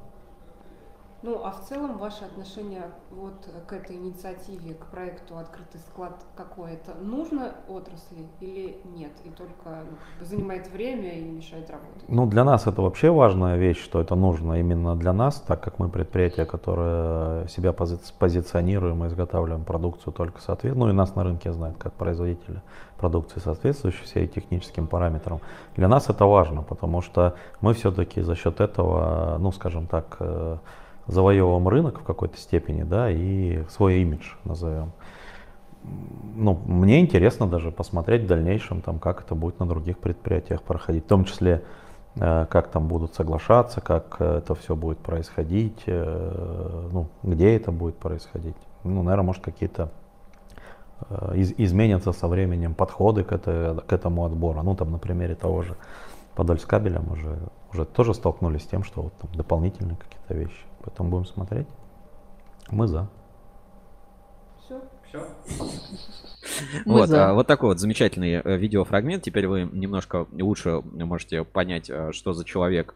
[1.20, 6.74] Ну, а в целом ваше отношение вот к этой инициативе, к проекту «Открытый склад» какое?
[6.74, 9.10] Это нужно отрасли или нет?
[9.24, 9.82] И только
[10.20, 12.04] ну, занимает время и мешает работать?
[12.06, 15.80] Ну, для нас это вообще важная вещь, что это нужно именно для нас, так как
[15.80, 21.24] мы предприятие, которое себя пози- позиционируем и изготавливаем продукцию только соответственно, ну и нас на
[21.24, 22.62] рынке знают как производителя
[22.96, 25.40] продукции, соответствующей всей техническим параметрам.
[25.74, 30.58] Для нас это важно, потому что мы все-таки за счет этого, ну, скажем так, э,
[31.08, 34.92] завоевываем рынок в какой-то степени, да, и свой имидж назовем.
[36.36, 41.04] Ну, мне интересно даже посмотреть в дальнейшем, там, как это будет на других предприятиях проходить,
[41.04, 41.62] в том числе
[42.16, 47.96] э, как там будут соглашаться, как это все будет происходить, э, ну, где это будет
[47.96, 48.56] происходить.
[48.84, 49.90] Ну, наверное, может какие-то
[51.34, 54.62] из, изменятся со временем подходы к, это, к этому отбору.
[54.62, 55.76] Ну, там, на примере того же
[56.38, 57.36] Подольскабеля мы уже,
[57.72, 60.67] уже тоже столкнулись с тем, что вот там дополнительные какие-то вещи.
[60.88, 61.66] Поэтому будем смотреть.
[62.70, 63.10] Мы за.
[64.64, 64.80] Все.
[65.06, 65.26] Все.
[66.86, 69.22] Вот, а, вот такой вот замечательный э, видеофрагмент.
[69.22, 72.94] Теперь вы немножко лучше можете понять, э, что за человек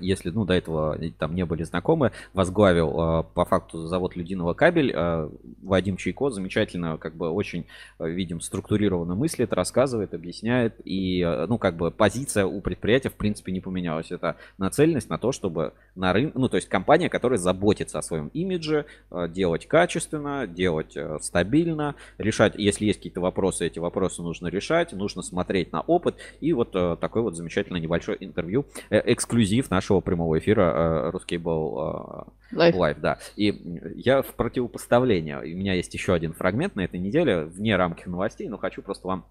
[0.00, 4.92] если, ну, до этого там не были знакомы, возглавил э, по факту завод Людиного кабель.
[4.94, 5.28] Э,
[5.62, 7.66] Вадим Чайко замечательно, как бы очень,
[7.98, 10.76] видим, структурированно мыслит, рассказывает, объясняет.
[10.84, 14.10] И, ну, как бы позиция у предприятия, в принципе, не поменялась.
[14.10, 18.28] Это нацеленность на то, чтобы на рынке, ну, то есть компания, которая заботится о своем
[18.28, 18.86] имидже,
[19.28, 25.72] делать качественно, делать стабильно, решать, если есть какие-то вопросы, эти вопросы нужно решать, нужно смотреть
[25.72, 26.16] на опыт.
[26.40, 33.18] И вот такой вот замечательный небольшой интервью, эксклюзив нашего прямого эфира Русский был Live, да.
[33.36, 38.06] И я в противопоставление, у меня есть еще один фрагмент на этой неделе, вне рамки
[38.06, 39.24] новостей, но хочу просто вам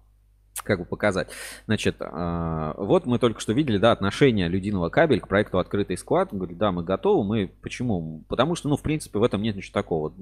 [0.62, 1.28] как бы показать.
[1.66, 6.28] Значит, а, вот мы только что видели, да, отношение Людиного кабель к проекту «Открытый склад».
[6.32, 7.24] Он говорит, да, мы готовы.
[7.24, 8.22] Мы почему?
[8.28, 10.12] Потому что, ну, в принципе, в этом нет ничего такого.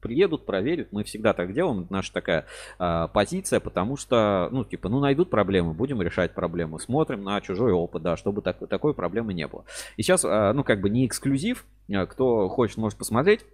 [0.00, 0.88] Приедут, проверят.
[0.92, 1.86] Мы всегда так делаем.
[1.90, 2.46] Наша такая
[2.78, 6.80] а, позиция, потому что, ну, типа, ну, найдут проблемы, будем решать проблемы.
[6.80, 9.64] Смотрим на чужой опыт, да, чтобы так, такой проблемы не было.
[9.96, 11.64] И сейчас, а, ну, как бы не эксклюзив.
[12.10, 13.46] Кто хочет, может посмотреть.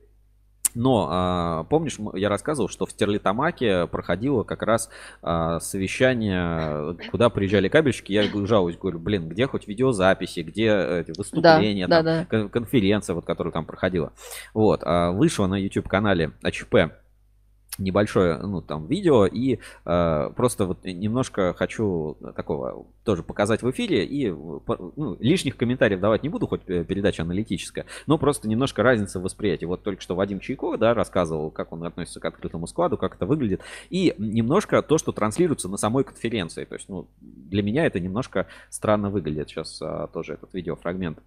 [0.74, 4.90] Но а, помнишь, я рассказывал, что в Стерлитамаке проходило как раз
[5.22, 8.12] а, совещание, куда приезжали кабельщики.
[8.12, 12.48] Я жалуюсь, говорю, блин, где хоть видеозаписи, где эти выступления, да, там, да, да.
[12.48, 14.12] конференция, вот, которая там проходила.
[14.52, 16.74] Вот, а, вышло на YouTube-канале АЧП
[17.78, 24.04] небольшое, ну, там, видео, и э, просто вот немножко хочу такого тоже показать в эфире,
[24.04, 29.18] и ну, лишних комментариев давать не буду, хоть э, передача аналитическая, но просто немножко разница
[29.18, 29.64] в восприятии.
[29.64, 33.26] Вот только что Вадим Чайко, да, рассказывал, как он относится к открытому складу, как это
[33.26, 33.60] выглядит,
[33.90, 38.46] и немножко то, что транслируется на самой конференции, то есть, ну, для меня это немножко
[38.70, 39.48] странно выглядит.
[39.48, 41.18] Сейчас а, тоже этот видеофрагмент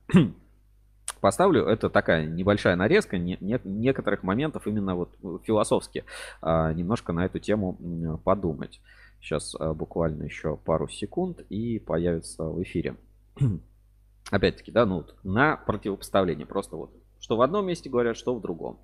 [1.19, 1.65] поставлю.
[1.65, 6.05] Это такая небольшая нарезка не, не, некоторых моментов именно вот философски
[6.41, 8.81] а, немножко на эту тему подумать.
[9.21, 12.97] Сейчас а, буквально еще пару секунд и появится в эфире.
[14.31, 16.45] Опять-таки, да, ну на противопоставление.
[16.45, 18.79] Просто вот что в одном месте говорят, что в другом.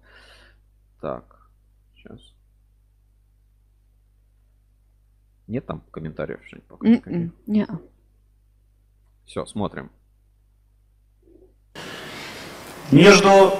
[1.01, 1.49] Так,
[1.95, 2.19] сейчас.
[5.47, 7.31] Нет там комментариев что-нибудь пока?
[7.45, 7.69] Нет.
[9.25, 9.91] Все, смотрим
[12.91, 13.53] между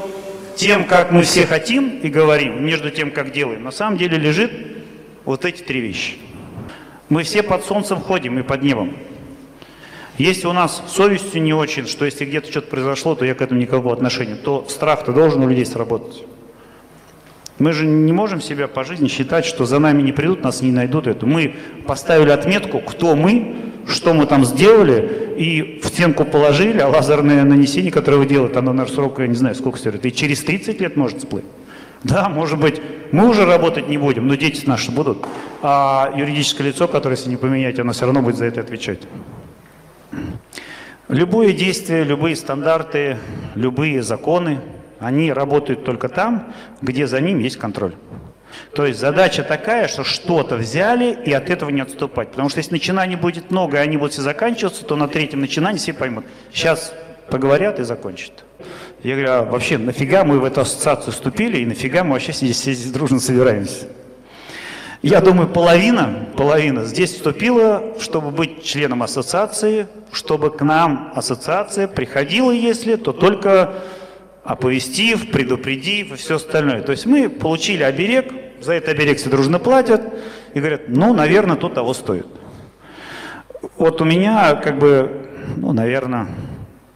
[0.55, 4.51] тем, как мы все хотим и говорим, между тем, как делаем, на самом деле лежит
[5.25, 6.17] вот эти три вещи.
[7.09, 8.95] Мы все под солнцем ходим и под небом.
[10.17, 13.59] Если у нас совестью не очень, что если где-то что-то произошло, то я к этому
[13.59, 16.23] никакого отношения, то страх-то должен у людей сработать.
[17.59, 20.71] Мы же не можем себя по жизни считать, что за нами не придут, нас не
[20.71, 21.25] найдут это.
[21.25, 21.55] Мы
[21.87, 27.91] поставили отметку, кто мы, что мы там сделали, и в стенку положили, а лазерное нанесение,
[27.91, 30.95] которое вы делаете, оно на срок, я не знаю, сколько стоит, и через 30 лет
[30.95, 31.45] может всплыть.
[32.03, 32.81] Да, может быть,
[33.11, 35.25] мы уже работать не будем, но дети наши будут,
[35.61, 38.99] а юридическое лицо, которое, если не поменять, оно все равно будет за это отвечать.
[41.07, 43.17] Любое действие, любые стандарты,
[43.55, 44.59] любые законы,
[44.99, 47.93] они работают только там, где за ним есть контроль.
[48.73, 52.29] То есть задача такая, что что-то взяли и от этого не отступать.
[52.31, 55.79] Потому что если начинаний будет много, и они будут все заканчиваться, то на третьем начинании
[55.79, 56.25] все поймут.
[56.53, 56.93] Сейчас
[57.29, 58.43] поговорят и закончат.
[59.03, 62.61] Я говорю, а вообще нафига мы в эту ассоциацию вступили и нафига мы вообще здесь,
[62.61, 63.87] здесь дружно собираемся?
[65.01, 72.51] Я думаю, половина, половина здесь вступила, чтобы быть членом ассоциации, чтобы к нам ассоциация приходила,
[72.51, 73.73] если, то только
[74.43, 76.81] оповестив, предупредив и все остальное.
[76.81, 78.31] То есть мы получили оберег,
[78.61, 80.01] за это оберег все дружно платят
[80.53, 82.27] и говорят, ну, наверное, то того стоит.
[83.77, 86.27] Вот у меня, как бы, ну, наверное,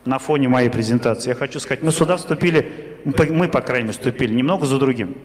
[0.05, 4.33] на фоне моей презентации, я хочу сказать, мы сюда вступили, мы, по крайней мере, вступили
[4.33, 5.15] немного за другим.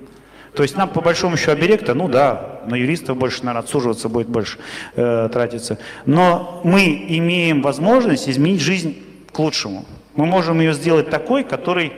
[0.54, 4.28] То есть нам, по большому счету, оберег-то, ну да, на юристов больше, наверное, отсуживаться будет
[4.28, 4.58] больше
[4.96, 5.78] э, тратиться.
[6.04, 9.02] Но мы имеем возможность изменить жизнь
[9.32, 9.86] к лучшему.
[10.14, 11.94] Мы можем ее сделать такой, который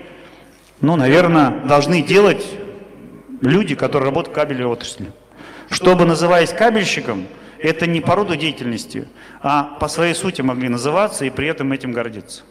[0.85, 2.45] ну, наверное, должны делать
[3.41, 5.13] люди, которые работают в кабельной отрасли.
[5.71, 7.27] Чтобы, называясь кабельщиком,
[7.59, 9.09] это не по роду деятельности,
[9.41, 12.43] а по своей сути могли называться и при этом этим гордиться.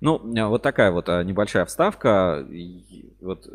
[0.00, 2.46] Ну, вот такая вот а, небольшая вставка.
[3.20, 3.46] вот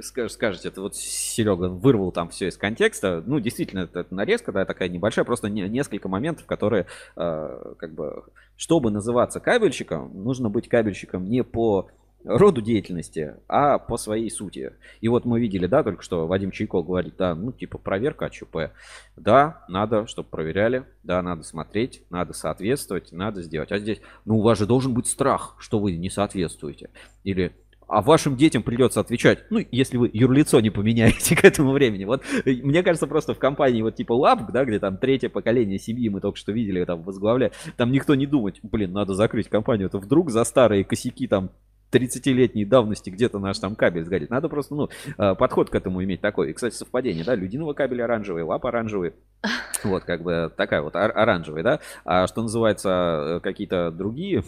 [0.00, 3.22] скаж- скажете, это вот Серега вырвал там все из контекста.
[3.26, 6.86] Ну, действительно, это, это нарезка, да, такая небольшая, просто не- несколько моментов, которые,
[7.16, 8.24] э, как бы,
[8.56, 11.90] чтобы называться кабельщиком, нужно быть кабельщиком не по
[12.24, 14.72] роду деятельности, а по своей сути.
[15.00, 18.72] И вот мы видели, да, только что Вадим Чайков говорит, да, ну, типа проверка АЧП.
[19.16, 23.72] Да, надо, чтобы проверяли, да, надо смотреть, надо соответствовать, надо сделать.
[23.72, 26.90] А здесь, ну, у вас же должен быть страх, что вы не соответствуете.
[27.24, 27.52] Или
[27.90, 32.04] а вашим детям придется отвечать, ну, если вы юрлицо не поменяете к этому времени.
[32.04, 35.78] Вот, э, мне кажется, просто в компании вот типа Лапк, да, где там третье поколение
[35.78, 39.88] семьи мы только что видели, там возглавляет, там никто не думает, блин, надо закрыть компанию,
[39.88, 41.50] это вдруг за старые косяки там
[41.92, 44.30] 30-летней давности где-то наш там кабель сгорит.
[44.30, 44.88] Надо просто, ну,
[45.18, 46.50] э, подход к этому иметь такой.
[46.50, 49.14] И, кстати, совпадение, да, людиного кабеля оранжевый, лап оранжевый.
[49.82, 51.80] Вот, как бы такая вот ор- оранжевый, да.
[52.04, 54.44] А что называется, э, какие-то другие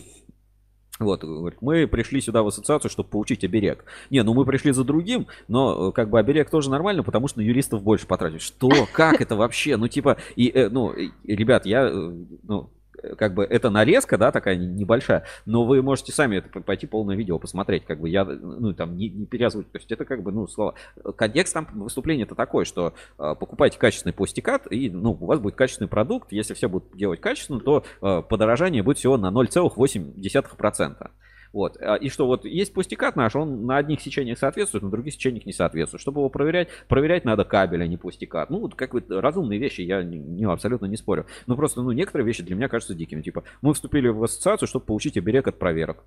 [0.99, 3.85] вот, говорит, мы пришли сюда в ассоциацию, чтобы получить оберег.
[4.11, 7.41] Не, ну мы пришли за другим, но э, как бы оберег тоже нормально, потому что
[7.41, 8.43] на юристов больше потратить.
[8.43, 8.71] Что?
[8.93, 9.77] Как это вообще?
[9.77, 10.93] Ну типа, и, ну,
[11.25, 12.71] ребят, я, ну,
[13.17, 17.17] как бы это нарезка, да, такая не- небольшая, но вы можете сами это пойти полное
[17.17, 19.73] видео посмотреть, как бы я, ну, там, не, не переозвучивать.
[19.73, 20.75] То есть это как бы, ну, слова.
[21.17, 25.55] Контекст там выступления это такой, что э, покупайте качественный пластикат, и, ну, у вас будет
[25.55, 26.33] качественный продукт.
[26.33, 31.11] Если все будут делать качественно, то э, подорожание будет всего на 0,8%.
[31.53, 31.77] Вот.
[31.81, 35.45] А, И что вот есть пластикат наш, он на одних сечениях соответствует, на других сечениях
[35.47, 36.01] не соответствует.
[36.01, 38.51] Чтобы его проверять, проверять надо кабель, а не пластикат.
[38.51, 41.27] Ну, вот как бы разумные вещи, я не- абсолютно не спорю.
[41.47, 43.23] Но просто, ну, некоторые вещи для меня кажутся дикими.
[43.23, 46.05] Типа, мы вступили в ассоциацию, чтобы получить оберег от проверок.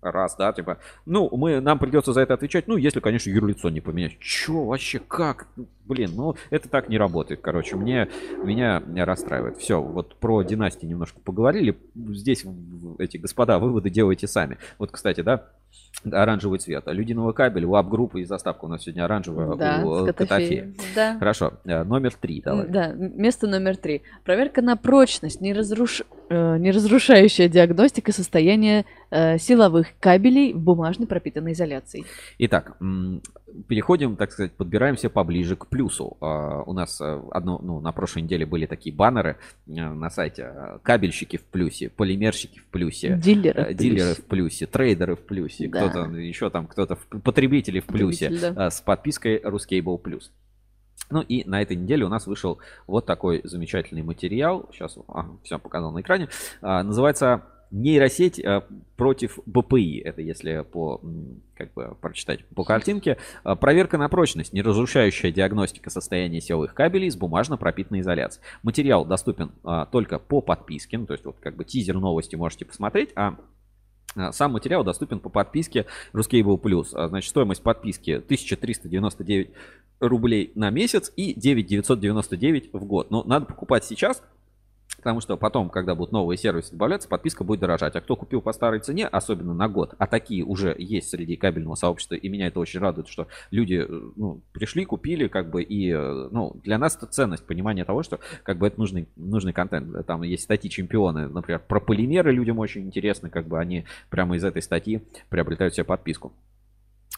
[0.00, 3.80] Раз, да, типа, ну, мы, нам придется за это отвечать, ну, если, конечно, юрлицо не
[3.80, 4.18] поменять.
[4.20, 5.48] Чё, вообще, как?
[5.86, 8.08] Блин, ну, это так не работает, короче, мне,
[8.44, 9.58] меня расстраивает.
[9.58, 12.44] Все, вот про династии немножко поговорили, здесь
[12.98, 14.58] эти господа выводы делайте сами.
[14.78, 15.48] Вот, кстати, да,
[16.04, 20.06] оранжевый цвет, людиного кабеля, лап группы и заставка у нас сегодня оранжевая Да, у.
[20.06, 20.72] Котофея.
[20.94, 21.18] Да.
[21.18, 22.68] Хорошо, э, номер три, давай.
[22.68, 24.02] Да, место номер три.
[24.24, 26.02] Проверка на прочность, не, разруш...
[26.28, 32.06] э, не разрушающая диагностика состояния э, силовых кабелей в бумажной пропитанной изоляцией.
[32.38, 32.76] Итак,
[33.66, 36.16] переходим, так сказать, подбираемся поближе к плюсу.
[36.20, 40.52] А, У нас одно, ну, на прошлой неделе были такие баннеры на сайте.
[40.82, 43.16] Кабельщики в плюсе, полимерщики в плюсе.
[43.16, 43.74] Дилеры.
[43.74, 45.88] Дилеры в плюсе, трейдеры в плюсе, Да.
[45.88, 48.66] кто-то еще там, кто-то, в- потребители в плюсе Потребитель, да.
[48.66, 50.30] э, с подпиской Ruscable Plus.
[51.10, 54.68] Ну и на этой неделе у нас вышел вот такой замечательный материал.
[54.72, 54.98] Сейчас,
[55.42, 56.28] все показал на экране.
[56.60, 58.62] А, называется нейросеть э,
[58.96, 59.98] против БПИ.
[59.98, 61.00] Это если по
[61.54, 63.18] как бы прочитать по картинке.
[63.44, 68.44] А, Проверка на прочность, неразрушающая диагностика состояния силовых кабелей с бумажно пропитанной изоляцией.
[68.62, 72.64] Материал доступен а, только по подписке, ну, то есть вот как бы тизер новости можете
[72.64, 73.36] посмотреть, а а,
[74.32, 76.88] сам материал доступен по подписке Ruscable Plus.
[76.92, 79.50] А, Значит, стоимость подписки 1399
[80.00, 83.10] рублей на месяц и 9999 в год.
[83.10, 84.22] Но надо покупать сейчас,
[84.98, 87.96] потому что потом, когда будут новые сервисы добавляться, подписка будет дорожать.
[87.96, 91.76] А кто купил по старой цене, особенно на год, а такие уже есть среди кабельного
[91.76, 95.90] сообщества, и меня это очень радует, что люди э, ну, пришли, купили, как бы, и
[95.90, 100.06] э, ну, для нас это ценность, понимание того, что как бы это нужный, нужный контент.
[100.06, 104.44] Там есть статьи чемпионы, например, про полимеры людям очень интересно, как бы они прямо из
[104.44, 106.32] этой статьи приобретают себе подписку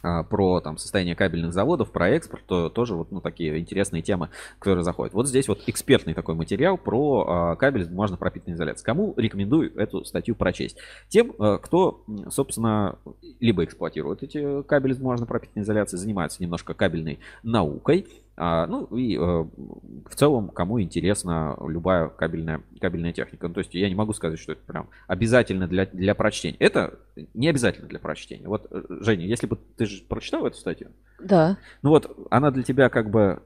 [0.03, 4.85] про там состояние кабельных заводов, про экспорт, то тоже вот ну, такие интересные темы, которые
[4.85, 5.15] заходят.
[5.15, 8.85] Вот здесь вот экспертный такой материал про а, кабель с бумажно пропитанной изоляцией.
[8.85, 10.77] Кому рекомендую эту статью прочесть?
[11.09, 12.99] Тем, а, кто, собственно,
[13.41, 18.30] либо эксплуатирует эти кабели с бумажно пропитанной изоляцией, занимается немножко кабельной наукой, а,
[18.67, 23.49] ну и э, в целом, кому интересна любая кабельная, кабельная техника.
[23.49, 26.57] Ну, то есть я не могу сказать, что это прям обязательно для, для прочтения.
[26.59, 26.99] Это
[27.35, 28.49] не обязательно для прочтения.
[28.49, 30.89] Вот, э, Женя, если бы ты же прочитал эту статью,
[31.19, 31.59] Да.
[31.83, 33.43] ну вот она для тебя как бы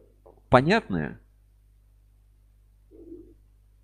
[0.49, 1.18] понятная,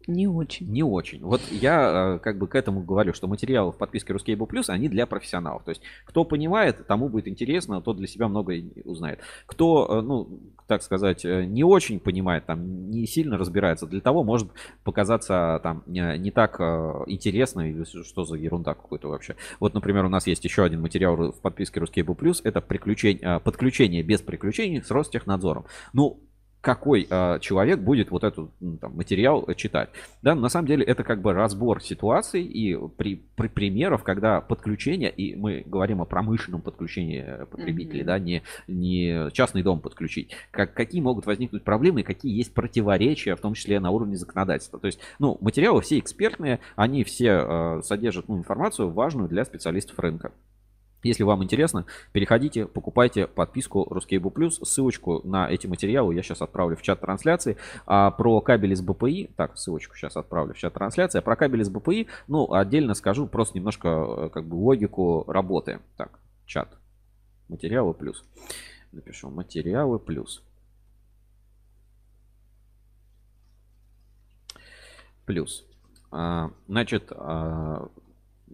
[0.06, 0.66] Не очень.
[0.70, 1.20] не очень.
[1.22, 4.88] Вот я э, как бы к этому говорю, что материалы в подписке Ruscable Plus, они
[4.88, 5.62] для профессионалов.
[5.64, 9.20] То есть кто понимает, тому будет интересно, тот для себя многое узнает.
[9.46, 14.24] Кто, э, ну, так сказать, э, не очень понимает, там, не сильно разбирается, для того
[14.24, 14.50] может
[14.84, 16.60] показаться там не, так
[17.06, 19.36] интересно, что за ерунда какой-то вообще.
[19.58, 24.22] Вот, например, у нас есть еще один материал в подписке Ruscable Plus, это подключение без
[24.22, 25.66] приключений с Ростехнадзором.
[25.92, 26.20] Ну,
[26.60, 29.88] какой э, человек будет вот этот м, там, материал э, читать.
[30.22, 35.10] Да, на самом деле это как бы разбор ситуаций и при, при примеров, когда подключение,
[35.10, 38.06] и мы говорим о промышленном подключении э, потребителей, Мгм.
[38.06, 43.34] да, не, не частный дом подключить, как, какие могут возникнуть проблемы, и какие есть противоречия,
[43.36, 44.78] в том числе на уровне законодательства.
[44.78, 49.98] То есть, ну, материалы все экспертные, они все э, содержат ну, информацию важную для специалистов
[49.98, 50.32] рынка.
[51.02, 54.64] Если вам интересно, переходите, покупайте подписку Ruscable Plus.
[54.64, 57.56] Ссылочку на эти материалы я сейчас отправлю в чат трансляции.
[57.86, 61.18] А про кабели с БПИ, так, ссылочку сейчас отправлю в чат трансляции.
[61.18, 65.80] А про кабели с БПИ, ну, отдельно скажу просто немножко э, как бы логику работы.
[65.96, 66.76] Так, чат.
[67.48, 68.22] Материалы плюс.
[68.92, 70.42] Напишу материалы плюс.
[75.24, 75.64] Плюс.
[76.10, 77.88] А, значит, а,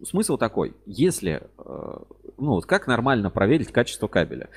[0.04, 0.74] смысл такой.
[0.86, 1.96] Если э,
[2.38, 4.48] ну вот как нормально проверить качество кабеля?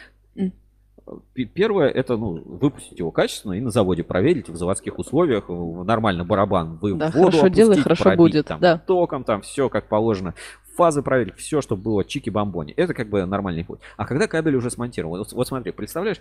[1.56, 5.50] Первое, это ну, выпустить его качественно и на заводе проверить в заводских условиях.
[5.50, 8.46] Нормально барабан вы да, в воду хорошо делай, хорошо пробить, будет.
[8.46, 8.78] Там, да.
[8.78, 10.36] Током, там все как положено.
[10.76, 12.74] Фазы проверить, все, чтобы было чики-бомбони.
[12.78, 13.80] Это как бы нормальный путь.
[13.98, 16.20] А когда кабель уже смонтирован, вот, вот смотри, представляешь,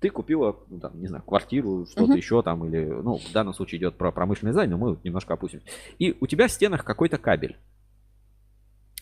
[0.00, 2.16] ты купила, ну, там, не знаю, квартиру, что-то uh-huh.
[2.16, 5.60] еще там, или, ну, в данном случае идет про промышленный займ, но мы немножко опустим.
[5.98, 7.56] И у тебя в стенах какой-то кабель.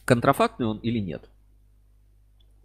[0.08, 1.28] Контрафактный он или нет?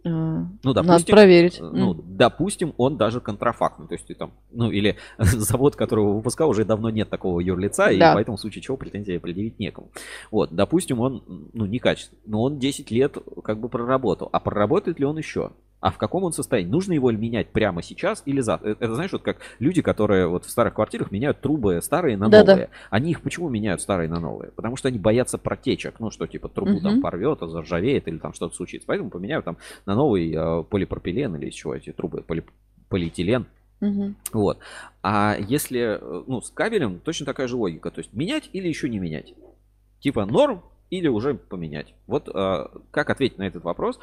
[0.02, 1.58] Ну, допустим, Надо проверить.
[1.60, 2.02] Ну, mm.
[2.04, 3.86] допустим, он даже контрафактный.
[3.86, 7.90] То есть ты там, ну, или завод, которого выпускал, уже давно нет такого юрлица, да.
[7.90, 9.90] и поэтому в случае чего претензии определить некому.
[10.30, 14.30] Вот, допустим, он, ну, некачественный, но он 10 лет как бы проработал.
[14.32, 15.52] А проработает ли он еще?
[15.84, 16.70] А в каком он состоянии?
[16.70, 18.70] Нужно его менять прямо сейчас или завтра?
[18.70, 22.24] Это, это знаешь, вот как люди, которые вот в старых квартирах меняют трубы старые на
[22.24, 22.42] новые.
[22.42, 22.68] Да-да.
[22.88, 24.50] Они их почему меняют старые на новые?
[24.52, 26.00] Потому что они боятся протечек.
[26.00, 26.80] Ну, что типа трубу угу.
[26.80, 28.86] там порвет, а заржавеет или там что-то случится.
[28.86, 32.44] Поэтому поменяют там на новый э, полипропилен или из чего эти трубы, поли,
[32.88, 33.44] полиэтилен.
[33.82, 34.14] Угу.
[34.32, 34.60] Вот.
[35.02, 37.90] А если, э, ну, с кабелем точно такая же логика.
[37.90, 39.34] То есть менять или еще не менять.
[40.00, 41.94] Типа норм, или уже поменять.
[42.06, 43.98] Вот э, как ответить на этот вопрос,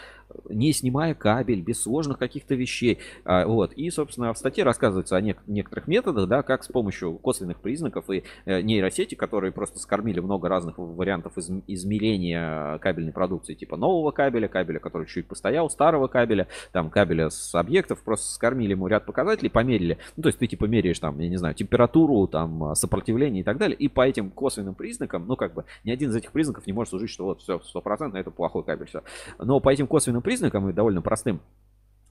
[0.49, 2.99] не снимая кабель, без сложных каких-то вещей.
[3.25, 3.73] Э, вот.
[3.73, 8.09] И, собственно, в статье рассказывается о нек- некоторых методах, да, как с помощью косвенных признаков
[8.09, 14.11] и э, нейросети, которые просто скормили много разных вариантов из- измерения кабельной продукции, типа нового
[14.11, 19.05] кабеля, кабеля, который чуть постоял, старого кабеля, там кабеля с объектов, просто скормили ему ряд
[19.05, 19.97] показателей, померили.
[20.17, 23.57] Ну, то есть ты типа меряешь там, я не знаю, температуру, там, сопротивление и так
[23.57, 26.70] далее, и по этим косвенным признакам, ну, как бы, ни один из этих признаков не
[26.73, 29.03] может служить, что вот все, стопроцентно это плохой кабель, все.
[29.37, 31.41] Но по этим косвенным признакам и довольно простым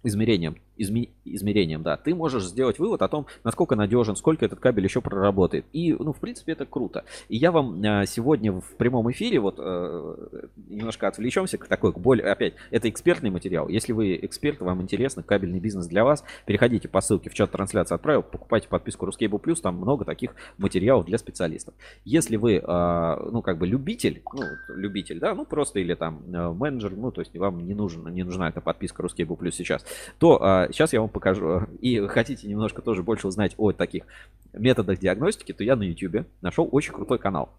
[0.03, 4.85] измерением, изме, измерением, да, ты можешь сделать вывод о том, насколько надежен, сколько этот кабель
[4.85, 5.67] еще проработает.
[5.73, 7.05] И, ну, в принципе, это круто.
[7.29, 10.17] И я вам а, сегодня в прямом эфире, вот, э,
[10.69, 13.69] немножко отвлечемся к такой, к более, опять, это экспертный материал.
[13.69, 17.95] Если вы эксперт, вам интересно, кабельный бизнес для вас, переходите по ссылке в чат трансляции
[17.95, 21.75] отправил, покупайте подписку Ruscable Plus, там много таких материалов для специалистов.
[22.05, 26.53] Если вы, э, ну, как бы любитель, ну, любитель, да, ну, просто или там э,
[26.53, 29.85] менеджер, ну, то есть вам не, нужен, не нужна эта подписка Ruscable Plus сейчас,
[30.19, 31.63] то а, сейчас я вам покажу.
[31.81, 34.05] И хотите немножко тоже больше узнать о таких
[34.53, 37.51] методах диагностики, то я на YouTube нашел очень крутой канал.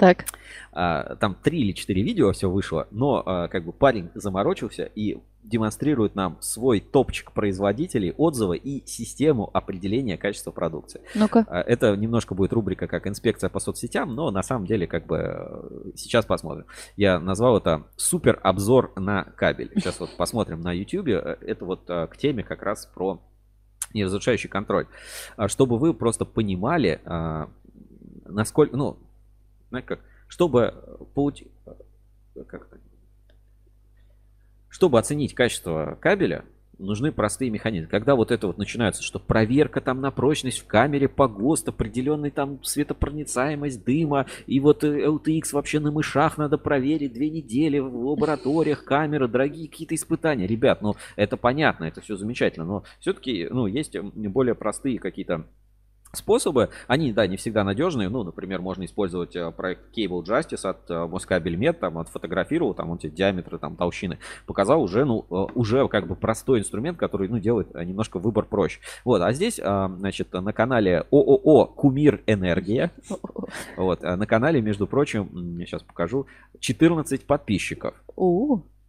[0.00, 0.24] Так.
[0.72, 5.18] А, там три или четыре видео все вышло, но а, как бы парень заморочился и
[5.42, 11.02] демонстрирует нам свой топчик производителей, отзывы и систему определения качества продукции.
[11.14, 11.44] Ну-ка.
[11.46, 15.18] А, это немножко будет рубрика как инспекция по соцсетям, но на самом деле как бы
[15.18, 16.64] э, сейчас посмотрим.
[16.96, 19.70] Я назвал это супер обзор на кабель.
[19.74, 21.08] Сейчас вот посмотрим на YouTube.
[21.08, 23.20] Это вот э, к теме как раз про
[23.92, 24.86] неразрушающий контроль.
[25.48, 27.00] Чтобы вы просто понимали,
[28.24, 28.98] насколько, ну,
[29.70, 30.74] знаете как, чтобы
[31.14, 31.48] получить,
[32.46, 32.68] как
[34.68, 36.44] чтобы оценить качество кабеля,
[36.78, 37.88] нужны простые механизмы.
[37.88, 42.30] Когда вот это вот начинается, что проверка там на прочность в камере по ГОСТ, определенный
[42.30, 48.84] там светопроницаемость дыма, и вот LTX вообще на мышах надо проверить две недели в лабораториях,
[48.84, 50.46] камеры, дорогие какие-то испытания.
[50.46, 55.46] Ребят, ну это понятно, это все замечательно, но все-таки, ну, есть более простые какие-то
[56.12, 56.70] способы.
[56.86, 58.08] Они, да, не всегда надежные.
[58.08, 62.98] Ну, например, можно использовать э, проект Cable Justice от э, Москабельмет, там, отфотографировал, там, он
[62.98, 67.38] тебе диаметры, там, толщины показал уже, ну, э, уже как бы простой инструмент, который, ну,
[67.38, 68.80] делает немножко выбор проще.
[69.04, 72.90] Вот, а здесь, значит, на канале ООО Кумир Энергия,
[73.76, 76.26] вот, на канале, между прочим, я сейчас покажу,
[76.60, 77.94] 14 подписчиков.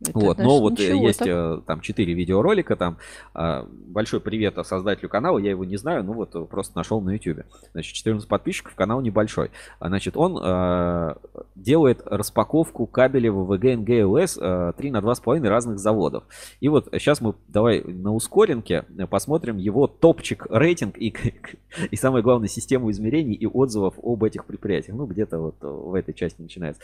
[0.01, 1.27] Это вот, но вот э, есть так.
[1.27, 2.97] Э, там четыре видеоролика, там
[3.35, 7.45] а, большой привет создателю канала, я его не знаю, ну вот просто нашел на YouTube.
[7.73, 9.51] Значит, 14 подписчиков, канал небольшой.
[9.79, 11.17] А, значит, он а,
[11.55, 16.23] делает распаковку кабелей ВВГ НГЛС а, 3 на 2,5 разных заводов.
[16.61, 21.13] И вот сейчас мы давай на ускоренке посмотрим его топчик рейтинг и,
[21.91, 24.97] и самое главное систему измерений и отзывов об этих предприятиях.
[24.97, 26.81] Ну, где-то вот в этой части начинается.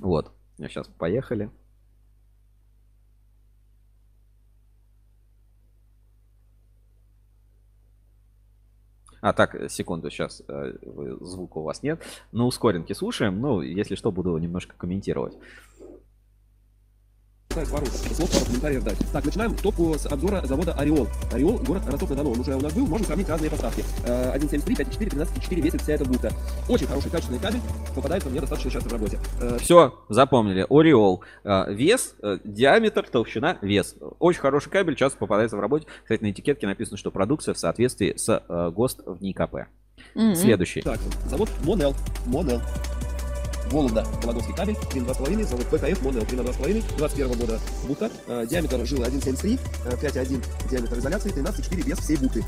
[0.00, 0.32] Вот.
[0.68, 1.50] Сейчас поехали.
[9.22, 10.72] А, так, секунду, сейчас э,
[11.20, 12.02] звука у вас нет.
[12.32, 13.40] На ускоренке слушаем.
[13.40, 15.36] Ну, если что, буду немножко комментировать.
[17.54, 18.98] Пару слов, пару комментариев дать.
[19.12, 21.08] Так, начинаем топку с обзора завода Ореол.
[21.32, 22.32] Ореол, город Ростов-на-Дону.
[22.32, 23.84] Он уже у нас был, можем сравнить разные поставки.
[24.06, 26.32] Э, 1.73, 5.4, 13.4 весит вся эта бухта.
[26.68, 27.60] Очень хороший, качественный кабель,
[27.94, 29.18] попадается мне достаточно часто в работе.
[29.40, 30.64] Э, Все, запомнили.
[30.70, 31.22] Ореол.
[31.44, 33.96] Э, Вес, э, диаметр, толщина, вес.
[34.20, 35.86] Очень хороший кабель, часто попадается в работе.
[36.02, 39.66] Кстати, на этикетке написано, что продукция в соответствии с ГОСТ в НИКП.
[40.14, 40.34] Мгм.
[40.36, 40.82] Следующий.
[40.82, 41.94] Так, завод Монел.
[42.26, 42.60] Монел.
[43.70, 49.58] Вологда, Вологодский кабель, 3,2,5, завод ПКФ, Монел, 3,2,5, 21 года бухта, э, диаметр жилы 1,73,
[49.86, 52.44] э, 5,1 диаметр изоляции, 13,4 вес всей бухты.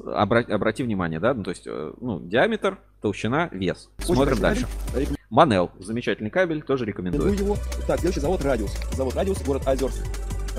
[0.00, 3.88] Обра- обрати внимание, да, ну, то есть, э, ну, диаметр, толщина, вес.
[4.00, 4.66] Очень Смотрим дальше.
[4.92, 5.08] кабель.
[5.30, 7.32] Манел, замечательный кабель, тоже рекомендую.
[7.34, 7.56] его.
[7.86, 8.72] Так, следующий завод Радиус.
[8.96, 9.98] Завод Радиус, город Озерск.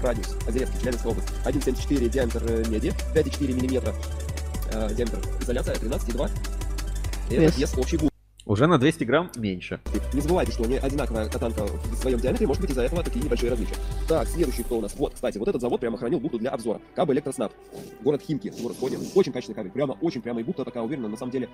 [0.01, 1.29] Радиус, Озерецкий, Челябинская область.
[1.45, 3.93] 1,74 диаметр э, меди, 5,4 миллиметра
[4.71, 6.29] э, диаметр изоляция, 13,2.
[7.29, 7.57] Это Вес.
[7.57, 8.14] вес общей бухты.
[8.45, 9.79] Уже на 200 грамм меньше.
[10.13, 13.49] Не забывайте, что не одинаковая катанка в своем диаметре, может быть из-за этого такие небольшие
[13.49, 13.73] различия.
[14.07, 14.93] Так, следующий кто у нас?
[14.95, 16.79] Вот, кстати, вот этот завод прямо хранил бухту для обзора.
[16.95, 17.51] КБ Электроснаб.
[18.03, 18.99] Город Химки, город Ходин.
[19.15, 19.71] Очень качественный кабель.
[19.71, 21.07] Прямо очень прямо и бухта такая уверена.
[21.09, 21.49] На самом деле,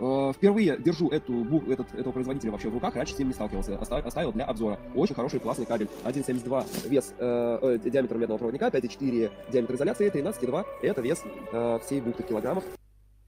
[0.00, 3.34] э, впервые держу эту, бу- этот, этого производителя вообще в руках, раньше с ним не
[3.34, 3.78] сталкивался.
[3.78, 4.80] Оста- Оставил для обзора.
[4.96, 5.86] Очень хороший, классный кабель.
[6.02, 11.22] 1,72 вес э, э, диаметр медного проводника, 5,4 диаметр изоляции, 13,2 это вес
[11.52, 12.64] э, всей бухты в килограммах.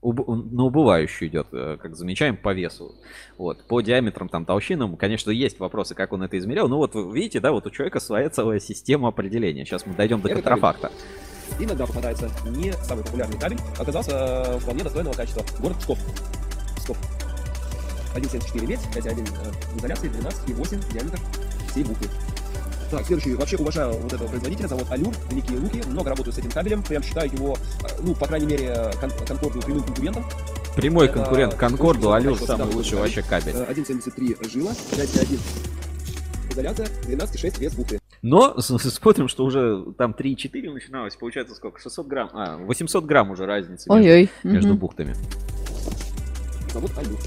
[0.07, 2.95] Уб- на убывающую идет, э, как замечаем, по весу.
[3.39, 3.65] Вот.
[3.65, 6.69] По диаметрам, там, толщинам, конечно, есть вопросы, как он это измерял.
[6.69, 9.65] Но вот вы видите, да, вот у человека своя целая система определения.
[9.65, 10.93] Сейчас мы дойдем до контрафакта.
[11.59, 15.45] Иногда попадается не самый популярный кабель, оказался э, вполне достойного качества.
[15.61, 15.99] Город Псков.
[16.77, 16.99] Псков.
[18.15, 21.19] 1,74 медь, 5,1 э, изоляции, 12,8 диаметр
[21.73, 22.09] всей бухты.
[22.91, 23.35] Так, следующий.
[23.35, 25.83] Вообще уважаю вот этого производителя, зовут Алюр, великие руки.
[25.89, 26.83] Много работаю с этим кабелем.
[26.83, 30.25] Прям считаю его, э, ну, по крайней мере, кон- Конкорду прямым конкурентом.
[30.77, 33.55] Прямой Это конкурент Конкорду, Алюр, самый лучший вообще кабель.
[33.57, 35.39] Э, 1,73 жила, 5,1
[36.53, 37.99] изоляция, 12,6 вес бухты.
[38.23, 41.81] Но смотрим, что уже там 3,4 начиналось, получается сколько?
[41.81, 44.31] 600 грамм, а, 800 грамм уже разница между, Ой-ой.
[44.45, 44.79] между мгм.
[44.79, 45.17] бухтами.
[46.73, 47.19] Завод Алюр.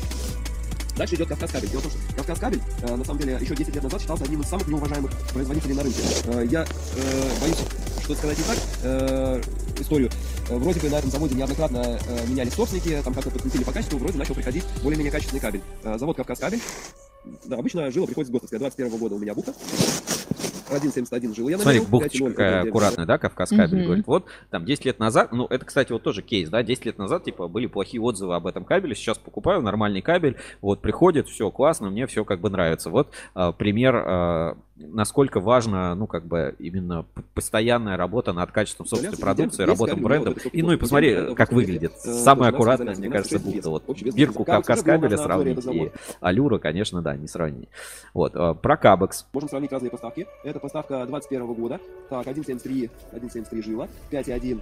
[1.00, 1.70] Дальше идет Кавказ кабель.
[1.70, 4.26] Дело в том, что Кавказ кабель, э, на самом деле, еще 10 лет назад считался
[4.26, 6.02] одним из самых неуважаемых производителей на рынке.
[6.26, 7.56] Э, я э, боюсь
[8.04, 9.42] что сказать не так, э,
[9.80, 10.10] историю.
[10.50, 13.98] Э, Вроде бы на этом заводе неоднократно э, менялись собственники, там как-то подкрутили по качеству,
[13.98, 15.62] вроде начал приходить более-менее качественный кабель.
[15.84, 16.60] Э, завод Кавказ кабель.
[17.46, 19.54] Да, обычно жила приходит с ГОСТовская, 21 года у меня бухта.
[20.70, 23.86] 1,71 жил я на Смотри, бухточка 5,0 какая аккуратная, да, Кавказ кабель Мгм.
[23.86, 24.08] говорит.
[24.08, 27.24] Вот, там 10 лет назад, ну, это, кстати, вот тоже кейс, да, 10 лет назад,
[27.24, 31.90] типа, были плохие отзывы об этом кабеле, сейчас покупаю нормальный кабель, вот, приходит, все классно,
[31.90, 32.90] мне все как бы нравится.
[32.90, 39.18] Вот а, пример, а, насколько важно, ну, как бы, именно постоянная работа над качеством собственной
[39.18, 40.34] продукции, работой брендом.
[40.36, 41.94] кабель, И, ну, и посмотри, вот, как выглядит.
[42.46, 43.70] вот, аккуратная, вот, мне кажется, бухта.
[43.70, 45.92] Вот бирку Кабекс Кавказ тоже был у кабеля нас на обзоре, сравнить и.
[46.22, 47.70] Алюра, конечно, да, не сравнить.
[48.14, 49.26] Вот, а, про Кабекс.
[49.34, 50.28] Можем сравнить разные поставки.
[50.44, 51.80] Это поставка 21 года.
[52.10, 54.62] Так, 1,73, 1,73 жила, 5,1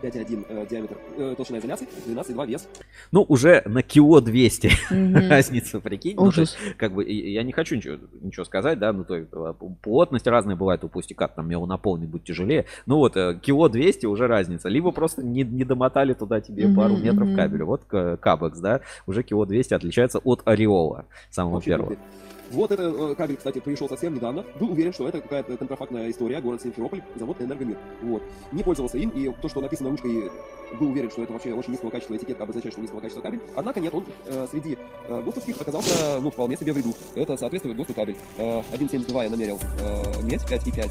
[0.00, 2.68] 5,1 э, диаметр, э, толщина изоляции, 12,2 вес.
[3.12, 5.14] Ну, уже на КИО 200 Мгм.
[5.30, 6.16] разница, прикинь.
[6.16, 6.74] Ну, то есть, Ужас.
[6.76, 10.56] как бы, я не хочу ничего, ничего сказать, да, ну, то есть, э, плотность разная
[10.56, 12.66] бывает у пустяка, там, его наполнить будет тяжелее.
[12.86, 14.68] Ну, вот, э, кило 200 уже разница.
[14.68, 17.64] Либо просто не, не домотали туда тебе Мгм, пару метров кабеля.
[17.64, 21.86] Вот Кабекс, да, уже кило 200 отличается от Ореола, самого Вообще первого.
[21.88, 22.06] крупный.
[22.52, 24.44] Вот этот э, кабель, кстати, пришел совсем недавно.
[24.60, 27.78] Был уверен, что это какая-то контрафактная история, город Симферополь, завод Энергомир.
[28.02, 28.22] Вот.
[28.52, 30.30] Не пользовался им, и то, что написано ручкой,
[30.78, 33.40] был уверен, что это вообще очень низкого качества этикетка обозначает, что низкого качества кабель.
[33.56, 34.76] Однако нет, он э, среди
[35.08, 36.94] э, ГОСТовских оказался, ну, вполне себе в ряду.
[37.14, 38.16] Это соответствует ГОСТу кабель.
[38.36, 40.90] Э, 1,72 я намерил э, медь, 5,5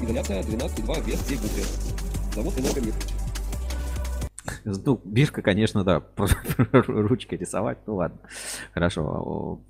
[0.00, 1.62] э, изоляция, 12,2 вес всей бухты.
[2.34, 2.94] Завод Энергомир.
[4.64, 6.02] Ну, бирка, конечно, да,
[6.72, 8.18] ручкой рисовать, ну ладно,
[8.74, 9.60] хорошо,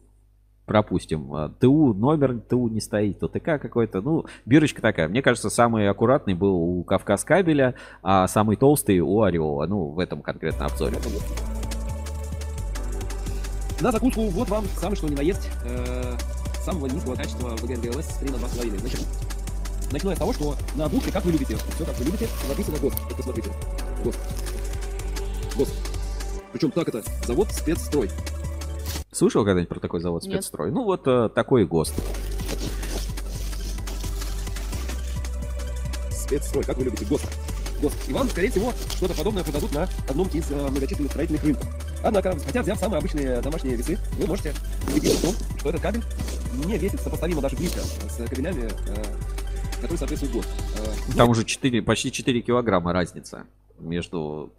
[0.72, 1.34] пропустим.
[1.34, 5.06] А, ТУ, номер ТУ не стоит, ТК какой-то, ну, бирочка такая.
[5.06, 9.98] Мне кажется, самый аккуратный был у Кавказ кабеля, а самый толстый у Ореола, ну, в
[9.98, 10.96] этом конкретно обзоре.
[13.82, 16.16] На закуску вот вам самый что ни на есть э,
[16.64, 18.78] самого низкого качества с 3 на 2,5.
[18.78, 19.00] Значит,
[19.92, 22.78] начну я с того, что на бухте, как вы любите, все как вы любите, написано
[22.78, 22.98] ГОСТ.
[23.08, 23.50] Вот посмотрите.
[24.04, 24.20] ГОСТ.
[25.58, 25.74] ГОСТ.
[26.52, 28.08] Причем так это, завод спецстрой.
[29.12, 30.33] Слышал когда-нибудь про такой завод Нет.
[30.35, 30.70] спецстрой?
[30.70, 31.95] Ну, вот э, такой ГОСТ.
[36.11, 37.26] Спецстрой, как вы любите, ГОСТ.
[37.80, 38.09] ГОСТ.
[38.09, 41.66] И вам, скорее всего, что-то подобное продадут на одном из э, многочисленных строительных рынков.
[42.03, 44.55] Однако, хотя взяв самые обычные домашние весы, вы можете
[44.89, 46.03] убедиться в том, что этот кабель
[46.64, 49.05] не весит сопоставимо даже близко с кабелями, э,
[49.76, 50.49] которые соответствуют ГОСТ.
[50.78, 53.45] Э, Там уже 4, почти 4 килограмма разница
[53.78, 54.53] между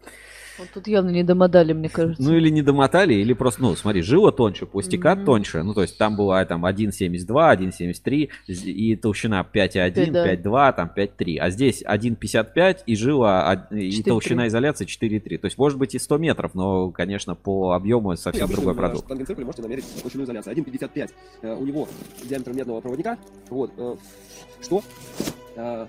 [0.59, 2.21] Вот тут явно не домодали, мне кажется.
[2.21, 5.25] Ну или не домотали, или просто, ну смотри, жила тоньше, пластикат Мгм.
[5.25, 5.63] тоньше.
[5.63, 10.23] Ну то есть там была там 1,72, 1,73 з- и толщина 5,1, Да.
[10.25, 11.37] 5,2, там 5,3.
[11.39, 14.03] А здесь 1,55 и жила, и 4,3.
[14.03, 15.37] толщина изоляции 4,3.
[15.39, 18.87] То есть может быть и 100 метров, но, конечно, по объему совсем Обычно другой на
[18.87, 19.07] продукт.
[19.07, 20.51] тангенциркуле можете намерить толщину изоляции.
[20.51, 21.09] 1,55
[21.41, 21.87] э, у него
[22.23, 23.17] диаметр медного проводника,
[23.49, 23.95] вот, э,
[24.61, 24.83] что
[25.55, 25.87] э,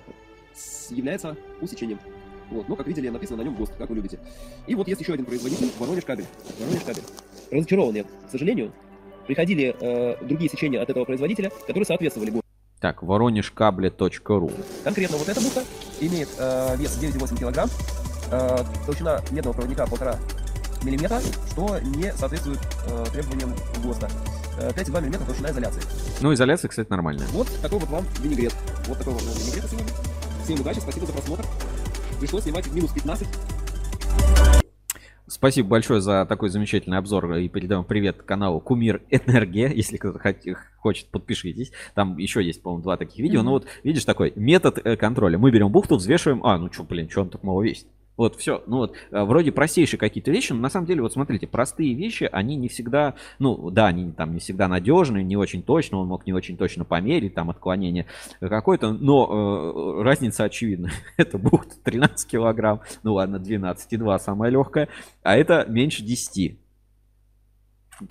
[0.90, 1.98] является усечением.
[2.54, 4.20] Вот, ну, как видели, написано на нем ГОСТ, как вы любите.
[4.68, 6.24] И вот есть еще один производитель, Воронеж кабель.
[6.60, 7.02] Воронеж кабель.
[7.50, 8.72] Разочарованные, к сожалению,
[9.26, 12.46] приходили э, другие сечения от этого производителя, которые соответствовали ГОСТу.
[12.80, 14.52] Так, воронежкабли.ру.
[14.84, 15.64] Конкретно вот эта бухта
[16.00, 17.68] имеет э, вес 9,8 килограмм,
[18.30, 23.52] э, толщина медного проводника 1,5 миллиметра, что не соответствует э, требованиям
[23.82, 24.08] ГОСТа.
[24.60, 25.82] Э, 5,2 миллиметра толщина изоляции.
[26.20, 27.26] Ну, изоляция, кстати, нормальная.
[27.32, 28.54] Вот такой вот вам винегрет.
[28.86, 29.92] Вот такой вот вам винегрет сегодня.
[30.44, 31.44] Всем удачи, спасибо за просмотр.
[32.24, 33.28] Пришлось снимать в минус 15.
[35.26, 39.70] Спасибо большое за такой замечательный обзор и передаем привет каналу Кумир Энергия.
[39.70, 40.18] Если кто-то
[40.78, 41.70] хочет, подпишитесь.
[41.94, 43.40] Там еще есть, по-моему, два таких видео.
[43.40, 43.44] Мгм.
[43.44, 45.36] Ну вот, видишь, такой метод э, контроля.
[45.36, 46.42] Мы берем бухту, взвешиваем.
[46.46, 47.88] А, ну что, блин, что он так мало весит?
[48.16, 48.62] Вот, все.
[48.66, 52.28] Ну вот, э, вроде простейшие какие-то вещи, но на самом деле, вот смотрите, простые вещи,
[52.30, 56.26] они не всегда, ну да, они там не всегда надежны, не очень точно, он мог
[56.26, 58.06] не очень точно померить, там отклонение
[58.40, 60.90] какое-то, но э, разница очевидна.
[61.16, 64.88] Это бухта 13 килограмм, ну ладно, 12,2 самая легкая,
[65.22, 66.58] а это меньше 10.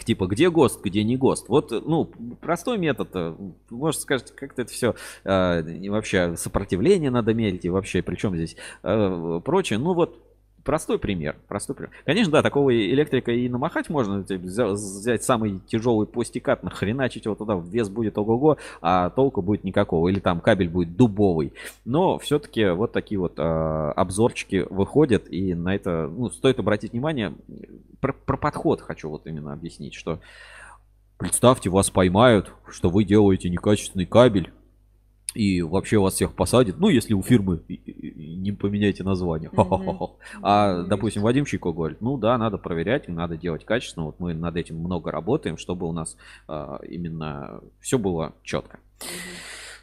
[0.05, 1.49] Типа, где ГОСТ, где не ГОСТ.
[1.49, 2.05] Вот, э, ну,
[2.41, 3.09] простой метод.
[3.13, 3.35] э,
[3.69, 9.79] Может сказать, как-то это все вообще сопротивление надо мерить, и вообще, причем здесь э, прочее.
[9.79, 10.19] Ну, вот,
[10.63, 11.35] простой пример.
[11.47, 11.91] Простой пример.
[12.05, 14.21] Конечно, да, такого электрика и намахать можно.
[14.21, 20.09] взя- Взять самый тяжелый пластикат, нахреначить его туда, вес будет ого-го, а толку будет никакого.
[20.09, 21.53] Или там кабель будет дубовый.
[21.85, 27.33] Но все-таки вот такие вот э, обзорчики выходят, и на это ну, стоит обратить внимание.
[27.99, 30.19] Про, про подход хочу вот именно объяснить, что
[31.17, 34.51] представьте, вас поймают, что вы делаете некачественный кабель,
[35.33, 39.49] и вообще вас всех посадят, ну, если у фирмы не поменяйте название.
[39.55, 40.13] Ха-ха-ха.
[40.41, 44.05] А, допустим, Вадим Чайко говорит, ну да, надо проверять, надо делать качественно.
[44.05, 46.17] Вот мы над этим много работаем, чтобы у нас
[46.47, 48.79] а, именно все было четко.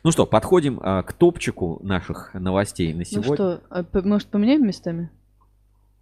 [0.03, 3.35] Ну что, подходим а, к топчику наших новостей на Ну сегодня.
[3.35, 5.11] что, а может поменяем местами?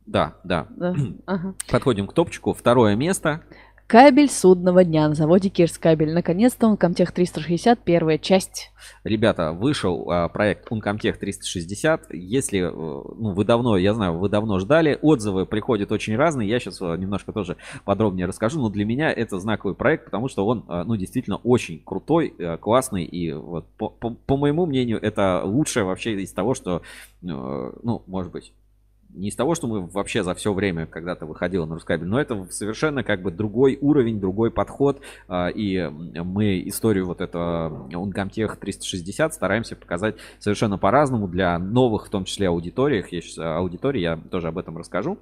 [0.06, 0.66] Да, да.
[0.70, 0.94] Да.
[1.26, 1.54] Ага.
[1.70, 2.54] Подходим к топчику.
[2.54, 3.42] Второе место.
[3.88, 6.12] Кабель судного дня на заводе Кирскабель.
[6.12, 8.70] Наконец-то он Комтех 360, первая часть.
[9.02, 12.12] Ребята, вышел а, проект Uncomtech 360.
[12.12, 16.50] Если э, ну, вы давно, я знаю, вы давно ждали, отзывы приходят очень разные.
[16.50, 18.60] Я сейчас немножко тоже подробнее расскажу.
[18.60, 22.58] Но для меня это знаковый проект, потому что он, а, ну, действительно очень крутой, э,
[22.58, 23.04] классный.
[23.04, 26.82] И вот по, по- по моему мнению, это лучшее вообще из того, что,
[27.22, 28.52] э, ну, может быть,
[29.10, 32.46] не из того, что мы вообще за все время когда-то выходило на Рускабель, но это
[32.50, 35.00] совершенно как бы другой уровень, другой подход.
[35.28, 42.10] а, И мы историю вот этого Uncomtech 360 стараемся показать совершенно по-разному для новых, в
[42.10, 43.12] том числе аудиториях.
[43.12, 45.18] Есть а, аудитории, я тоже об этом расскажу.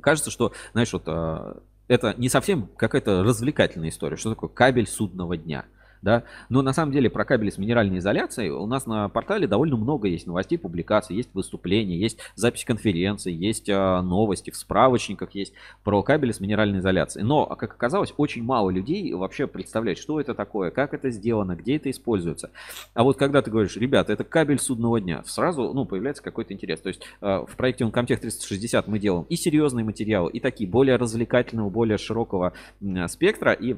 [0.00, 4.16] Кажется, что, знаешь, вот а, это не совсем какая-то развлекательная история.
[4.16, 5.66] Что такое кабель судного дня?
[6.06, 6.22] Да?
[6.48, 10.06] Но на самом деле про кабели с минеральной изоляцией у нас на портале довольно много
[10.06, 15.52] есть новостей, публикаций, есть выступления, есть запись конференций, есть а, новости, в справочниках есть
[15.82, 17.26] про кабели с минеральной изоляцией.
[17.26, 21.74] Но, как оказалось, очень мало людей вообще представляет, что это такое, как это сделано, где
[21.74, 22.52] это используется.
[22.94, 26.80] А вот когда ты говоришь, ребята, это кабель судного дня, сразу ну, появляется какой-то интерес.
[26.82, 30.94] То есть э, в проекте Uncomtech 360 мы делаем и серьезные материалы, и такие более
[30.98, 33.50] развлекательного, более широкого м, спектра.
[33.50, 33.76] И э,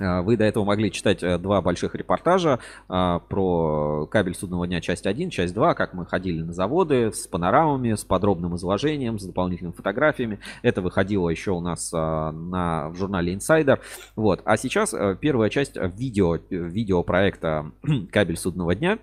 [0.00, 5.06] вы до этого могли читать э, два больших репортажа э, про кабель судного дня часть
[5.06, 9.74] 1, часть 2, как мы ходили на заводы с панорамами, с подробным изложением, с дополнительными
[9.74, 10.38] фотографиями.
[10.62, 13.78] Это выходило еще у нас э, на, в журнале Insider.
[14.16, 14.40] Вот.
[14.44, 17.70] А сейчас э, первая часть видео, э, видеопроекта
[18.10, 18.98] «Кабель судного дня».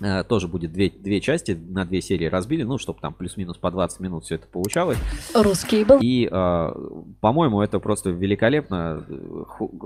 [0.00, 3.70] Э, Тоже будет две, две части, на две серии разбили, ну, чтобы там плюс-минус по
[3.70, 4.98] 20 минут все это получалось.
[5.34, 5.98] Русский был.
[6.00, 6.70] И, э,
[7.20, 9.04] по-моему, это просто великолепно.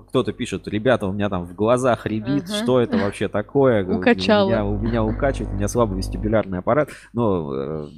[0.09, 2.63] Кто-то пишет, ребята, у меня там в глазах ребит, Ага.
[2.63, 3.85] что это вообще такое?
[3.99, 4.47] Укачало.
[4.47, 6.91] У меня, у меня укачивает, у меня слабый вестибулярный аппарат.
[7.13, 7.89] Но э,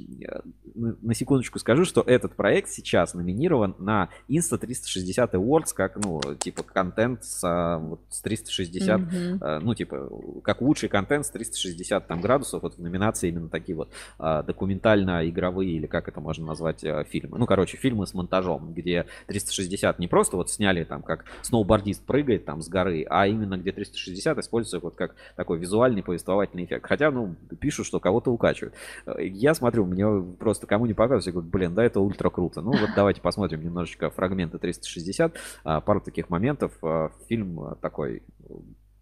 [0.75, 6.63] на секундочку скажу, что этот проект сейчас номинирован на Insta 360 Awards, как, ну, типа,
[6.63, 9.43] контент с, а, вот, с 360 Мгм.
[9.43, 10.09] Э, ну, типа,
[10.43, 13.89] как лучший контент с 360 там градусов, вот в номинации именно такие вот
[14.19, 17.37] а, документально-игровые, или как это можно назвать, а, фильмы.
[17.37, 22.45] Ну, короче, фильмы с монтажом, где 360 не просто вот сняли там, как сноубордист прыгает
[22.45, 26.85] там с горы, а именно где 360 используется вот как такой визуальный повествовательный эффект.
[26.87, 28.73] Хотя, ну, пишут, что кого-то укачивают.
[29.05, 30.07] Э, Я смотрю, мне
[30.39, 32.61] просто кому не показывают, говорят, блин, да, это ультра круто.
[32.61, 36.71] Ну вот давайте посмотрим немножечко фрагменты 360, а, пару таких моментов.
[36.81, 38.23] А, фильм такой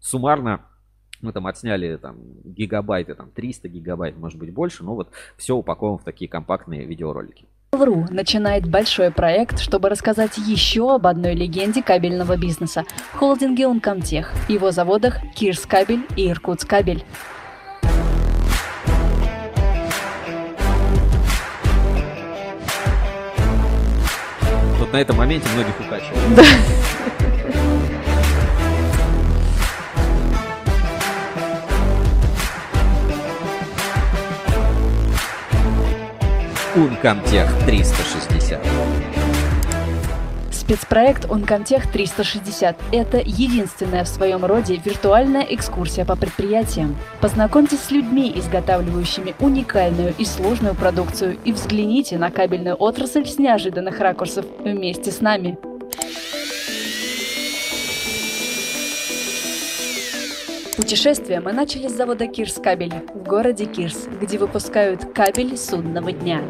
[0.00, 0.60] суммарно
[1.20, 5.98] мы там отсняли там гигабайты, там 300 гигабайт, может быть больше, но вот все упаковано
[5.98, 7.46] в такие компактные видеоролики.
[7.72, 14.70] Mail.ru начинает большой проект, чтобы рассказать еще об одной легенде кабельного бизнеса– холдинге Uncomtech, его
[14.70, 17.04] заводах Кирс Кабель и Иркутск Кабель.
[24.78, 26.36] Вот на этом моменте многих укачивают.
[26.36, 26.42] Да.
[36.76, 38.60] Uncomtech 360.
[40.52, 46.94] Спецпроект Uncomtech 360– это единственная в своем роде виртуальная экскурсия по предприятиям.
[47.22, 53.98] Познакомьтесь с людьми, изготавливающими уникальную и сложную продукцию, и взгляните на кабельную отрасль с неожиданных
[53.98, 55.56] ракурсов вместе с нами.
[60.86, 66.40] Путешествие мы начали с завода Кирс Кабель в городе Кирс, где выпускают кабель судного дня.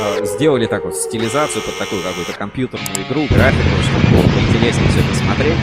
[0.00, 5.06] А, сделали так вот стилизацию под такую какую-то компьютерную игру, графику, чтобы было поинтереснее все
[5.06, 5.58] это смотреть.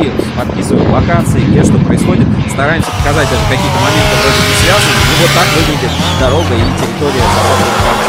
[0.00, 2.24] И подписываем локации, где что происходит.
[2.48, 4.96] Стараемся показать даже какие-то моменты вроде не связаны.
[4.96, 8.08] И вот так выглядит дорога и территория завода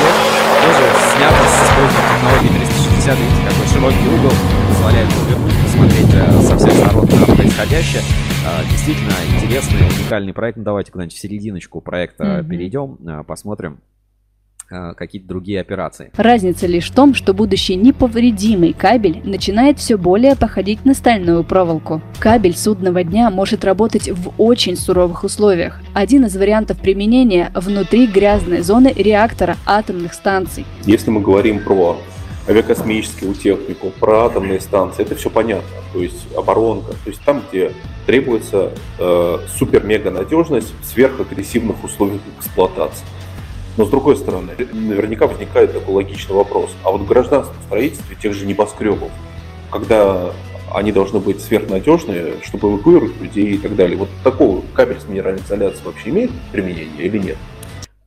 [0.64, 2.79] тоже снято с использованием технологии 360.
[3.10, 4.32] Видите, какой широкий угол
[4.68, 8.04] позволяет повернуть, посмотреть э, со всех сторон на происходящее.
[8.46, 10.60] Э, действительно интересный, уникальный проект.
[10.60, 12.48] Ну, давайте куда-нибудь в серединочку проекта mm-hmm.
[12.48, 13.80] перейдем, э, посмотрим
[14.70, 16.12] какие-то другие операции.
[16.16, 22.04] Разница лишь в том, что будущий неповредимый кабель начинает все более походить на стальную проволоку.
[22.20, 25.82] Кабель судного дня может работать в очень суровых условиях.
[25.96, 30.68] Один из вариантов применения– внутри грязной зоны реактора атомных станций.
[30.86, 32.00] Если мы говорим про
[32.50, 35.70] авиакосмическую технику, про атомные станции, это все понятно.
[35.94, 37.72] То есть оборонка, то есть там, где
[38.06, 43.06] требуется э, супер-мега надежность в сверхагрессивных условиях эксплуатации.
[43.78, 46.72] Но с другой стороны, наверняка возникает такой логичный вопрос.
[46.84, 49.12] А вот в гражданском строительстве тех же небоскребов,
[49.72, 50.32] когда
[50.74, 53.98] они должны быть сверхнадежные, чтобы эвакуировать людей и так далее.
[53.98, 57.38] Вот такого кабель с минеральной изоляцией вообще имеет применение или нет?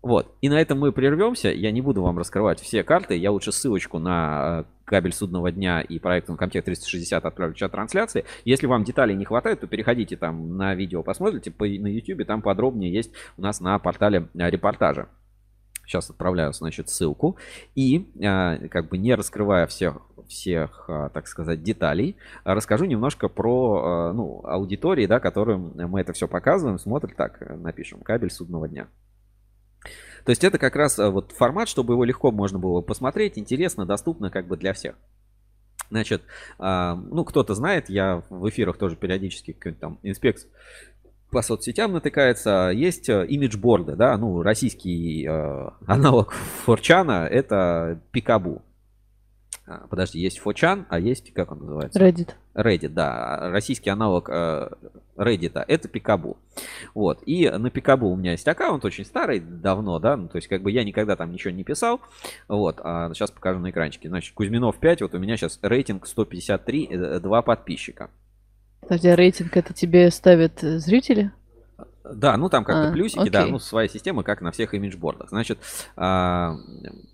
[0.02, 0.34] Вот.
[0.40, 1.48] И на этом мы прервемся.
[1.50, 3.16] Я не буду вам раскрывать все карты.
[3.16, 7.70] Я лучше ссылочку на э, кабель судного дня и проект Comtech 360 отправлю в чат
[7.70, 8.24] трансляции.
[8.44, 12.42] Если вам деталей не хватает, то переходите там на видео, посмотрите по, на YouTube, там
[12.42, 15.08] подробнее есть у нас на портале э, репортажа.
[15.86, 17.36] Сейчас отправляю, значит, ссылку.
[17.76, 19.98] И, а, как бы не раскрывая всех,
[20.28, 26.78] всех, так сказать, деталей, расскажу немножко про ну, аудитории, да, которым мы это все показываем,
[26.78, 28.86] смотрят так, напишем, кабель судного дня.
[30.24, 34.30] То есть это как раз вот формат, чтобы его легко можно было посмотреть, интересно, доступно
[34.30, 34.96] как бы для всех.
[35.90, 36.22] Значит,
[36.58, 40.50] ну, кто-то знает, я в эфирах тоже периодически там инспекцию
[41.32, 46.32] по соцсетям натыкается, есть э, имиджборды, да, ну, российский э, аналог
[46.64, 48.62] Форчана это Пикабу.
[49.64, 51.98] А, подожди, есть Фочан, а есть, как он называется?
[52.00, 52.30] Reddit.
[52.54, 53.50] Reddit, да.
[53.50, 54.70] Российский аналог э,
[55.16, 56.36] Reddit это Пикабу.
[56.94, 57.22] Вот.
[57.26, 60.16] И на Пикабу у меня есть аккаунт, очень старый, давно, да.
[60.16, 62.00] Ну, то есть, как бы я никогда там ничего не писал.
[62.48, 62.80] Вот.
[62.82, 64.08] А сейчас покажу на экранчике.
[64.08, 68.10] Значит, Кузьминов 5, вот у меня сейчас рейтинг 153, 2 э, подписчика.
[68.80, 71.30] Подожди, а рейтинг это тебе ставят э, зрители?
[72.04, 73.30] Да, ну там как-то а, плюсики, окей.
[73.30, 75.28] да, ну своя система, как на всех имиджбордах.
[75.28, 75.58] Значит,
[75.96, 76.56] а,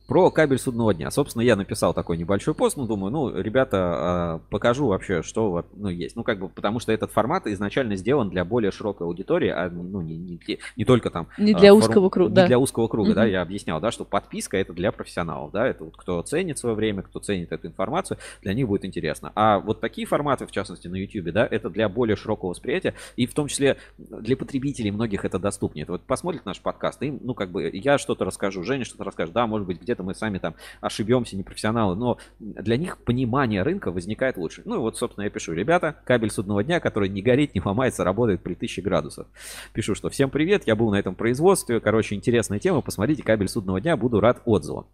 [0.08, 1.10] про кабель судного дня.
[1.10, 5.90] Собственно, я написал такой небольшой пост, ну, думаю, ну, ребята, а, покажу вообще, что ну,
[5.90, 6.16] есть.
[6.16, 10.00] Ну, как бы, потому что этот формат изначально сделан для более широкой аудитории, а, ну,
[10.00, 10.40] не, не,
[10.76, 11.28] не только там...
[11.36, 12.42] Не для а, узкого круга, да.
[12.42, 13.14] Не для узкого круга, mm-hmm.
[13.14, 16.74] да, я объяснял, да, что подписка это для профессионалов, да, это вот кто ценит свое
[16.74, 19.32] время, кто ценит эту информацию, для них будет интересно.
[19.34, 23.26] А вот такие форматы, в частности, на YouTube, да, это для более широкого восприятия, и
[23.26, 25.84] в том числе для потребителей многих это доступнее.
[25.86, 29.46] Вот посмотрят наш подкаст, и, ну, как бы, я что-то расскажу, Женя что-то расскажет, да,
[29.46, 33.90] может быть, где где-то мы сами там ошибемся, не профессионалы, но для них понимание рынка
[33.90, 34.62] возникает лучше.
[34.64, 38.04] Ну и вот, собственно, я пишу, ребята, кабель судного дня, который не горит, не ломается,
[38.04, 39.26] работает при 1000 градусах.
[39.72, 43.80] Пишу, что всем привет, я был на этом производстве, короче, интересная тема, посмотрите кабель судного
[43.80, 44.86] дня, буду рад отзывам.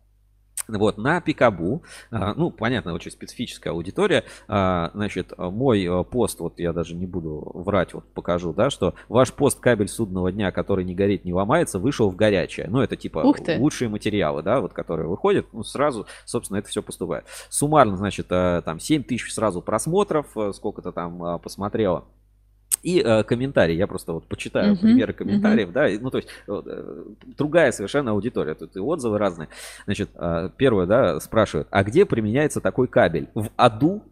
[0.69, 4.24] Вот, на Пикабу, а, ну, понятно, очень специфическая аудитория.
[4.49, 8.95] А, значит, мой э, пост, вот я даже не буду врать, вот покажу, да, что
[9.09, 12.66] ваш пост кабель судного дня, который не горит, не ломается, вышел в горячее.
[12.69, 13.24] Ну, это типа
[13.59, 17.24] лучшие материалы, да, вот, которые выходят, ну, сразу, собственно, это все поступает.
[17.51, 22.05] Суммарно, значит, э, там 7 тысяч сразу просмотров, э, сколько-то там посмотрело.
[22.85, 26.28] И э, комментарии, я просто вот почитаю Мгм, примеры комментариев, да, и, ну то есть
[26.47, 27.05] вот, э,
[27.36, 29.48] другая совершенно аудитория, тут и отзывы разные.
[29.86, 33.28] Значит, э, первое, да, спрашивают, а где применяется такой кабель?
[33.35, 34.02] В аду?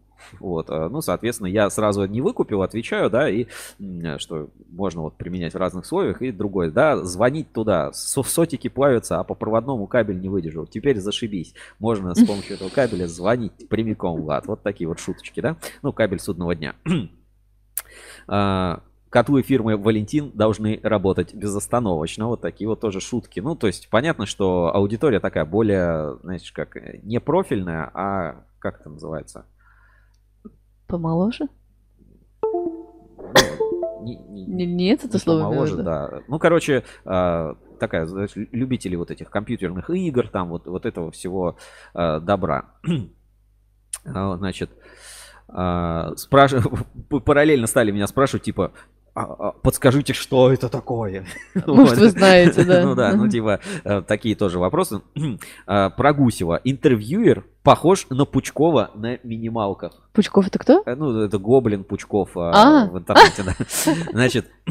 [0.41, 3.47] Вот, э, ну, соответственно, я сразу не выкупил, отвечаю, да, и
[3.81, 6.23] м, что можно вот применять в разных условиях.
[6.23, 10.67] И другое, да, звонить туда, со- сотики плавятся, а по проводному кабель не выдержал.
[10.67, 11.55] Теперь зашибись.
[11.81, 14.47] Можно с помощью этого кабеля звонить прямиком в ад.
[14.47, 15.57] Вот такие вот шуточки, да.
[15.83, 16.75] Ну, кабель судного дня.
[18.29, 22.29] А, Котлы фирмы Валентин должны работать безостановочно.
[22.29, 23.41] Вот такие вот тоже шутки.
[23.41, 28.81] Ну, то есть понятно, что аудитория такая более, знаешь, как э, не профильная, а как
[28.81, 29.45] это называется?
[30.87, 31.49] Помоложе?
[32.43, 36.23] Ну, не- не- Не, нет, это не слово помоложе, да.
[36.29, 41.57] Ну, короче, а, такая, знаешь, любители вот этих компьютерных игр, там вот, вот этого всего
[41.93, 42.71] а, добра.
[44.05, 44.71] Значит,
[45.53, 46.63] а, спраш-
[47.25, 48.73] параллельно стали меня спрашивать, типа,
[49.15, 51.27] «А, а, подскажите, что это такое?
[51.67, 52.83] Может, вы знаете, да.
[52.87, 55.03] Ну да, ну типа э, такие тоже вопросы.
[55.67, 56.61] А, Про Гусева.
[56.65, 59.93] Интервьюер похож на Пучкова на минималках.
[60.15, 60.83] Пучков это кто?
[60.87, 63.55] Э, Ну, это Гоблин Пучков в интернете, да.
[64.13, 64.51] Значит,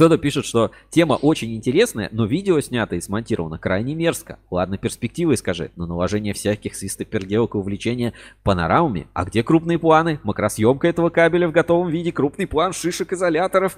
[0.00, 4.38] кто-то пишет, что тема очень интересная, но видео снято и смонтировано крайне мерзко.
[4.50, 9.08] Ладно, перспективы скажи, но наложение всяких свистоперделок и увлечения панорамами.
[9.12, 10.18] А где крупные планы?
[10.22, 13.76] Макросъемка этого кабеля в готовом виде, крупный план шишек изоляторов.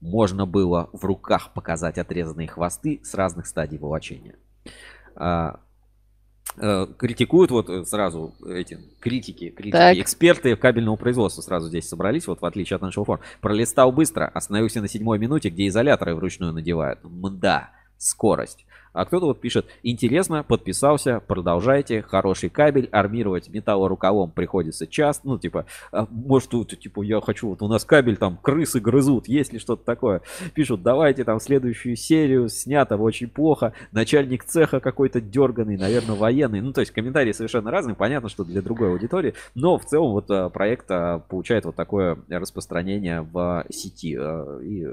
[0.00, 4.36] Можно было в руках показать отрезанные хвосты с разных стадий волочения.
[5.16, 5.60] А,
[6.98, 9.96] критикуют вот э, сразу эти критики, критики, Так.
[9.96, 13.24] эксперты кабельного производства сразу здесь собрались, вот в отличие от нашего форума.
[13.40, 17.00] Пролистал быстро, остановился на седьмой минуте, где изоляторы вручную надевают.
[17.02, 18.64] Мда, скорость.
[18.96, 25.66] А кто-то вот пишет, интересно, подписался, продолжайте, хороший кабель, армировать металлорукавом приходится часто, ну, типа,
[25.92, 29.58] а, может, тут, типа, я хочу, вот у нас кабель, там, крысы грызут, есть ли
[29.58, 30.22] что-то такое?
[30.54, 36.72] Пишут, давайте там следующую серию, снято очень плохо, начальник цеха какой-то дерганый, наверное, военный, ну,
[36.72, 40.48] то есть комментарии совершенно разные, понятно, что для другой аудитории, но в целом вот а,
[40.48, 44.16] проект а, получает вот такое распространение в сети
[44.62, 44.86] и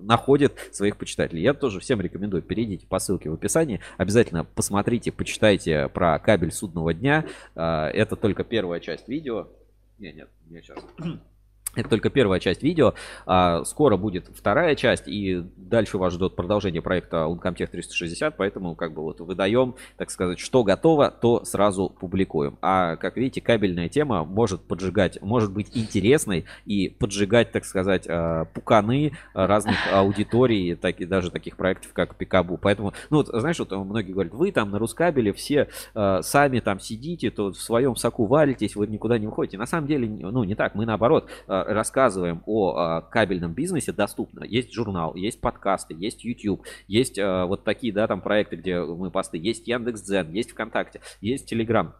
[0.00, 1.42] находит своих почитателей.
[1.42, 6.94] Я тоже всем рекомендую, перейдите по ссылке в описании, обязательно посмотрите, почитайте про кабель судного
[6.94, 7.24] дня,
[7.54, 9.48] А, это только первая часть видео.
[9.98, 10.78] Не, нет, не сейчас.
[11.74, 12.94] Это только первая часть видео.
[13.24, 18.92] А, скоро будет вторая часть, и дальше вас ждет продолжение проекта Uncomtech 360, поэтому как
[18.92, 22.58] бы вот выдаем, так сказать, что готово, то сразу публикуем.
[22.60, 28.44] А как видите, кабельная тема может поджигать, может быть интересной и поджигать, так сказать, а,
[28.46, 32.58] пуканы разных аудиторий, так и даже таких проектов, как Пикабу.
[32.58, 36.80] Поэтому, ну вот, знаешь, вот многие говорят, вы там на Рускабеле все а, сами там
[36.80, 39.56] сидите, то в своем соку варитесь, вы никуда не уходите.
[39.56, 41.30] На самом деле, ну не так, мы наоборот
[41.64, 44.44] рассказываем о а, кабельном бизнесе доступно.
[44.44, 49.10] Есть журнал, есть подкасты, есть YouTube, есть а, вот такие, да, там проекты, где мы
[49.10, 51.94] посты, есть Яндекс.Дзен, есть ВКонтакте, есть Телеграм.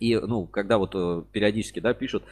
[0.00, 2.22] И, ну, когда вот э, периодически, да, пишут,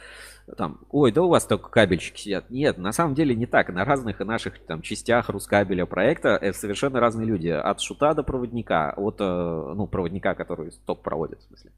[0.55, 2.49] там, ой, да у вас только кабельщики сидят.
[2.49, 3.69] Нет, на самом деле не так.
[3.69, 7.49] На разных наших там частях Рускабеля проекта э, совершенно разные люди.
[7.49, 8.93] От шута до проводника.
[8.95, 11.71] От, э, ну, проводника, который топ проводит, в смысле.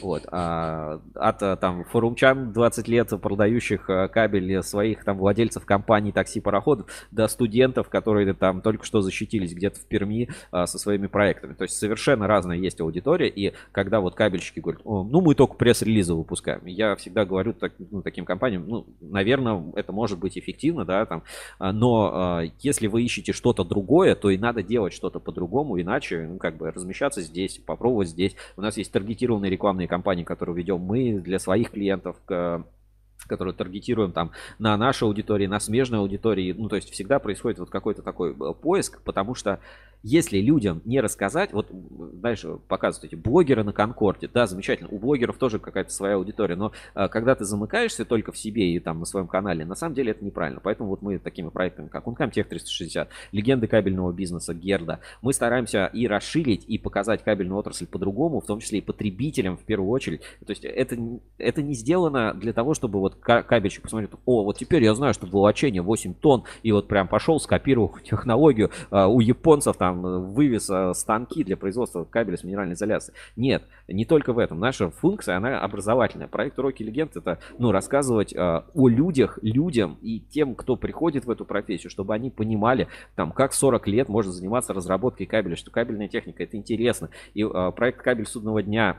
[0.00, 0.22] Вот.
[0.32, 7.28] А, от э, там форумчан 20 лет продающих кабель своих там владельцев компаний такси-пароходов до
[7.28, 11.52] студентов, которые там только что защитились где-то в Перми а, со своими проектами.
[11.52, 13.28] То есть совершенно разная есть аудитория.
[13.28, 16.64] И когда вот кабельщики говорят, «О, ну мы только пресс-релизы выпускаем.
[16.64, 21.24] Я всегда говорю так, ну, таким компаниям, ну, наверное, это может быть эффективно, да, там,
[21.58, 26.28] а, но а, если вы ищете что-то другое, то и надо делать что-то по-другому, иначе,
[26.28, 28.36] ну, как бы размещаться здесь, попробовать здесь.
[28.56, 32.16] У нас есть таргетированные рекламные кампании, которые ведем мы для своих клиентов,
[33.18, 36.52] к- которые таргетируем там на нашей аудитории, на смежной аудитории.
[36.52, 39.60] Ну, то есть всегда происходит вот какой-то такой э, поиск, потому что
[40.06, 45.38] если людям не рассказать, вот дальше показывают эти блогеры на Конкорде, да, замечательно, у блогеров
[45.38, 49.06] тоже какая-то своя аудитория, но э, когда ты замыкаешься только в себе и там на
[49.06, 50.60] своем канале, на самом деле это неправильно.
[50.62, 56.06] Поэтому вот мы такими проектами, как Uncomtech 360, легенды кабельного бизнеса, Герда, мы стараемся и
[56.06, 60.20] расширить, и показать кабельную отрасль по-другому, в том числе и потребителям в первую очередь.
[60.44, 60.98] То есть это,
[61.38, 65.12] это не сделано для того, чтобы вот ка- кабельщик посмотрел, о, вот теперь я знаю,
[65.12, 70.18] что волочение 8 тонн, и вот прям пошел, скопировал технологию, а, у японцев там э,
[70.20, 73.16] вывез а, станки для производства кабеля с минеральной изоляцией.
[73.36, 74.58] Нет, не только в этом.
[74.58, 76.28] Наша функция, она образовательная.
[76.28, 81.30] Проект «Уроки легенд»— это, ну, рассказывать а, о людях, людям и тем, кто приходит в
[81.30, 86.08] эту профессию, чтобы они понимали, там, как 40 лет можно заниматься разработкой кабеля, что кабельная
[86.08, 87.10] техника— это интересно.
[87.34, 88.96] И проект «Кабель судного дня»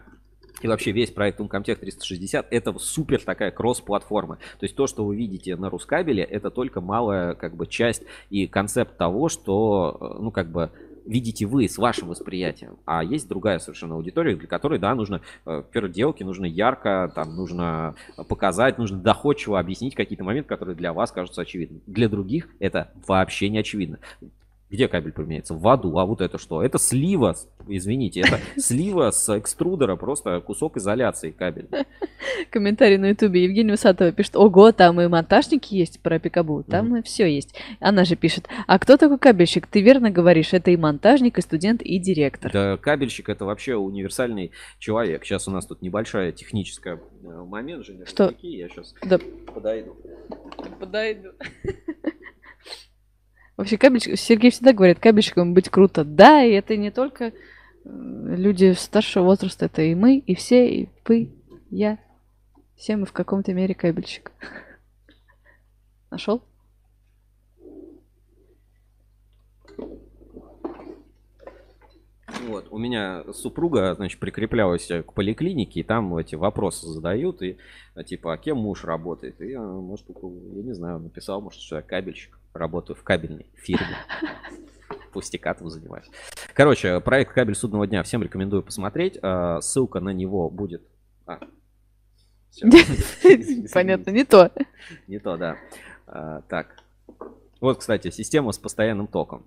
[0.61, 4.35] и вообще весь проект Uncomtech 360 это супер такая кросс-платформа.
[4.59, 8.47] То есть то, что вы видите на Рускабеле, это только малая как бы часть и
[8.47, 10.71] концепт того, что, э, ну как бы
[11.05, 15.63] видите вы с вашим восприятием, а есть другая совершенно аудитория, для которой, да, нужно э,
[15.71, 17.95] переделки, нужно ярко, там, нужно
[18.27, 21.81] показать, нужно доходчиво объяснить какие-то моменты, которые для вас кажутся очевидными.
[21.85, 23.99] Для других это вообще не очевидно.
[24.71, 25.53] Где кабель применяется?
[25.53, 25.97] В аду.
[25.99, 26.63] А вот это что?
[26.63, 27.35] Это слива,
[27.67, 31.67] извините, это слива с экструдера, просто кусок изоляции кабель.
[32.49, 33.43] Комментарий на ютубе.
[33.43, 37.55] Евгения Усатова пишет, ого, там и монтажники есть про пикабу, там и все есть.
[37.79, 39.67] Она же пишет, а кто такой кабельщик?
[39.67, 42.51] Ты верно говоришь, это и монтажник, и студент, и директор.
[42.51, 45.25] Да, кабельщик это вообще универсальный человек.
[45.25, 48.05] Сейчас у нас тут небольшая техническая э, момент, Женя.
[48.07, 48.33] Что?
[48.41, 49.19] Я сейчас Да.
[49.53, 49.95] подойду.
[50.79, 51.29] Подойду.
[53.57, 56.03] Вообще, кабельщик, Сергей всегда говорит, кабельщиком быть круто.
[56.03, 57.31] Да, и это не только э,
[57.83, 61.33] люди старшего возраста, это и мы, и все, и вы,
[61.69, 61.97] я.
[62.75, 64.31] Все мы в каком-то мере кабельщик.
[66.11, 66.43] Нашел?
[72.47, 77.57] Вот, у меня супруга, значит, прикреплялась к поликлинике, и там эти вопросы задают, и
[77.95, 79.41] а, типа, а кем муж работает?
[79.41, 83.97] И, может, я не знаю, написал, может, что я кабельщик, работаю в кабельной фирме.
[85.13, 86.09] Пустякатом занимаюсь.
[86.53, 89.17] Короче, проект «Кабель судного дня» всем рекомендую посмотреть.
[89.21, 90.83] А, Ссылка на него будет...
[91.25, 91.39] А.
[93.73, 94.51] Понятно, не то.
[95.07, 95.57] Не то, да.
[96.07, 96.75] А, Так.
[97.61, 99.45] Вот, кстати, система с постоянным током.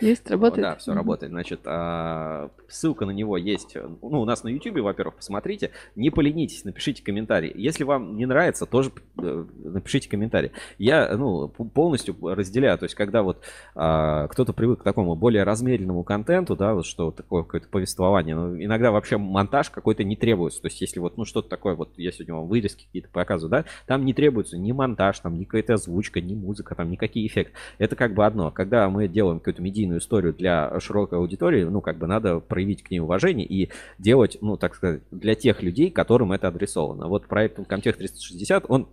[0.00, 0.62] Есть, работает?
[0.62, 1.30] Да, все работает.
[1.30, 3.76] Значит, а, ссылка на него есть.
[3.76, 5.70] Ну, у нас на YouTube, во-первых, посмотрите.
[5.94, 7.52] Не поленитесь, напишите комментарий.
[7.54, 10.52] Если вам не нравится, тоже э, напишите комментарий.
[10.78, 12.78] Я, ну, полностью разделяю.
[12.78, 13.42] То есть, когда вот
[13.74, 18.56] а, кто-то привык к такому более размеренному контенту, да, вот что такое какое-то повествование, но
[18.62, 20.60] иногда вообще монтаж какой-то не требуется.
[20.60, 23.64] То есть, если вот, ну, что-то такое, вот я сегодня вам вырезки какие-то показываю, да,
[23.86, 27.54] там не требуется ни монтаж, там ни какая-то озвучка, ни музыка, там никакие эффекты.
[27.78, 28.50] Это как бы одно.
[28.50, 32.90] Когда мы делаем какую-то медийную историю для широкой аудитории, ну, как бы надо проявить к
[32.90, 37.08] ней уважение и делать, ну, так сказать, для тех людей, которым это адресовано.
[37.08, 38.88] Вот проект Comtech 360, он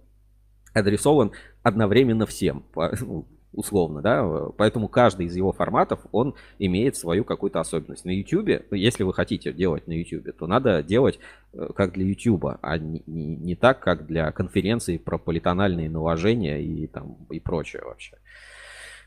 [0.74, 1.32] адресован
[1.62, 2.64] одновременно всем,
[3.02, 4.26] ну, условно, да,
[4.58, 8.06] поэтому каждый из его форматов, он имеет свою какую-то особенность.
[8.06, 11.20] На YouTube, если вы хотите делать на YouTube, то надо делать
[11.54, 16.64] э, как для YouTube, а не, не- не так, как для конференций про политональные наложения
[16.64, 18.18] и там и прочее вообще.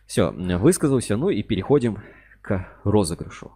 [0.07, 1.99] Все, высказался, ну и переходим
[2.43, 3.53] к розыгрышу.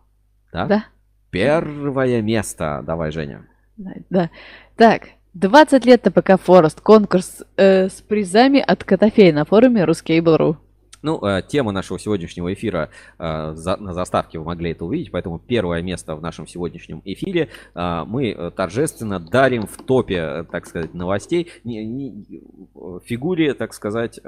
[0.52, 0.66] Да?
[0.66, 0.84] Да.
[1.30, 2.82] Первое место.
[2.86, 3.46] Давай, Женя.
[3.76, 4.30] Да, да.
[4.76, 6.80] Так, 20 лет ТПК Форест.
[6.80, 10.56] Конкурс э, с призами от Котофея на форуме Ruskable.ru.
[11.00, 15.38] Ну, э, тема нашего сегодняшнего эфира э, за- на заставке вы могли это увидеть, поэтому
[15.38, 20.66] первое место в нашем сегодняшнем эфире э, мы э, торжественно дарим в топе, э, так
[20.66, 22.40] сказать, новостей не- не-
[22.74, 24.18] э, фигуре, так сказать,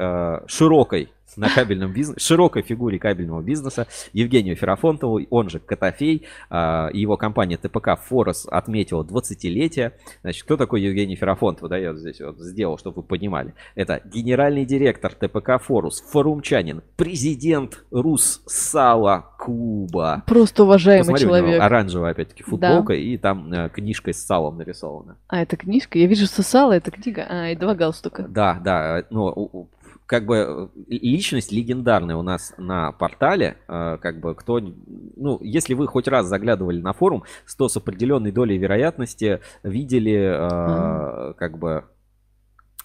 [0.47, 7.17] широкой на кабельном бизнесе, широкой фигуре кабельного бизнеса Евгению Ферафонтову, он же Котофей, и его
[7.17, 9.93] компания ТПК Форос отметила 20-летие.
[10.23, 11.69] Значит, кто такой Евгений Ферафонтов?
[11.69, 13.55] Да, я здесь вот сделал, чтобы вы понимали.
[13.75, 20.23] Это генеральный директор ТПК Форус, форумчанин, президент Рус Сала Куба.
[20.27, 21.63] Просто уважаемый Посмотри, человек.
[21.63, 25.17] оранжевая, опять-таки, футболка, и там э, книжка с салом нарисована.
[25.29, 25.99] А, это книжка?
[25.99, 27.27] Я вижу сосала, это книга.
[27.29, 28.27] А, и два галстука.
[28.29, 29.69] Да, да, э, ну,
[30.11, 35.75] как бы э, личность легендарная у нас на портале, э, как бы кто, ну, если
[35.75, 37.23] вы хоть раз заглядывали на форум,
[37.57, 41.85] то с определенной долей вероятности видели, э, как бы,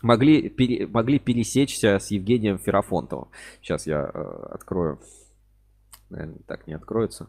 [0.03, 3.29] могли, пере- могли пересечься с Евгением Ферафонтовым.
[3.59, 4.99] Сейчас я открою.
[6.11, 7.27] Наверное, так не откроется.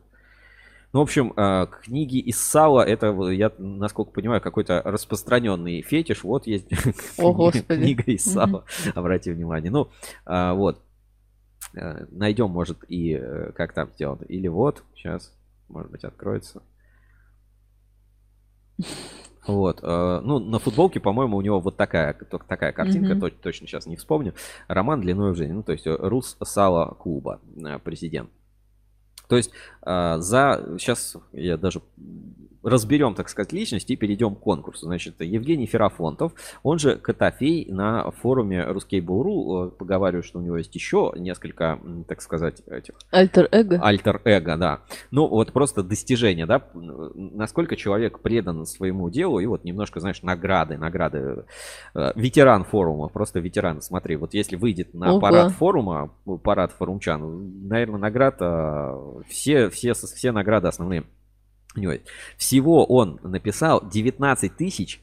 [0.96, 6.24] Ну, в общем, э, книги из сала, это, я, насколько понимаю, какой-то распространенный фетиш.
[6.24, 6.68] Вот есть
[7.18, 7.82] О, Господи.
[7.82, 8.64] книга из сала,
[8.94, 9.70] обратите внимание.
[9.70, 9.90] Ну,
[10.24, 10.80] а, вот.
[11.74, 14.24] Э, Найдем, может, и э, как там сделано.
[14.24, 15.36] Или вот, сейчас,
[15.68, 16.62] может быть, откроется.
[19.46, 22.14] Вот, э, ну, на футболке, по-моему, у него вот такая,
[22.48, 24.32] такая картинка, то- точно сейчас не вспомню.
[24.66, 28.30] Роман длиной в жизнь, ну, то есть э, Рус Сала Куба, э, президент.
[29.28, 29.50] То есть
[29.84, 30.64] э, за...
[30.78, 31.80] Сейчас я даже
[32.66, 34.86] разберем, так сказать, личность и перейдем к конкурсу.
[34.86, 36.32] Значит, Евгений Ферафонтов,
[36.64, 39.68] он же Котофей на форуме Ruskable.ru.
[39.68, 41.78] э, Поговариваю, что у него есть еще несколько,
[42.08, 43.80] так сказать, этих Альтер-эго.
[43.80, 44.80] Альтер-эго, да.
[45.12, 50.76] Ну, вот просто достижение, да, насколько человек предан своему делу, и вот немножко, знаешь, награды,
[50.76, 51.44] награды.
[51.94, 53.80] Э, Ветеран форума, просто ветеран.
[53.80, 55.20] Смотри, вот если выйдет на Ого.
[55.20, 56.10] парад форума,
[56.42, 61.04] парад форумчан, наверное, наград, э, все, все, все награды основные
[61.74, 62.04] есть.
[62.36, 64.52] Всего он написал 19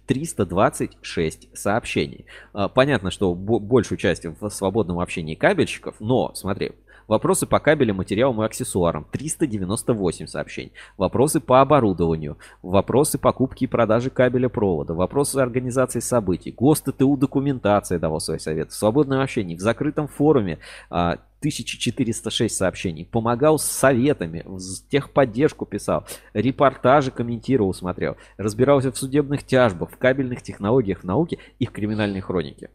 [0.07, 2.25] 326 сообщений.
[2.53, 6.71] А, Понятно, что бо- большую часть в свободном общении кабельщиков, но, смотри,
[7.07, 10.71] Вопросы по кабелям, материалам и аксессуарам 398 сообщений.
[10.97, 12.37] Вопросы по оборудованию.
[12.61, 14.93] Вопросы покупки и продажи кабеля провода.
[14.93, 16.51] Вопросы организации событий.
[16.51, 18.71] ГОСТ, ТУ, документация давал свои советы.
[18.71, 20.59] В свободном общении, в закрытом форуме
[20.89, 23.05] а, 1406 сообщений.
[23.05, 24.59] Помогал с советами, в
[24.89, 28.15] техподдержку писал, репортажи комментировал, смотрел.
[28.37, 32.69] Разбирался в судебных тяжбах, в кабельных технологиях, в науке и в криминальной хронике.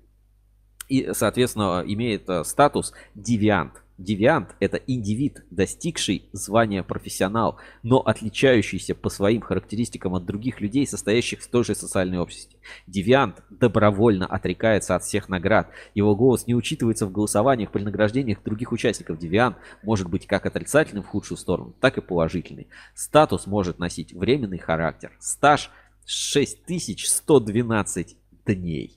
[0.88, 3.82] И, соответственно, имеет э, статус девиант.
[3.98, 11.40] Девиант– это индивид, достигший звания профессионал, но отличающийся по своим характеристикам от других людей, состоящих
[11.40, 12.58] в той же социальной общности.
[12.86, 15.68] Девиант добровольно отрекается от всех наград.
[15.96, 19.18] Его голос не учитывается в голосованиях при награждениях других участников.
[19.18, 22.68] Девиант может быть как отрицательным в худшую сторону, так и положительный.
[22.94, 25.10] Статус может носить временный характер.
[25.18, 25.72] Стаж
[26.06, 28.16] 6112
[28.46, 28.96] дней.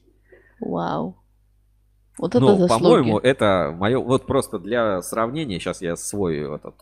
[0.59, 1.20] Вау.
[2.17, 2.67] Вот это заслуги.
[2.83, 3.99] по-моему, это мое...
[3.99, 6.75] Вот просто для сравнения, сейчас я свой этот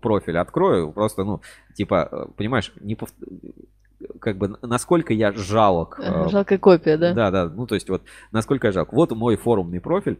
[0.00, 1.40] профиль открою, просто, ну,
[1.74, 3.12] типа, э, понимаешь, не пов-
[4.20, 5.98] как бы насколько я жалок.
[6.02, 7.12] э, Жалкая копия, да?
[7.14, 8.02] Да, да, ну, то есть вот
[8.32, 8.92] насколько я жалок.
[8.92, 10.18] Вот мой форумный профиль,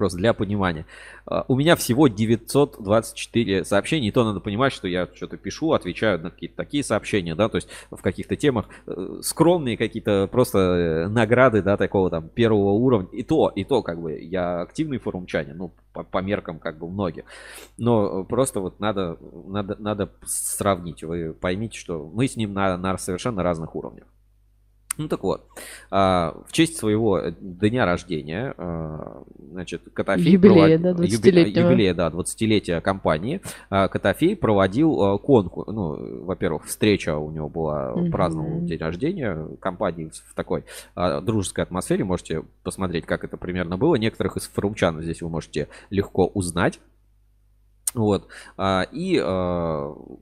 [0.00, 0.86] просто для понимания.
[1.26, 6.18] А, У меня всего 924 сообщения, и то надо понимать, что я что-то пишу, отвечаю
[6.18, 11.08] на какие-то такие сообщения, да, то есть в каких-то темах э, скромные какие-то просто э,
[11.08, 13.10] награды, да, такого там первого уровня.
[13.12, 16.88] И то, и то, как бы, я активный форумчанин, ну, по, по меркам, как бы,
[16.88, 17.24] многих.
[17.76, 19.18] Но просто вот надо,
[19.48, 21.02] надо, надо сравнить.
[21.02, 24.06] Вы поймите, что мы с ним на, на совершенно разных уровнях.
[25.00, 25.46] Ну так вот,
[25.90, 31.68] а, в честь своего дня рождения, а, значит, Котофей Юбилея, провод- да, юби- 20-летнего.
[31.70, 33.40] юбилея, да, 20-летия компании,
[33.70, 38.10] а, Котофей проводил конкурс, ну, во-первых, встреча у него была, Мгм.
[38.10, 40.64] праздновал день рождения компании в такой
[40.94, 46.26] дружеской атмосфере, можете посмотреть, как это примерно было, некоторых из форумчан здесь вы можете легко
[46.26, 46.78] узнать.
[47.94, 48.28] Вот.
[48.92, 49.16] И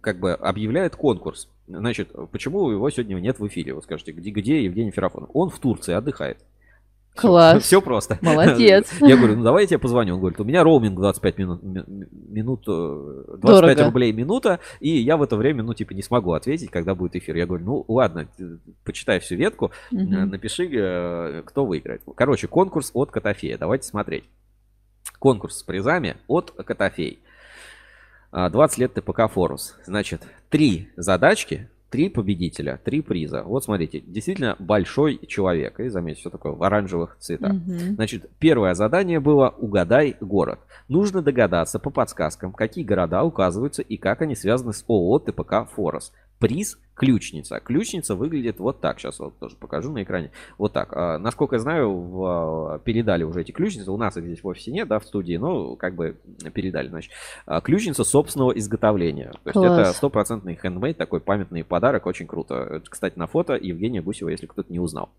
[0.00, 1.48] как бы объявляет конкурс.
[1.68, 3.74] Значит, почему его сегодня нет в эфире?
[3.74, 5.30] Вы скажете, где, где Евгений Ферафонов?
[5.34, 6.38] Он в Турции отдыхает.
[7.14, 7.64] Класс.
[7.64, 8.16] Все просто.
[8.22, 8.92] Молодец.
[9.00, 10.14] Я говорю, ну давай я тебе позвоню.
[10.14, 13.84] Он говорит, у меня роуминг 25 минут, ми- минут э, 25 Дорого.
[13.86, 17.34] рублей минута, и я в это время, ну, типа, не смогу ответить, когда будет эфир.
[17.36, 18.28] Я говорю, ну, ладно,
[18.84, 20.30] почитай всю ветку, Мгм.
[20.30, 22.02] напиши, э, кто выиграет.
[22.14, 23.58] Короче, конкурс от Котофея.
[23.58, 24.24] Давайте смотреть.
[25.18, 27.18] Конкурс с призами от Котофей.
[28.30, 29.74] А, 20 лет ТПК Форус.
[29.84, 33.42] Значит, три задачки, три победителя, три приза.
[33.42, 35.80] Вот смотрите, действительно большой человек.
[35.80, 37.52] И заметьте, все такое в оранжевых цветах.
[37.52, 37.94] Мгм.
[37.94, 40.60] Значит, первое задание было «Угадай город».
[40.88, 46.12] Нужно догадаться по подсказкам, какие города указываются и как они связаны с ООО ТПК «Форос».
[46.38, 47.60] Приз– ключница.
[47.60, 48.98] Ключница выглядит вот так.
[48.98, 50.32] Сейчас вот тоже покажу на экране.
[50.58, 50.92] Вот так.
[50.92, 53.90] А, Насколько я знаю, в, а, передали уже эти ключницы.
[53.90, 56.16] У нас их здесь в офисе нет, да, в студии, но как бы
[56.52, 56.88] передали.
[56.88, 57.12] Значит,
[57.46, 59.30] а, ключница собственного изготовления.
[59.44, 59.80] То есть Класс.
[59.80, 62.54] это стопроцентный хендмейд, такой памятный подарок, очень круто.
[62.54, 65.10] Это, кстати, на фото Евгения Гусева, если кто-то не узнал.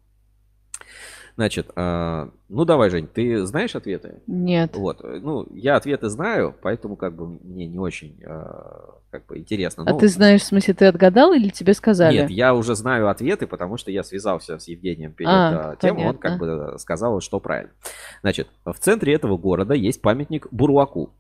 [1.40, 4.22] Значит, а, ну давай, Жень, ты знаешь ответы?
[4.28, 4.76] Нет.
[4.76, 9.38] Вот, э, ну, я ответы знаю, поэтому как бы мне не очень а, как бы
[9.38, 9.86] интересно.
[9.88, 12.14] А Ну, ты знаешь, в смысле, ты отгадал или тебе сказали?
[12.14, 15.92] Нет, я уже знаю ответы, потому что я связался с Евгением перед А, а, тем,
[15.92, 16.20] он понятно.
[16.20, 17.72] как бы сказал, что правильно.
[18.20, 21.14] Значит, в центре этого города есть памятник Буруаку.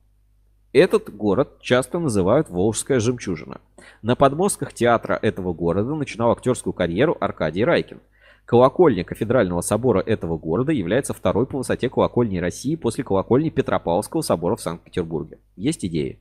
[0.74, 3.62] Этот город часто называют Волжская жемчужина.
[4.02, 8.02] На подмостках театра этого города начинал актерскую карьеру Аркадий Райкин.
[8.50, 14.56] Колокольня кафедрального собора этого города является второй по высоте колокольней России после колокольни Петропавловского собора
[14.56, 15.38] в Санкт-Петербурге.
[15.56, 16.20] Есть идеи?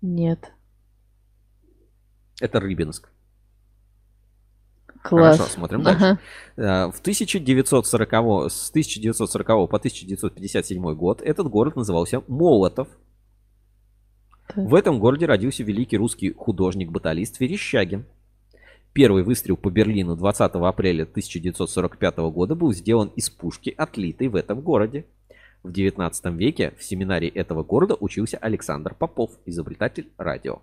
[0.00, 0.54] Нет.
[2.40, 3.10] Это Рыбинск.
[5.02, 5.36] Класс.
[5.36, 6.18] Хорошо, смотрим дальше.
[6.56, 6.88] Ага.
[6.88, 12.88] Э, В 1940, с 1940 по 1957 год этот город назывался Молотов.
[14.48, 14.56] Так.
[14.56, 18.06] В этом городе родился великий русский художник-баталист Верещагин.
[18.94, 24.60] Первый выстрел по Берлину 20 апреля 1945 года был сделан из пушки, отлитой в этом
[24.60, 25.04] городе.
[25.64, 30.62] В 19 веке в семинарии этого города учился Александр Попов, изобретатель радио.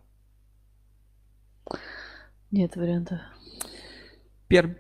[2.52, 3.20] Нет вариантов.
[4.48, 4.76] Пермь.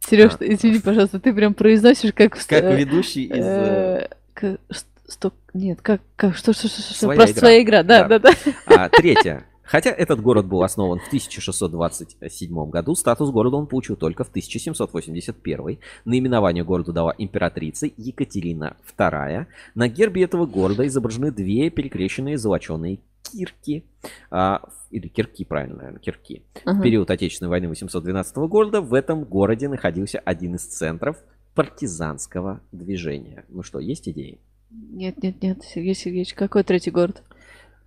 [0.00, 0.44] Сереж, А.
[0.44, 2.32] извини, пожалуйста, ты прям произносишь как...
[2.46, 3.44] Как э, ведущий из...
[3.44, 4.58] э, э, к-
[5.06, 7.40] Стоп, нет, как, как, что, что, что, что, Своя просто игра.
[7.40, 8.18] своя игра, да, Да.
[8.18, 8.30] да,
[8.66, 8.84] да.
[8.84, 9.44] А, третье.
[9.70, 15.78] Хотя этот город был основан в 1627 году, статус города он получил только в 1781.
[16.04, 19.46] Наименование городу дала императрица Екатерина II.
[19.76, 23.84] На гербе этого города изображены две перекрещенные золоченые Кирки,
[24.32, 24.60] а,
[24.90, 26.42] или Кирки, правильно, наверное, Кирки.
[26.64, 26.80] Ага.
[26.80, 31.16] В период Отечественной войны 812 года в этом городе находился один из центров
[31.54, 33.44] партизанского движения.
[33.48, 34.40] Ну что, есть идеи?
[34.70, 37.22] Нет, нет, нет, Сергей Сергеевич, какой третий город?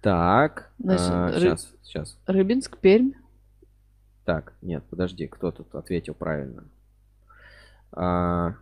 [0.03, 2.19] Так, Значит, а, Ры- сейчас, сейчас.
[2.27, 3.13] Рыбинск, Пермь.
[4.25, 6.65] Так, нет, подожди, кто тут ответил правильно?
[7.93, 8.55] А,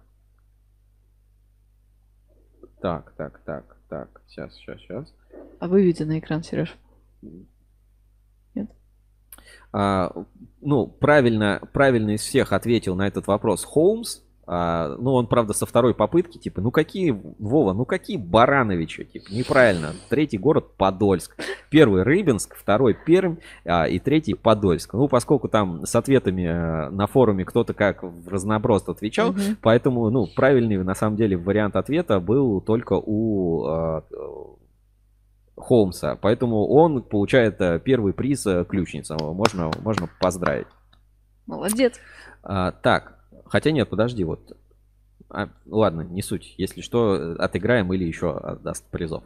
[2.79, 5.13] Так, так, так, так, сейчас, сейчас, сейчас.
[5.59, 6.77] А выведи на экран, Сереж.
[9.73, 10.11] А,
[10.59, 14.19] ну, правильно, правильно из всех ответил на этот вопрос Холмс.
[14.53, 19.31] А, ну, он, правда, со второй попытки, типа, ну какие, Вова, ну какие Барановичи, типа,
[19.31, 19.91] неправильно.
[20.09, 21.37] Третий город Подольск.
[21.69, 24.93] Первый Рыбинск, второй Пермь а, и третий Подольск.
[24.93, 29.55] Ну, поскольку там с ответами э, на форуме кто-то как в разноброс отвечал, Мгм.
[29.61, 34.01] поэтому, ну, правильный на самом деле вариант ответа был только у э,
[35.55, 36.17] Холмса.
[36.19, 39.15] Поэтому он получает э, первый приз ключница.
[39.17, 40.67] Можно, можно поздравить.
[41.47, 42.01] Молодец.
[42.43, 43.20] А, так,
[43.51, 44.57] хотя нет, подожди, вот.
[45.29, 46.55] А, ладно, не суть.
[46.57, 49.23] Если что, отыграем или еще отдаст призов.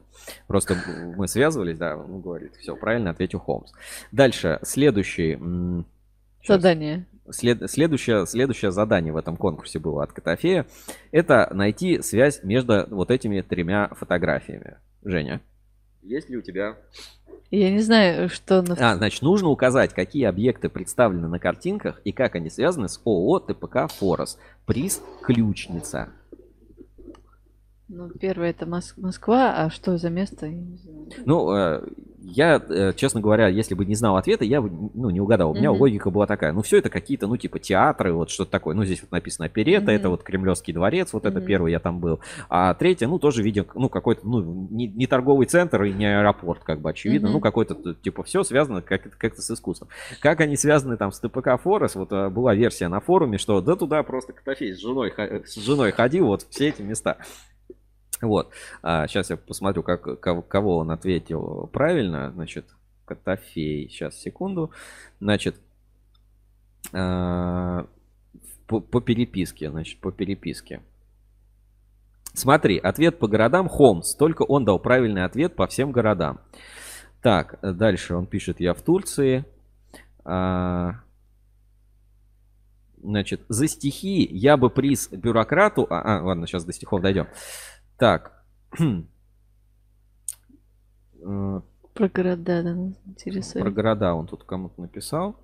[0.48, 0.76] Просто
[1.16, 3.72] мы связывались, да, он говорит, все, правильно ответил Холмс.
[4.12, 5.40] Дальше, следующий.
[6.46, 7.06] Задание.
[7.32, 10.68] След- следующее, следующее задание в этом конкурсе было от Котофея.
[11.12, 14.78] Это найти связь между вот этими тремя фотографиями.
[15.04, 15.42] Женя,
[16.06, 16.77] есть ли у тебя
[17.52, 18.76] Я не знаю, что на...
[18.76, 23.40] а, значит, нужно указать, какие объекты представлены на картинках и как они связаны с ООО
[23.40, 24.38] ТПК «Форос».
[24.65, 26.10] Приз «Ключница».
[27.88, 30.49] Ну, первое это Мос- Москва, а что за место?
[31.26, 31.84] Ну, э,
[32.20, 35.52] я, э, честно говоря, если бы не знал ответа, я бы ну, не угадал.
[35.52, 35.82] У меня Мгм.
[35.82, 36.52] логика была такая.
[36.52, 38.74] Ну, все это какие-то, ну, типа театры, вот что-то такое.
[38.76, 40.12] Ну, здесь вот написано оперета, это Мгм.
[40.18, 41.45] вот Кремлевский дворец, вот это Мгм.
[41.48, 42.22] первый я там был.
[42.49, 46.64] А третье, ну, тоже видел, ну, какой-то, ну, не, не торговый центр и не аэропорт,
[46.64, 47.28] как бы, очевидно.
[47.28, 47.36] Мгм.
[47.36, 49.90] Ну, какой-то, типа, все связано как- как-то с искусством.
[50.22, 53.76] Как они связаны там с ТПК Форес, вот э, была версия на форуме, что да
[53.76, 55.14] туда просто Котофей с женой,
[55.45, 57.18] с женой ходил, вот все эти места.
[58.28, 58.52] Вот.
[58.82, 62.32] сейчас я посмотрю, как, кого, он ответил правильно.
[62.32, 62.66] Значит,
[63.06, 63.90] Котофей.
[63.90, 64.72] Сейчас, секунду.
[65.20, 65.56] Значит,
[66.94, 67.88] а,
[68.68, 69.70] по, по переписке.
[69.70, 70.82] Значит, по переписке.
[72.34, 74.16] Смотри, ответ по городам Холмс.
[74.16, 76.40] Только он дал правильный ответ по всем городам.
[77.22, 79.46] Так, дальше он пишет, я в Турции.
[80.24, 81.02] А,
[83.06, 85.86] Значит, за стихи я бы приз бюрократу...
[85.90, 87.28] А, а, ладно, сейчас до стихов дойдем.
[87.98, 88.44] Так.
[91.22, 93.64] Про города, да, нас интересует.
[93.64, 95.36] Про города он тут кому-то написал.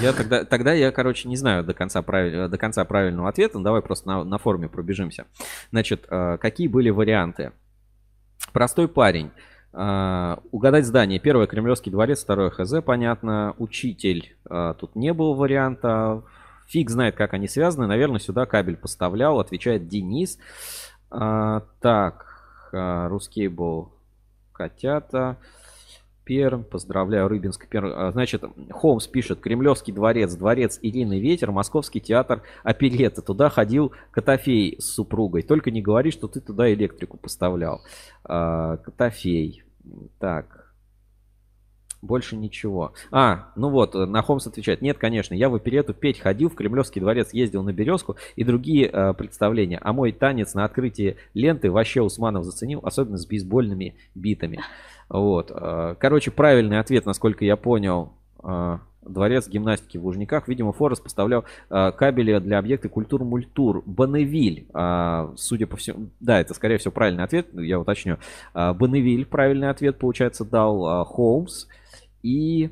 [0.00, 3.58] Я тогда, тогда я, короче, не знаю до конца, правиль- до конца правильного ответа.
[3.58, 5.26] Ну, давай просто на, на форуме пробежимся.
[5.72, 7.52] Значит, э, какие были варианты?
[8.52, 9.30] Простой парень.
[9.74, 11.18] Э, угадать здание.
[11.18, 13.54] Первое Кремлевский дворец, второе ХЗ, понятно.
[13.58, 14.34] Учитель.
[14.48, 16.22] э, тут не было варианта.
[16.66, 17.86] Фиг знает, как они связаны.
[17.86, 19.40] Наверное, сюда кабель поставлял.
[19.40, 20.38] Отвечает Денис.
[21.10, 22.26] А, так,
[22.72, 23.08] а,
[23.50, 23.92] был
[24.52, 25.36] котята.
[26.24, 27.92] Перм, поздравляю, Рыбинск, Перм.
[27.94, 33.20] А, Значит, Холмс пишет, Кремлевский дворец, дворец Ирины Ветер, Московский театр оперетта.
[33.20, 35.42] Туда ходил Котофей с супругой.
[35.42, 37.82] Только не говори, что ты туда электрику поставлял.
[38.24, 39.64] А, Котофей.
[40.18, 40.63] Так,
[42.04, 42.92] больше ничего.
[43.10, 44.82] А, ну вот, на Холмс отвечает.
[44.82, 48.88] Нет, конечно, я в оперету петь ходил, в Кремлевский дворец ездил на Березку и другие
[48.92, 49.78] э, представления.
[49.82, 54.60] А мой танец на открытии ленты вообще Усманов заценил, особенно с бейсбольными битами.
[55.08, 55.50] Вот.
[55.54, 58.12] э, Короче, правильный ответ, насколько я понял,
[58.42, 60.48] э, дворец гимнастики в Лужниках.
[60.48, 63.82] Видимо, Форес поставлял э, кабели для объекта культур-мультур.
[63.86, 68.18] Бонневиль, э, судя по всему, да, это скорее всего правильный ответ, я уточню.
[68.54, 71.66] Э, Бонневиль правильный ответ, получается, дал э, Холмс.
[72.24, 72.70] И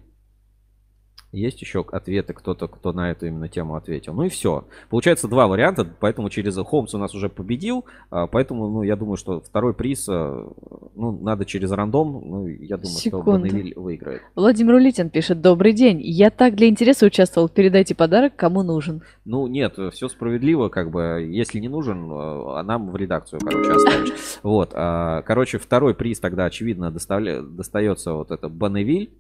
[1.33, 4.13] есть еще ответы, кто-то, кто на эту именно тему ответил.
[4.13, 4.67] Ну и все.
[4.91, 7.87] Получается два варианта, поэтому через Холмс у нас уже победил.
[8.11, 10.47] а, Поэтому, ну, я думаю, что второй приз, а,
[10.95, 12.23] ну, надо через рандом.
[12.25, 13.25] Ну, я думаю, Секунду.
[13.25, 14.23] что Бонневиль выиграет.
[14.35, 16.01] Владимир Улитин пишет, добрый день.
[16.03, 17.49] Я так для интереса участвовал.
[17.49, 19.03] Передайте подарок, кому нужен.
[19.25, 23.73] Ну, нет, все справедливо, как бы, если не нужен, э, а нам в редакцию, короче,
[23.73, 24.13] оставишь.
[24.43, 29.11] Вот, а, короче, второй приз тогда, очевидно, достается вот это Бонневиль.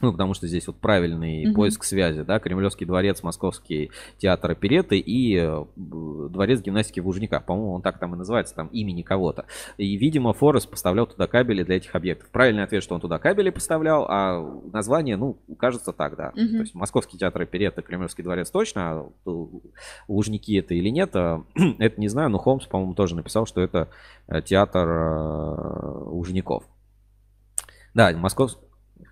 [0.00, 1.54] Ну, потому что здесь вот правильный Мгм.
[1.54, 7.44] поиск связи, да, Кремлевский дворец, Московский театр опереты и э, дворец гимнастики в Лужниках.
[7.44, 9.46] По-моему, он так там и называется, там имени кого-то.
[9.76, 12.30] И, видимо, Форест поставлял туда кабели для этих объектов.
[12.30, 14.40] Правильный ответ, что он туда кабели поставлял, а
[14.72, 16.32] название, ну, кажется так, да.
[16.36, 16.48] Мгм.
[16.48, 19.10] То есть Московский театр опереты, Кремлевский дворец точно, а
[20.06, 21.42] Лужники это или нет, а,
[21.78, 23.88] это не знаю, но Холмс, по-моему, тоже написал, что это
[24.28, 26.64] э, театр э, Лужников.
[27.94, 28.52] Да, Москов...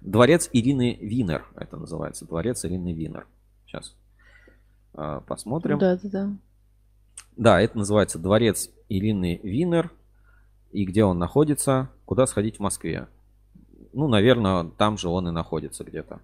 [0.01, 2.27] Дворец Ирины Винер, это называется.
[2.27, 3.27] Дворец Ирины Винер.
[3.67, 3.95] Сейчас
[5.27, 5.79] посмотрим.
[5.79, 6.33] Да, да, да.
[7.37, 9.91] Да, это называется Дворец Ирины Винер.
[10.73, 11.91] И где он находится?
[12.05, 13.09] Куда сходить в Москве?
[13.93, 16.21] Ну, наверное, там же он и находится где-то.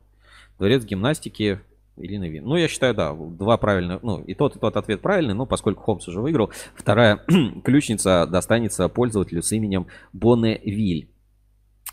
[0.58, 1.60] Дворец гимнастики
[1.96, 2.46] Ирины Винер.
[2.46, 4.02] Ну, я считаю, да, два правильных.
[4.02, 7.20] Ну, и тот, и тот ответ правильный, но поскольку Холмс уже выиграл, вторая
[7.64, 11.08] ключница достанется пользователю с именем Бонневиль.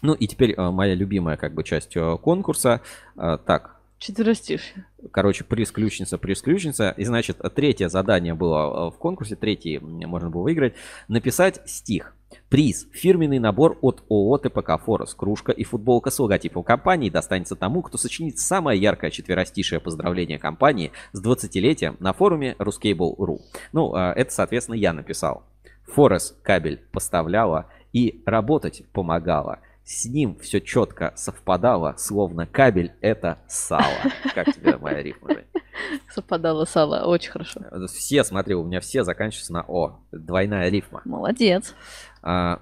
[0.01, 2.81] Ну и теперь э, моя любимая как бы часть э, конкурса.
[3.15, 4.85] Э, Так, Четверостишье.
[5.11, 6.91] короче, приз ключница, приз ключница.
[6.95, 10.75] И значит, третье задание было в конкурсе, третий можно было выиграть.
[11.09, 12.13] Написать стих.
[12.47, 12.87] Приз.
[12.93, 15.13] Фирменный набор от ООО ТПК «Форес».
[15.15, 20.91] Кружка и футболка с логотипом компании достанется тому, кто сочинит самое яркое четверостишее поздравление компании
[21.11, 23.39] с 20-летием на форуме Ruscable.ru.
[23.73, 25.43] Ну, это, соответственно, я написал.
[25.87, 29.59] Форес кабель поставляла и работать помогала.
[29.89, 33.83] С ним все четко совпадало, словно кабель это сало.
[34.35, 35.45] Как тебе моя рифма, Жень?
[36.13, 37.05] Совпадало сало.
[37.05, 37.61] Очень хорошо.
[37.87, 39.99] Все, смотри, у меня все заканчиваются на О.
[40.11, 41.01] Двойная рифма.
[41.05, 41.73] Молодец.
[42.21, 42.61] А,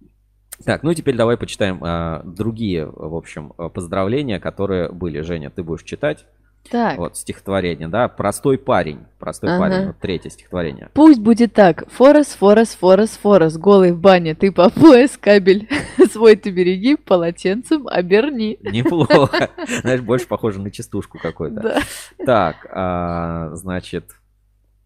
[0.64, 5.20] Так, ну теперь давай почитаем а, другие, в общем, а, поздравления, которые были.
[5.20, 6.26] Женя, ты будешь читать.
[6.70, 6.98] Так.
[6.98, 8.08] Вот стихотворение, да?
[8.08, 9.00] Простой парень.
[9.18, 9.58] Простой Ага.
[9.58, 9.86] парень.
[9.88, 10.88] Вот третье стихотворение.
[10.94, 11.84] Пусть будет так.
[11.92, 13.56] Форес, форес, форес, форес.
[13.58, 15.68] Голый в бане, ты по пояс, кабель.
[16.12, 18.58] Свой ты береги, полотенцем оберни.
[18.62, 19.50] Неплохо.
[19.82, 21.60] Знаешь, больше похоже на частушку какой-то.
[21.60, 21.82] Да.
[22.24, 24.10] Так, а, значит,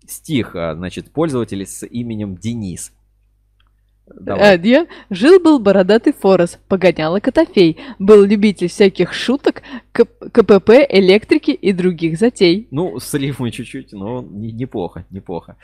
[0.07, 2.93] стих, а, значит, пользователь с именем Денис.
[4.27, 7.79] Я жил-был бородатый Форес, погоняла Котофей.
[7.99, 9.63] Был любитель всяких шуток,
[9.93, 12.69] КПП, электрики и других затей.
[12.71, 15.57] Ну, с рифмой чуть-чуть, но не- неплохо, неплохо.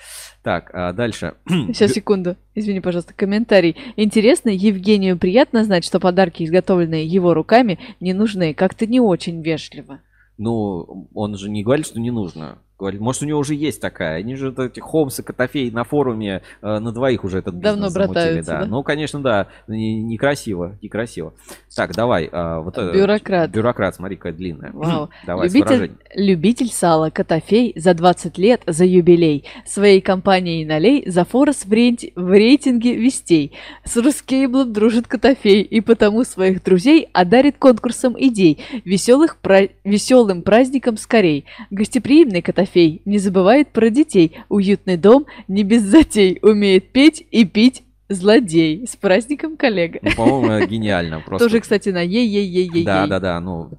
[0.43, 1.35] Так, а дальше.
[1.49, 2.37] Сейчас, секунду.
[2.55, 3.77] Извини, пожалуйста, комментарий.
[3.97, 8.55] Интересно, Евгению приятно знать, что подарки, изготовленные его руками, не нужны.
[8.55, 10.01] Как-то не очень вежливо.
[10.39, 12.59] Ну, он же не говорит, что не нужно.
[12.77, 14.19] Говорит, может, у него уже есть такая.
[14.19, 17.89] Они же эти Холмс и Котофей на форуме э, на двоих уже этот бизнес Давно
[17.89, 18.61] замутили, братаются, да.
[18.63, 18.67] да?
[18.67, 19.47] Ну, конечно, да.
[19.69, 21.35] Не- Некрасиво, некрасиво.
[21.75, 22.29] Так, давай.
[22.33, 23.51] а, вот это- Бюрократ.
[23.51, 24.73] Бюрократ, смотри, какая длинная.
[24.73, 25.09] Вау.
[25.25, 29.45] Давай, с любитель, любитель сала Котофей за 20 лет за юбилей.
[29.65, 33.53] Своей компанией налей за форос в, рейти- в рейтинге вестей.
[33.85, 38.59] С Рускейблом дружит Котофей и потому своих друзей одарит конкурсом идей.
[38.85, 41.45] Веселых пра- веселым праздником скорей.
[41.71, 42.65] Гостеприимный Котофей
[43.05, 44.39] не забывает про детей.
[44.49, 46.39] Уютный дом не без затей.
[46.43, 48.87] Умеет петь и пить злодей.
[48.87, 50.01] С праздником, коллега.
[50.03, 51.21] Ну, по-моему, гениально.
[51.27, 51.47] Просто.
[51.47, 52.85] Тоже, кстати, на ей-ей-ей-ей.
[52.85, 53.41] Да, да, да.
[53.41, 53.71] Ну,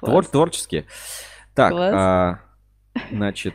[0.00, 0.84] твор- творчески.
[1.54, 2.40] Так, а,
[3.10, 3.54] значит,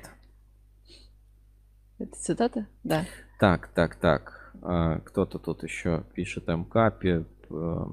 [1.99, 2.67] Это цитата?
[2.83, 3.05] Да.
[3.39, 4.51] так, так, так.
[4.61, 6.91] а, Кто-то тут еще пишет МК.
[6.91, 7.85] пи- э,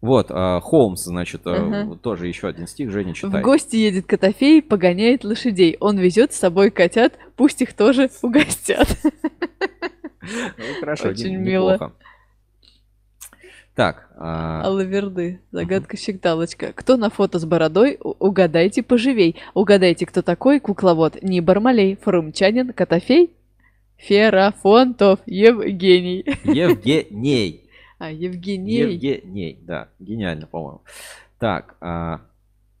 [0.00, 1.94] Вот, а, Холмс, значит, Ага.
[1.96, 2.90] тоже еще один стих.
[2.90, 3.42] Женя, читай.
[3.42, 5.76] В гости едет Котофей, погоняет лошадей.
[5.78, 8.88] Он везет с собой котят, пусть их тоже угостят.
[10.22, 11.72] Ну, хорошо, Очень мило.
[11.74, 11.92] неплохо.
[13.74, 15.40] Так, а, Алаверды.
[15.52, 16.72] Загадка-щекталочка.
[16.74, 17.98] Кто на фото с бородой?
[18.00, 19.36] Угадайте поживей.
[19.54, 21.22] Угадайте, кто такой кукловод.
[21.22, 23.32] Не Бармалей, Форумчанин, Котофей?
[23.96, 26.24] Ферафонтов, Евгений.
[26.44, 27.59] Евгений.
[28.00, 28.72] А, Евгений.
[28.78, 30.80] Евгений, да, гениально, по-моему.
[31.38, 32.22] Так, а,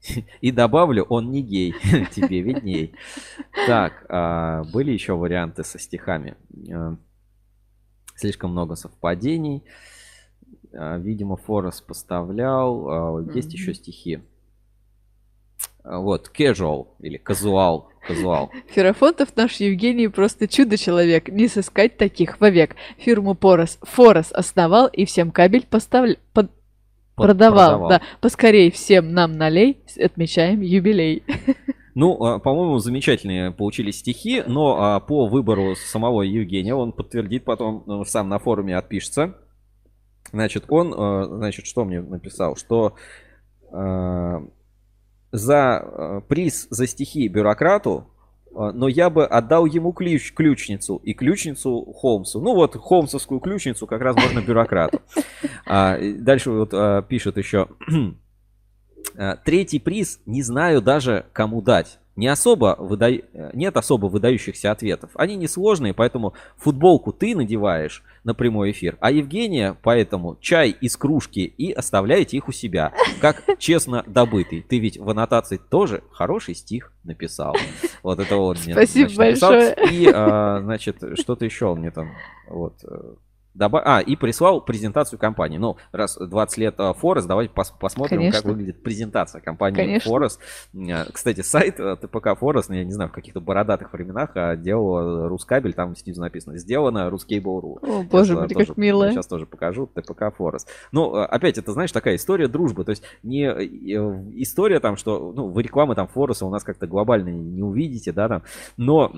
[0.40, 1.74] и добавлю, он не гей,
[2.10, 2.94] тебе видней.
[3.66, 6.36] Так, а, были еще варианты со стихами.
[6.72, 6.96] А,
[8.16, 9.62] Слишком много совпадений.
[10.72, 12.88] А, Видимо, Форес поставлял.
[12.88, 13.56] А, Есть Мгм.
[13.56, 14.20] еще стихи.
[15.84, 18.50] А, Вот, casual или казуал, казуал.
[18.70, 21.28] Ферафонтов наш Евгений просто чудо-человек.
[21.28, 22.76] Не сыскать таких вовек.
[22.98, 26.16] Фирму Порос, Форос основал и всем кабель поставлял.
[26.32, 26.50] Под-
[27.16, 27.88] Продавал, продавал.
[27.90, 28.00] да.
[28.22, 31.22] Поскорей всем нам налей, отмечаем юбилей.
[31.96, 37.82] Ну, а, по-моему, замечательные получились стихи, но а, по выбору самого Евгения он подтвердит потом,
[37.84, 39.34] ну, сам на форуме отпишется.
[40.32, 40.92] Значит, он,
[41.36, 42.94] значит, что мне написал, что
[45.32, 48.06] за а, приз за стихи бюрократу,
[48.54, 52.40] а, но я бы отдал ему ключ, ключницу и ключницу Холмсу.
[52.40, 55.00] Ну вот, холмсовскую ключницу как раз можно бюрократу.
[55.66, 57.68] А, дальше вот а, пишет еще
[59.16, 61.98] Э, Третий приз не знаю даже кому дать.
[62.16, 63.08] Не особо выда...
[63.10, 65.10] э, Нет особо выдающихся ответов.
[65.14, 71.40] Они несложные, поэтому футболку ты надеваешь на прямой эфир, а Евгения поэтому чай из кружки
[71.44, 74.62] и оставляете их у себя, как честно добытый.
[74.62, 77.56] Ты ведь в аннотации тоже хороший стих написал.
[78.02, 79.52] Вот это он мне Спасибо значит, написал.
[79.52, 79.76] большое.
[79.90, 82.10] И, а, значит, что-то еще он мне там
[82.48, 82.74] вот
[83.54, 85.58] э, доба- А, и прислал презентацию компании.
[85.58, 88.50] Ну, раз 20 лет а, Форест, давайте пос- посмотрим, как Конечно.
[88.50, 89.98] выглядит презентация компании.
[90.00, 90.40] Форест.
[90.74, 94.56] А, Кстати, сайт э, ТПК Форест, ну, я не знаю, в каких-то бородатых временах а,
[94.56, 97.78] делал Рускабель, там снизу написано, сделано Ruskable.ru.
[97.82, 99.10] О, боже мой, как мило.
[99.10, 100.68] Сейчас тоже покажу, ТПК Форест.
[100.92, 102.84] Ну, э, опять, это, знаешь, такая история дружбы.
[102.84, 103.64] То есть не э,
[104.34, 108.28] история там, что, ну, вы рекламы там Фореста у нас как-то глобально не увидите, да,
[108.28, 108.42] там,
[108.76, 109.12] но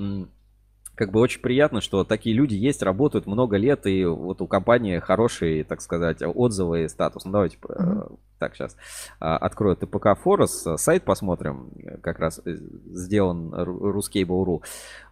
[0.95, 4.99] как бы очень приятно, что такие люди есть, работают много лет, и вот у компании
[4.99, 7.25] хорошие, так сказать, отзывы и статус.
[7.25, 8.19] Ну, давайте Мгм.
[8.39, 8.77] так сейчас
[9.19, 14.63] открою ТПК Форес, э, сайт посмотрим, э, как раз э, сделан Ruskable.ru.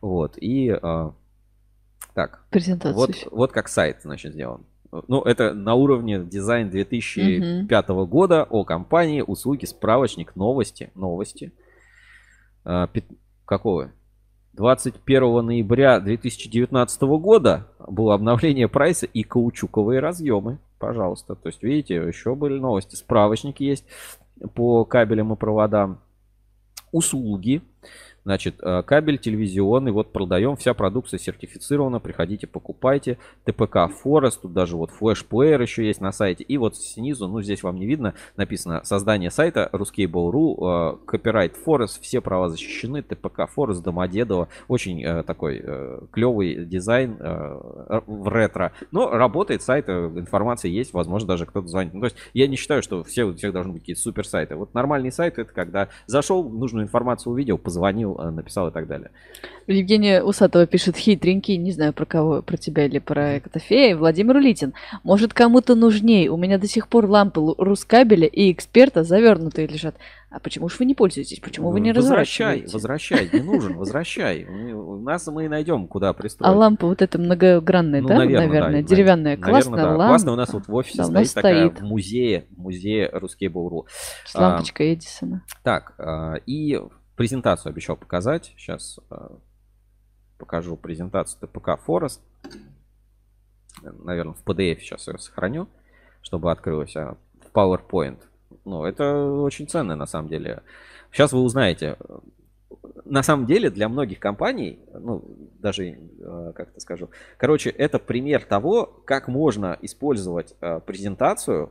[0.02, 0.76] Вот, и
[2.14, 3.28] так, Презентацию вот, ещё.
[3.30, 4.64] вот как сайт, значит, сделан.
[5.06, 11.52] Ну, это на уровне дизайн 2005 года о компании, услуги, справочник, новости, новости.
[12.64, 13.04] А, пят-
[13.44, 13.92] Какого?
[14.54, 20.58] 21 ноября 2019 года было обновление прайса и каучуковые разъемы.
[20.78, 21.34] Пожалуйста.
[21.34, 22.96] То есть, видите, еще были новости.
[22.96, 23.84] Справочник есть
[24.54, 26.00] по кабелям и проводам.
[26.92, 27.62] Услуги.
[28.24, 33.18] Значит, э, кабель телевизионный, вот продаем, вся продукция сертифицирована, приходите, покупайте.
[33.44, 36.44] ТПК Форест, тут даже вот флешплеер еще есть на сайте.
[36.44, 42.02] И вот снизу, ну здесь вам не видно, написано создание сайта Ruskable.ru, э, копирайт Форест,
[42.02, 44.48] все права защищены, ТПК Форест, Домодедово.
[44.68, 45.64] Очень э, такой
[46.12, 48.72] клевый дизайн в ретро.
[48.90, 51.94] Но работает сайт, информация есть, возможно, даже кто-то звонит.
[51.94, 54.56] Ну, то есть я не считаю, что все, у всех должны быть какие-то супер сайты.
[54.56, 59.10] Вот нормальный сайт это когда зашел, нужную информацию увидел, позвонил, э, написал и так далее.
[59.66, 64.74] Евгения Усатова пишет хитренький, не знаю про кого, про тебя или про Котофея, Владимир Улитин.
[65.04, 69.94] Может кому-то нужней, у меня до сих пор лампы Рускабеля и эксперта завернутые лежат.
[70.30, 71.40] А почему же вы не пользуетесь?
[71.40, 72.72] Почему вы не возвращай, разворачиваете?
[72.72, 74.44] возвращай, не нужен, возвращай.
[74.44, 76.48] У нас мы найдем, куда пристроить.
[76.48, 79.88] А лампа вот эта многогранная, Ну, да, наверно, наверное, да, деревянная, наверно, классная да.
[79.88, 80.06] лампа.
[80.06, 81.80] Классно у нас вот в офисе Давно стоит такая стоит.
[81.80, 83.86] в музее, в музее Ruskable.ru.
[84.24, 85.42] С лампочкой Эдисона.
[85.64, 86.80] Так, а, и
[87.20, 88.54] презентацию обещал показать.
[88.56, 89.36] Сейчас а,
[90.38, 92.20] покажу презентацию ТПК Forest.
[93.82, 95.68] Наверное, в PDF сейчас ее сохраню,
[96.22, 98.20] чтобы открылось а, в PowerPoint.
[98.64, 100.62] Ну, это очень ценно на самом деле.
[101.12, 101.98] Сейчас вы узнаете.
[103.04, 105.22] На самом деле для многих компаний, ну,
[105.58, 111.70] даже, э, как это скажу, короче, это пример того, как можно использовать э, презентацию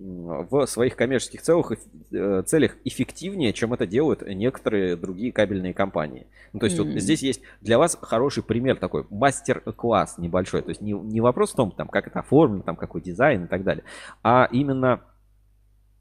[0.00, 1.72] в своих коммерческих целях,
[2.10, 6.26] э, целях эффективнее, чем это делают некоторые другие кабельные компании.
[6.52, 6.98] Ну, то есть вот Мгм.
[7.00, 10.62] здесь есть для вас хороший пример такой, мастер-класс небольшой.
[10.62, 13.46] То есть не, не вопрос в том, там, как это оформлено, там, какой дизайн и
[13.46, 13.84] так далее,
[14.22, 15.02] а именно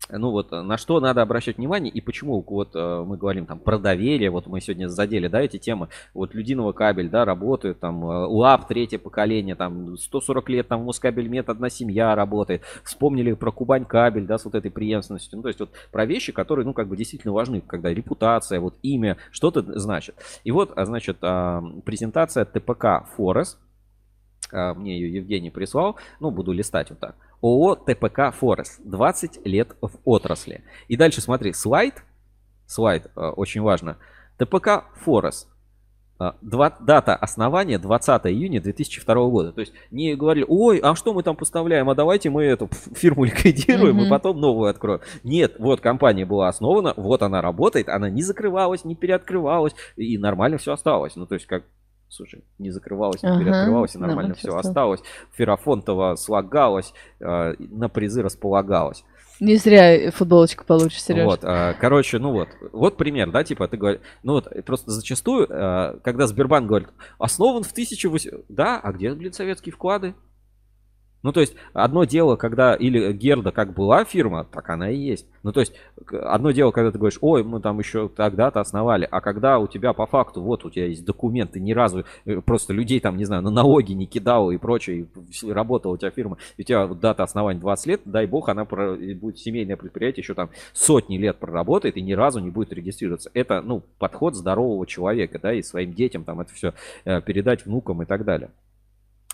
[0.09, 3.77] ну вот на что надо обращать внимание и почему вот э, мы говорим там про
[3.77, 8.27] доверие, вот мы сегодня задели, да, эти темы, вот Людиново кабель, да, работает, там э,
[8.27, 14.25] УАП третье поколение, там 140 лет, там Москабельмет одна семья работает, вспомнили про Кубань кабель,
[14.25, 16.97] да, с вот этой преемственностью, ну то есть вот про вещи, которые, ну как бы
[16.97, 20.15] действительно важны, когда репутация, вот имя, что-то значит.
[20.43, 23.59] И вот, а, значит, а, презентация ТПК Форест,
[24.51, 27.15] а, мне ее Евгений прислал, ну буду листать вот так.
[27.41, 28.81] ООО ТПК Форест.
[28.83, 30.63] 20 лет в отрасли.
[30.87, 32.03] И дальше смотри, слайд.
[32.65, 33.97] Слайд, э, очень важно.
[34.37, 35.47] ТПК Форест.
[36.21, 39.53] Э, два- дата основания 20 июня 2002 года.
[39.53, 43.23] То есть не говорили, ой, а что мы там поставляем, а давайте мы эту фирму
[43.25, 44.09] ликвидируем и Мгм.
[44.09, 44.99] потом новую откроем.
[45.23, 50.57] Нет, вот компания была основана, вот она работает, она не закрывалась, не переоткрывалась, и нормально
[50.57, 51.15] все осталось.
[51.15, 51.63] Ну, то есть как
[52.09, 55.01] Слушай, не закрывалась, не Ага, и нормально все всё осталось.
[55.33, 59.03] Ферафонтово слагалось, э, на призы располагалось.
[59.39, 61.25] Не зря футболочку получишь, Сереж.
[61.25, 65.47] Вот, а, короче, ну вот, вот пример, да, типа ты говоришь, ну вот просто зачастую,
[65.49, 70.13] э, когда Сбербанк говорит, основан в 1800, да, а где, блин, советские вклады?
[71.21, 75.25] Ну, то есть, одно дело, когда или Герда как была фирма, так она и есть.
[75.43, 75.73] Ну, то есть,
[76.09, 79.91] одно дело, когда ты говоришь, ой, мы там еще тогда-то основали, а когда у тебя
[79.91, 83.41] по факту, вот у тебя есть документы, ни разу э, просто людей там, не знаю,
[83.41, 85.07] на налоги не кидал и прочее,
[85.43, 88.47] и работала у тебя фирма, и у тебя вот дата основания 20 лет, дай бог,
[88.47, 92.71] она про- будет семейное предприятие, еще там сотни лет проработает и ни разу не будет
[92.71, 93.29] регистрироваться.
[93.33, 96.73] Это, ну, подход здорового человека, да, и своим детям там это все
[97.03, 98.51] передать внукам и так далее.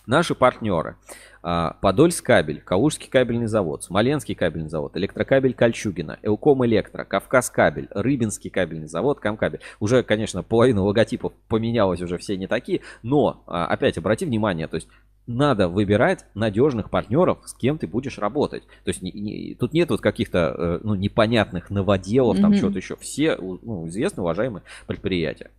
[0.07, 0.97] Наши партнеры.
[1.41, 7.87] А, Подольск кабель, Калужский кабельный завод, Смоленский кабельный завод, Электрокабель Кольчугина, Элком Электро, Кавказ кабель,
[7.91, 9.61] Рыбинский кабельный завод, Камкабель.
[9.79, 14.75] Уже, конечно, половина логотипов поменялась, уже все не такие, но а, опять обрати внимание, то
[14.75, 14.87] есть
[15.27, 18.63] надо выбирать надежных партнеров, с кем ты будешь работать.
[18.83, 22.57] То есть не, не, тут нет вот каких-то э, ну, непонятных новоделов, там mm-hmm.
[22.57, 22.95] что-то еще.
[22.97, 25.49] Все ну, известные, уважаемые предприятия.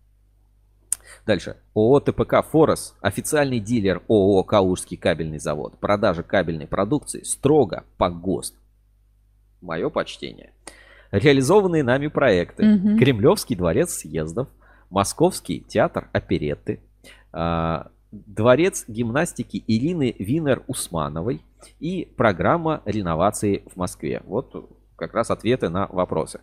[1.25, 1.57] Дальше.
[1.73, 5.77] ООО ТПК «Форос»– официальный дилер ООО «Калужский кабельный завод».
[5.79, 8.55] Продажа кабельной продукции строго по ГОСТ.
[9.61, 10.53] Мое почтение.
[11.11, 12.75] Реализованные нами проекты.
[12.75, 12.97] Угу.
[12.97, 14.47] Кремлевский дворец съездов,
[14.89, 16.79] Московский театр оперетты,
[17.31, 21.41] а, Дворец гимнастики Ирины Винер-Усмановой
[21.79, 24.21] и программа реновации в Москве.
[24.25, 26.41] Вот как раз ответы на вопросы.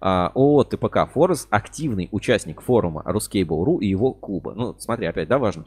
[0.00, 4.52] А, ООО ТПК Форес активный участник форума Ruscable.ru и его клуба.
[4.54, 5.64] Ну, смотри, опять, да, важно.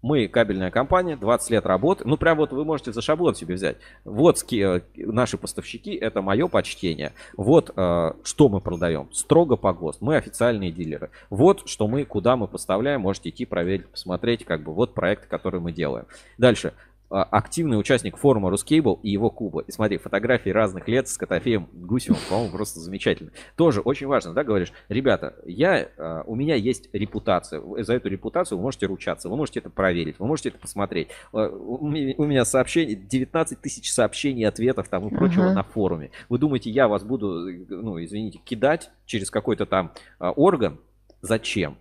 [0.00, 2.04] Мы кабельная компания, 20 лет работы.
[2.06, 3.78] Ну, прям вот вы можете за шаблон себе взять.
[4.04, 7.12] Вот э, наши поставщики, это мое почтение.
[7.36, 9.12] Вот э, что мы продаем.
[9.12, 10.00] Строго по ГОСТ.
[10.00, 11.10] Мы официальные дилеры.
[11.30, 13.00] Вот что мы, куда мы поставляем.
[13.00, 14.44] Можете идти проверить, посмотреть.
[14.44, 16.06] Как бы вот проект, который мы делаем.
[16.38, 16.74] Дальше.
[17.10, 19.60] А, активный участник форума Рускейбл и его куба.
[19.60, 23.30] И смотри, фотографии разных лет с Котофеем Гусевым, по-моему, просто замечательно.
[23.56, 28.58] Тоже очень важно, да, говоришь, ребята, я, а, у меня есть репутация, за эту репутацию
[28.58, 31.08] вы можете ручаться, вы можете это проверить, вы можете это посмотреть.
[31.32, 35.54] А, у меня сообщений, 19 тысяч сообщений, ответов там и прочего uh-huh.
[35.54, 36.10] на форуме.
[36.28, 40.78] Вы думаете, я вас буду, ну, извините, кидать через какой-то там орган?
[41.22, 41.78] Зачем?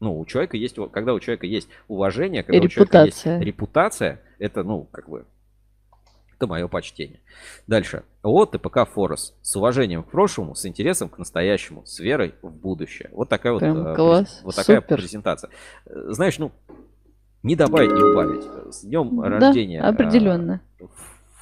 [0.00, 2.82] Ну, у человека есть, когда у человека есть уважение, когда репутация.
[2.82, 5.26] у человека есть репутация, это, ну, как бы,
[6.36, 7.20] это мое почтение.
[7.66, 8.04] Дальше.
[8.22, 9.34] ООО ТПК «Форес».
[9.42, 13.08] С уважением к прошлому, с интересом к настоящему, с верой в будущее.
[13.12, 14.40] Вот такая Прям вот, класс.
[14.44, 14.98] вот такая Супер.
[14.98, 15.50] презентация.
[15.84, 16.52] Знаешь, ну,
[17.42, 18.72] не добавить, не убавить.
[18.72, 19.82] С днем да, рождения.
[19.82, 20.60] определенно.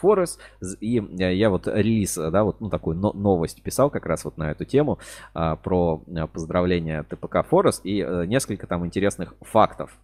[0.06, 0.38] Форес.
[0.80, 4.52] И э, я вот релиз, да, вот ну, такую новость писал как раз вот на
[4.52, 5.00] эту тему
[5.34, 9.98] а, про э, поздравление ТПК Форес и а, несколько там интересных фактов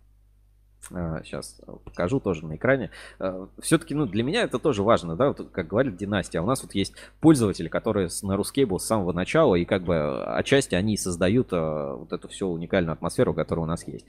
[0.89, 2.91] Сейчас покажу тоже на экране.
[3.61, 6.41] Все-таки, ну, для меня это тоже важно, да, вот, как говорит династия.
[6.41, 10.75] У нас вот есть пользователи, которые на Ruscable с самого начала, и как бы отчасти
[10.75, 14.07] они создают вот эту всю уникальную атмосферу, которая у нас есть.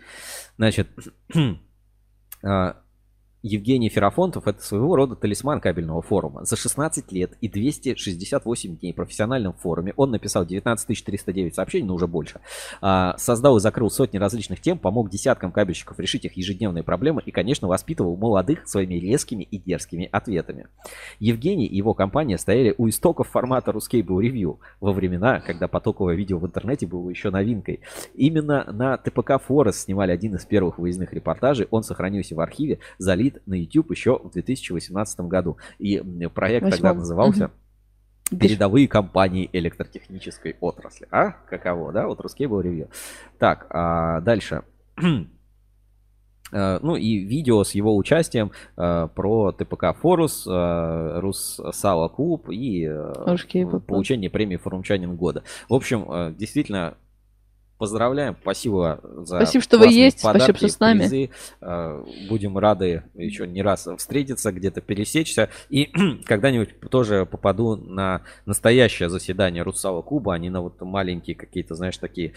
[0.57, 0.87] Значит,
[3.43, 6.45] Евгений Ферафонтов– это своего рода талисман кабельного форума.
[6.45, 11.95] За 16 лет и 268 дней в профессиональном форуме он написал 19 309 сообщений, но
[11.95, 12.39] уже больше.
[12.81, 17.31] А, создал и закрыл сотни различных тем, помог десяткам кабельщиков решить их ежедневные проблемы и,
[17.31, 20.67] конечно, воспитывал молодых своими резкими и дерзкими ответами.
[21.19, 26.37] Евгений и его компания стояли у истоков формата Ruscable Review во времена, когда потоковое видео
[26.37, 27.81] в интернете было еще новинкой.
[28.15, 31.67] Именно на ТПК Форест снимали один из первых выездных репортажей.
[31.71, 35.57] Он сохранился в архиве, залит хит на YouTube еще в 2018 году.
[35.79, 35.99] И
[36.33, 36.75] проект 8.
[36.75, 37.51] тогда назывался.
[38.29, 41.07] «Передовые компании электротехнической отрасли».
[41.11, 41.31] А?
[41.49, 42.07] Каково, да?
[42.07, 42.89] Вот русский был ревью.
[43.37, 44.63] Так, а дальше.
[44.99, 45.27] Uh,
[46.81, 52.89] ну и видео с его участием uh, про ТПК Форус, uh, Руссала Клуб и
[53.87, 55.43] получение премии Форумчанин года.
[55.67, 56.95] В общем, действительно
[57.77, 60.99] Поздравляем, спасибо за Спасибо, что вы есть, подарки, спасибо, что с нами.
[60.99, 61.29] Призы.
[61.59, 65.49] Э, будем рады еще не раз встретиться, где-то пересечься.
[65.69, 65.91] И
[66.25, 71.97] когда-нибудь тоже попаду на настоящее заседание Русала Куба, а не на вот маленькие какие-то, знаешь,
[71.97, 72.33] такие,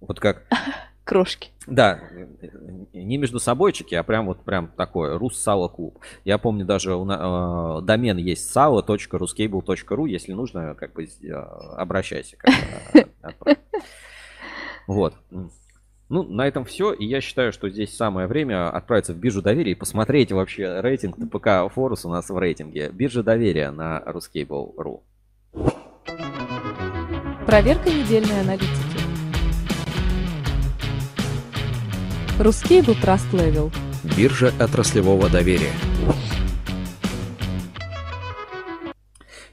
[0.00, 0.44] вот как...
[1.04, 1.50] Крошки.
[1.66, 2.00] Да,
[2.92, 5.98] не между собойчики, а прям вот прям такое, Руссало Клуб.
[6.24, 11.32] Я помню даже у, э, домен есть salo.ruscable.ru, если нужно, как бы э,
[11.76, 12.36] обращайся.
[12.36, 12.54] Как,
[12.94, 13.04] э,
[14.86, 15.14] вот.
[16.08, 16.92] Ну, на этом все.
[16.92, 21.16] И я считаю, что здесь самое время отправиться в биржу доверия и посмотреть вообще рейтинг
[21.16, 22.90] ТПК Форус у нас в рейтинге.
[22.90, 25.00] Биржа доверия на Ruscable.ru.
[27.46, 28.92] Проверка недельной аналитики.
[32.38, 33.72] Ruscable Trust Level.
[34.16, 35.72] Биржа отраслевого доверия.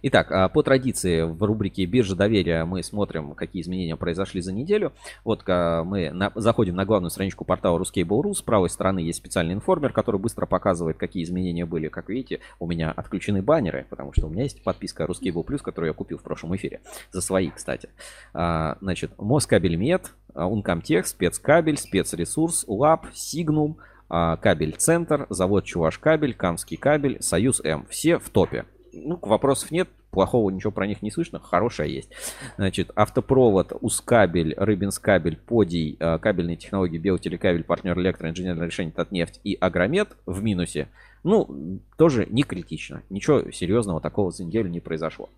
[0.01, 4.93] Итак, а, по традиции в рубрике «Биржа доверия» мы смотрим, какие изменения произошли за неделю.
[5.25, 8.33] Вот а, мы на, заходим на главную страничку портала Ruskable.ru.
[8.33, 11.89] С правой стороны есть специальный информер, который быстро показывает, какие изменения были.
[11.89, 15.89] Как видите, у меня отключены баннеры, потому что у меня есть подписка Ruskable Plus, которую
[15.89, 16.79] я купил в прошлом эфире.
[17.11, 17.89] За свои, кстати.
[18.33, 23.77] А, значит, Москабельмет, Ункомтех, спецкабель, спецресурс, УАП, Сигнум,
[24.07, 27.85] кабель Центр, завод Чуваш кабель, Камский кабель, Союз М.
[27.89, 28.65] Все в топе.
[28.93, 32.09] Ну, вопросов нет, плохого ничего про них не слышно, хорошая есть.
[32.57, 40.15] Значит, автопровод, Ускабель, Рыбинскабель, Подий, э, кабельные технологии, Белтелекабель, партнер электроинженерное решение Татнефть и Агромет
[40.25, 40.89] в минусе.
[41.23, 43.03] Ну, тоже не критично.
[43.09, 45.29] Ничего серьезного такого за неделю не произошло.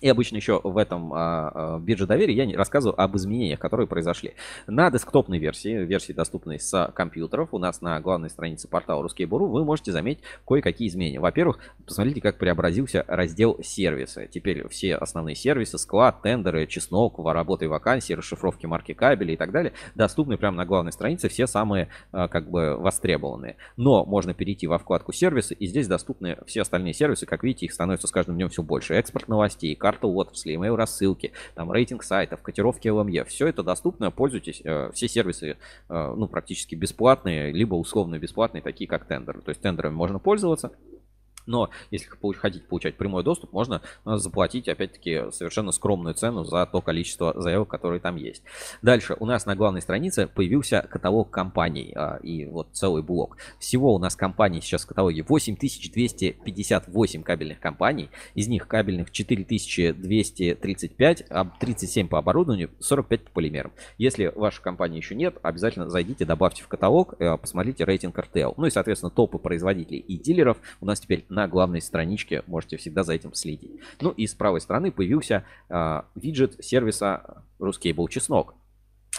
[0.00, 4.34] И обычно еще в этом а, а, бирже доверия я рассказываю об изменениях, которые произошли.
[4.66, 9.64] На десктопной версии, версии доступной с компьютеров, у нас на главной странице портала Ruskable.ru вы
[9.64, 11.20] можете заметить кое-какие изменения.
[11.20, 14.28] Во-первых, посмотрите, как преобразился раздел сервисы.
[14.30, 19.72] Теперь все основные сервисы, склад, тендеры, чеснок, работы вакансии, расшифровки марки кабеля и так далее,
[19.94, 23.56] доступны прямо на главной странице, все самые а, как бы востребованные.
[23.76, 27.26] Но можно перейти во вкладку сервисы, и здесь доступны все остальные сервисы.
[27.26, 28.94] Как видите, их становится с каждым днем все больше.
[28.94, 33.24] Экспорт новостей, карта отрасли, email рассылки, там рейтинг сайтов, котировки LME.
[33.24, 34.60] Все это доступно, пользуйтесь.
[34.64, 35.56] Э, все сервисы
[35.88, 39.40] э, ну, практически бесплатные, либо условно бесплатные, такие как тендер.
[39.40, 40.72] То есть тендерами можно пользоваться.
[41.46, 46.80] Но если хотите получать прямой доступ, можно э, заплатить, опять-таки, совершенно скромную цену за то
[46.80, 48.42] количество заявок, которые там есть.
[48.82, 53.36] Дальше у нас на главной странице появился каталог компаний а, и вот целый блок.
[53.58, 58.10] Всего у нас компаний сейчас в каталоге 8258 кабельных компаний.
[58.34, 61.26] Из них кабельных 4235,
[61.60, 63.72] 37 по оборудованию, 45 по полимерам.
[63.98, 68.54] Если вашей компании еще нет, обязательно зайдите, добавьте в каталог, э, посмотрите рейтинг RTL.
[68.56, 72.42] Ну и, соответственно, топы производителей и дилеров у нас теперь на главной страничке.
[72.46, 73.80] Можете всегда за этим следить.
[74.00, 78.54] Ну и с правой стороны появился э, виджет сервиса Ruscable Чеснок.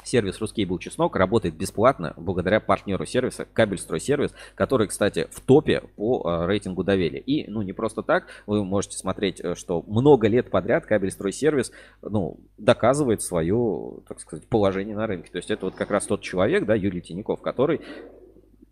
[0.04, 6.46] Сервис Ruscable Чеснок работает бесплатно благодаря партнеру сервиса Кабельстройсервис, который, кстати, в топе по э,
[6.46, 7.20] рейтингу доверия.
[7.20, 11.72] И, ну, не просто так, вы можете смотреть, э, что много лет подряд Кабельстройсервис,
[12.02, 15.32] ну, доказывает свое, так сказать, положение на рынке.
[15.32, 17.82] То есть это вот как раз тот человек, да, Юрий Тиняков, который,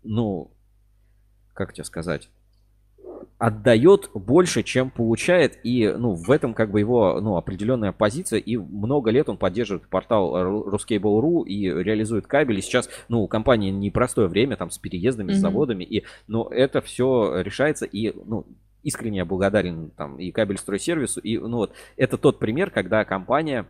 [0.02, 0.50] ну,
[1.54, 2.28] как тебе сказать,
[3.38, 8.56] отдает больше, чем получает, и ну, в этом как бы его ну, определенная позиция, и
[8.56, 10.34] много лет он поддерживает портал
[10.68, 15.34] Ruskable.ru и реализует кабель, и сейчас, ну, у компании непростое время, там, с переездами, mm-hmm.
[15.34, 18.46] с заводами, и, ну, это все решается, и, ну,
[18.82, 23.66] искренне я благодарен там и кабель стройсервису, и, ну, вот, это тот пример, когда компания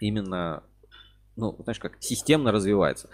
[0.00, 0.62] именно
[1.40, 3.08] ну, знаешь, как системно развивается.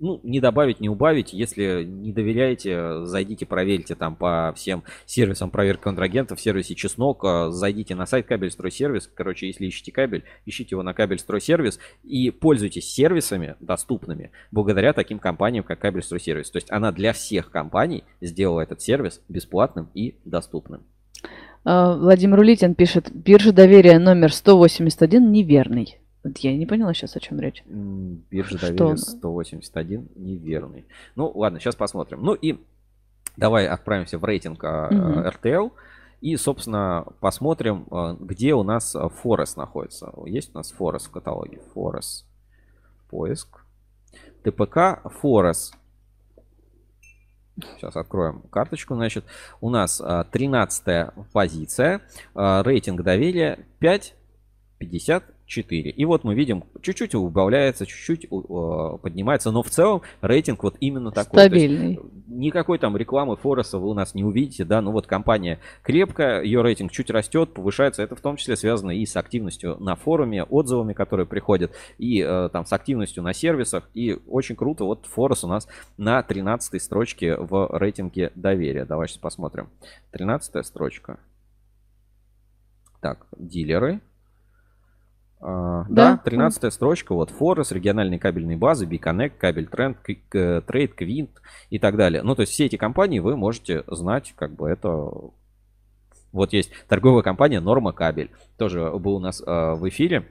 [0.00, 1.32] Ну, не добавить, не убавить.
[1.32, 7.96] Если не доверяете, зайдите, проверьте там по всем сервисам проверки контрагентов, сервисе Чеснок, а, зайдите
[7.96, 9.10] на сайт Кабель Стройсервис.
[9.12, 15.18] Короче, если ищете кабель, ищите его на Кабель Стройсервис и пользуйтесь сервисами доступными благодаря таким
[15.18, 16.50] компаниям, как Кабель Стройсервис.
[16.50, 20.84] То есть она для всех компаний сделала этот сервис бесплатным и доступным.
[21.64, 25.97] А, Владимир Улитин пишет, биржа доверия номер 181 неверный.
[26.24, 27.62] Я не поняла сейчас, о чем речь.
[27.66, 30.84] Биржа доверия 181 неверный.
[31.14, 32.22] Ну, ладно, сейчас посмотрим.
[32.22, 32.58] Ну и
[33.36, 34.68] давай отправимся в рейтинг угу.
[34.68, 35.72] RTL.
[36.20, 40.12] И, собственно, посмотрим, а, где у нас Форест находится.
[40.26, 41.60] Есть у нас Форест в каталоге.
[41.74, 42.26] Форест.
[43.08, 43.64] Поиск.
[44.42, 45.74] ТПК Форест.
[47.76, 48.94] Сейчас откроем карточку.
[48.96, 49.24] Значит,
[49.60, 52.02] у нас 13 позиция.
[52.34, 55.90] Рейтинг доверия 5,50 4.
[55.90, 61.40] И вот мы видим, чуть-чуть убавляется, чуть-чуть поднимается, но в целом рейтинг вот именно такой.
[61.40, 61.90] Стабильный.
[61.92, 66.42] Есть, никакой там рекламы Фореста вы у нас не увидите, да, ну вот компания крепкая,
[66.42, 70.44] ее рейтинг чуть растет, повышается, это в том числе связано и с активностью на форуме,
[70.44, 75.44] отзывами, которые приходят, и uh, там с активностью на сервисах, и очень круто, вот Форест
[75.44, 75.66] у нас
[75.96, 78.84] на 13 строчке в рейтинге доверия.
[78.84, 79.70] Давай сейчас посмотрим.
[80.12, 81.18] 13 строчка.
[83.00, 84.00] Так, дилеры.
[85.40, 91.30] Uh, да, да 13 строчка, вот Форес, региональные кабельные базы, Биконнект, Кабель Тренд, Трейд, Квинт
[91.70, 92.22] и так далее.
[92.22, 95.10] Ну, то есть все эти компании вы можете знать, как бы это...
[96.32, 100.26] Вот есть торговая компания Норма Кабель, тоже был у нас uh, в эфире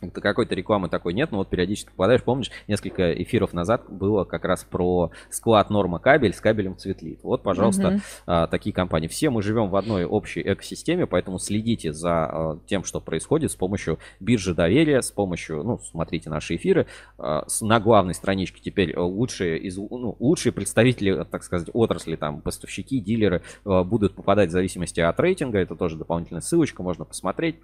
[0.00, 4.64] какой-то рекламы такой нет, но вот периодически попадаешь, помнишь, несколько эфиров назад было как раз
[4.64, 7.20] про склад Норма кабель с кабелем Цветлит.
[7.22, 9.08] Вот, пожалуйста, а, такие компании.
[9.08, 13.56] Все мы живем в одной общей экосистеме, поэтому следите за а, тем, что происходит с
[13.56, 16.86] помощью биржи доверия, с помощью, ну, смотрите наши эфиры.
[17.18, 23.00] А, на главной страничке теперь лучшие, из, ну, лучшие представители, так сказать, отрасли, там, поставщики,
[23.00, 25.58] дилеры а, будут попадать в зависимости от рейтинга.
[25.58, 27.56] Это тоже дополнительная ссылочка, можно посмотреть.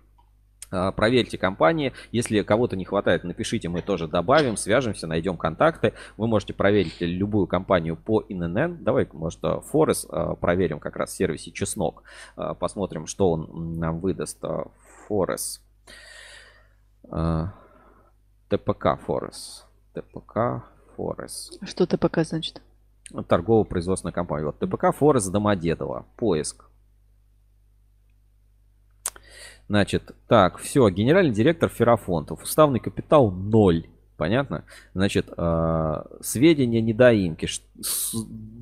[0.72, 1.92] А, проверьте компании.
[2.10, 5.92] Если кого-то не хватает, напишите, мы тоже добавим, свяжемся, найдем контакты.
[6.16, 8.82] Вы можете проверить любую компанию по ИНН.
[8.82, 9.40] Давай, может,
[9.70, 12.02] Форес а, проверим как раз в сервисе Чеснок.
[12.36, 14.42] А, посмотрим, что он нам выдаст.
[15.06, 15.60] Форес.
[18.48, 19.66] ТПК Форес.
[19.92, 20.64] ТПК
[20.96, 21.58] Форес.
[21.64, 22.62] Что ТПК значит?
[23.28, 24.46] Торгово-производственная компания.
[24.46, 26.06] Вот ТПК Форес Домодедово.
[26.16, 26.64] Поиск.
[29.68, 32.42] Значит, так, все, генеральный директор Ферафонтов.
[32.42, 33.86] Уставный капитал 0.
[34.16, 34.64] Понятно?
[34.94, 38.14] Значит, э, сведения недоимки, ш- с-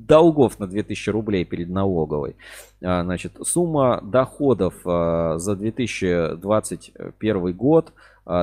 [0.07, 2.35] долгов на 2000 рублей перед налоговой.
[2.83, 7.93] А, Значит, сумма доходов э, за 2021 год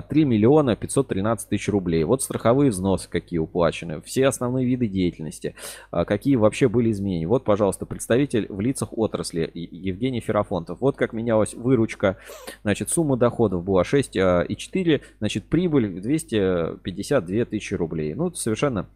[0.09, 2.05] 3 миллиона 513 тысяч рублей.
[2.05, 5.55] Вот страховые взносы какие уплачены, все основные виды деятельности,
[5.91, 7.27] а, какие вообще были изменения.
[7.27, 10.81] Вот, пожалуйста, представитель в лицах отрасли Евгений Ферафонтов.
[10.81, 12.19] Вот как менялась выручка.
[12.63, 18.15] Значит, сумма доходов была 6,4, значит, прибыль 252 тысячи рублей.
[18.15, 18.89] Ну, совершенно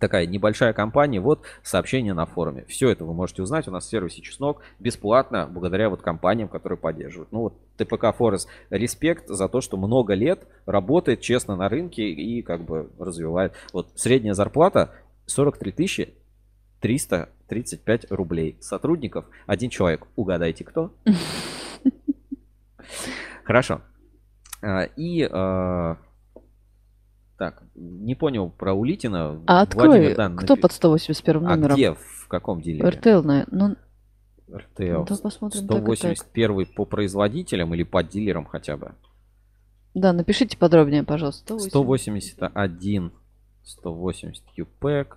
[0.00, 2.64] такая небольшая компания, вот сообщение на форуме.
[2.68, 6.78] Все это вы можете узнать у нас в сервисе Чеснок бесплатно, благодаря вот компаниям, которые
[6.78, 7.32] поддерживают.
[7.32, 12.42] Ну вот ТПК Форест, респект за то, что много лет работает честно на рынке и
[12.42, 13.52] как бы развивает.
[13.72, 14.92] Вот средняя зарплата
[15.26, 16.14] 43 тысячи
[16.80, 18.56] 335 рублей.
[18.60, 20.06] Сотрудников один человек.
[20.16, 20.92] Угадайте, кто?
[23.44, 23.82] Хорошо.
[24.62, 25.98] А, И а,
[27.40, 29.40] так, не понял про Улитина.
[29.46, 31.74] А Владимир, открой, да, кто напи- под 181 А номером?
[31.74, 31.94] где?
[31.94, 32.86] В каком дилере?
[32.86, 33.76] РТЛ, на- ну,
[34.54, 35.04] РТЛ.
[35.08, 35.96] Да посмотрим, так и так.
[35.96, 38.92] 181 по производителям или по дилерам хотя бы?
[39.94, 41.58] да, напишите подробнее, пожалуйста.
[41.58, 42.34] 180.
[42.36, 43.10] 181,
[43.64, 45.16] 180 ЮПЭК.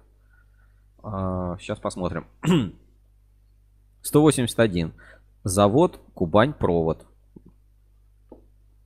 [1.60, 2.26] сейчас посмотрим.
[4.02, 4.94] 181.
[5.44, 7.06] Завод Кубань Провод.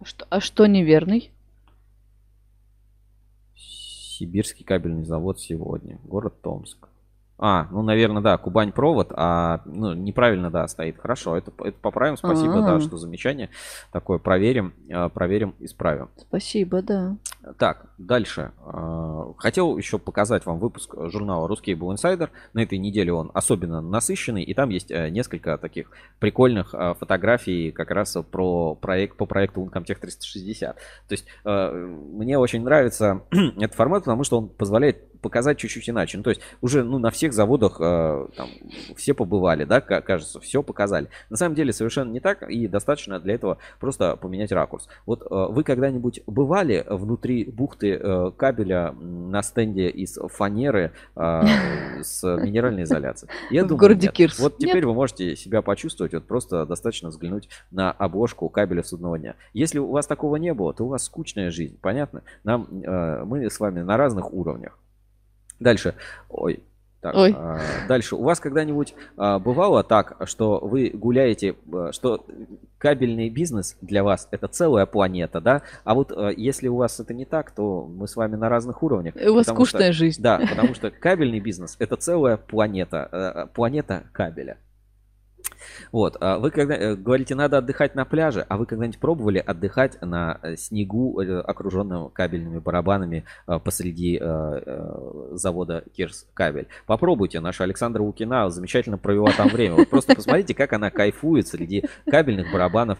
[0.03, 1.31] Что, а что неверный?
[4.18, 5.99] Сибирский кабельный завод сегодня.
[6.03, 6.89] Город Томск.
[7.39, 10.97] А, ну, наверное, да, Кубань провод, а ну, неправильно, да, стоит.
[10.99, 12.18] Хорошо, это, это поправим.
[12.18, 12.81] Спасибо, да, А.
[12.81, 13.49] что замечание
[13.91, 14.18] такое.
[14.18, 16.09] Проверим, э, проверим, исправим.
[16.18, 17.15] Спасибо, да.
[17.59, 18.51] Так, дальше.
[18.65, 22.31] Э, Хотел еще показать вам выпуск журнала Русский был инсайдер.
[22.53, 27.72] На этой неделе он особенно насыщенный, и там есть э, несколько таких прикольных э, фотографий
[27.72, 30.76] как раз про проект, по проекту Uncomtech 360.
[30.76, 36.18] То есть э, мне очень нравится этот формат, потому что он позволяет показать чуть-чуть иначе.
[36.18, 38.49] Ну, то есть уже ну, на всех заводах э, там,
[38.95, 41.10] все побывали, да, ка- кажется, все показали.
[41.30, 44.88] На самом деле совершенно не так, и достаточно для этого просто поменять ракурс.
[45.06, 51.44] Вот э, вы когда-нибудь бывали внутри бухты э, кабеля на стенде из фанеры э,
[52.03, 53.31] с минеральной изоляцией?
[53.49, 54.15] Я В думаю, городе нет.
[54.15, 54.39] Кирс.
[54.39, 54.85] Вот теперь Нет?
[54.85, 59.35] вы можете себя почувствовать, вот просто достаточно взглянуть на обложку кабеля судного дня.
[59.53, 62.23] Если у вас такого не было, то у вас скучная жизнь, понятно?
[62.44, 64.77] Нам, э, мы с вами на разных уровнях.
[65.59, 65.95] Дальше.
[66.29, 66.63] Ой.
[66.99, 67.35] Так, Ой.
[67.38, 68.15] а, дальше.
[68.15, 72.25] У вас когда-нибудь а, бывало так, что вы гуляете, а, что
[72.79, 75.61] кабельный бизнес для вас это целая планета, да?
[75.84, 78.81] А вот а, если у вас это не так, то мы с вами на разных
[78.81, 79.13] уровнях.
[79.15, 80.21] У вас потому что- скучная жизнь.
[80.21, 84.57] Да, потому что кабельный бизнес это целая планета, э, планета кабеля.
[85.91, 90.01] Вот, а вы когда э, говорите, надо отдыхать на пляже, а вы когда-нибудь пробовали отдыхать
[90.01, 93.25] на э, снегу, э, окруженном кабельными барабанами
[93.63, 94.19] посреди
[95.31, 96.67] завода Кирс Кабель?
[96.85, 99.75] Попробуйте, наша Александра Лукина замечательно провела там время.
[99.75, 102.99] Вот просто посмотрите, как она кайфует среди кабельных барабанов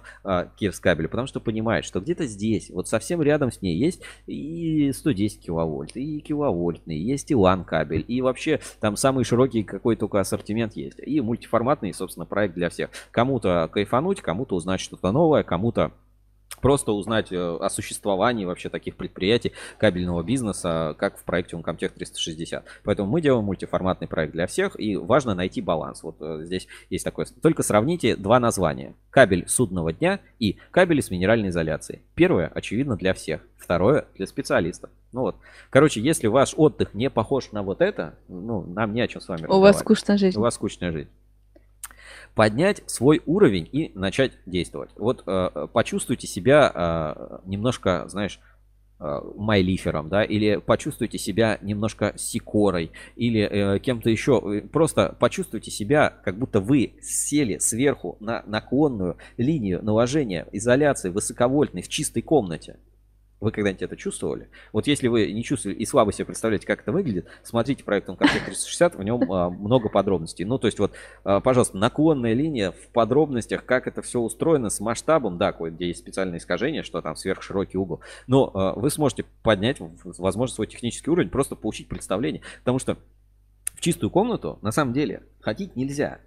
[0.58, 4.92] Кирс Кабеля, потому что понимает, что где-то здесь, вот совсем рядом с ней есть и
[4.94, 10.20] 110 киловольт, и киловольтный, есть и LAN кабель, и вообще там самый широкий какой только
[10.20, 12.92] ассортимент есть, и мультиформатный, собственно, проект для всех.
[13.10, 15.92] Кому-то кайфануть, кому-то узнать что-то новое, кому-то
[16.62, 22.64] просто узнать э, о существовании вообще таких предприятий кабельного бизнеса, как в проекте Uncomtech 360.
[22.84, 26.04] Поэтому мы делаем мультиформатный проект для всех, и важно найти баланс.
[26.04, 27.26] Вот э, здесь есть такое.
[27.42, 28.94] Только сравните два названия.
[29.10, 32.04] Кабель судного дня и кабели с минеральной изоляцией.
[32.14, 33.42] Первое, очевидно, для всех.
[33.58, 34.92] Второе, для специалистов.
[35.12, 35.38] Ну вот.
[35.72, 39.28] Короче, если ваш отдых не похож на вот это, ну, нам не о чем с
[39.28, 40.38] вами У вас скучная жизнь.
[40.38, 41.10] У вас скучная жизнь
[42.36, 44.92] поднять свой уровень и начать действовать.
[44.96, 48.40] Вот э, почувствуйте себя э, немножко, знаешь,
[49.00, 54.62] э, майлифером, да, или почувствуйте себя немножко сикорой, или э, кем-то еще.
[54.72, 61.90] Просто почувствуйте себя, как будто вы сели сверху на наклонную линию наложения изоляции высоковольтной в
[61.90, 62.78] чистой комнате.
[63.40, 64.50] Вы когда-нибудь это чувствовали?
[64.74, 68.46] Вот если вы не чувствовали и слабо себе представляете, как это выглядит, смотрите проект Uncomtech
[68.46, 70.44] 360, в нем а, много подробностей.
[70.44, 70.94] Ну, то есть вот,
[71.24, 76.00] а, пожалуйста, наклонная линия в подробностях, как это все устроено с масштабом, да, где есть
[76.00, 81.30] специальное искажение, что там сверхширокий угол, но а, вы сможете поднять, возможно, свой технический уровень,
[81.30, 82.98] просто получить представление, потому что
[83.76, 86.20] в чистую комнату, на самом деле, ходить нельзя.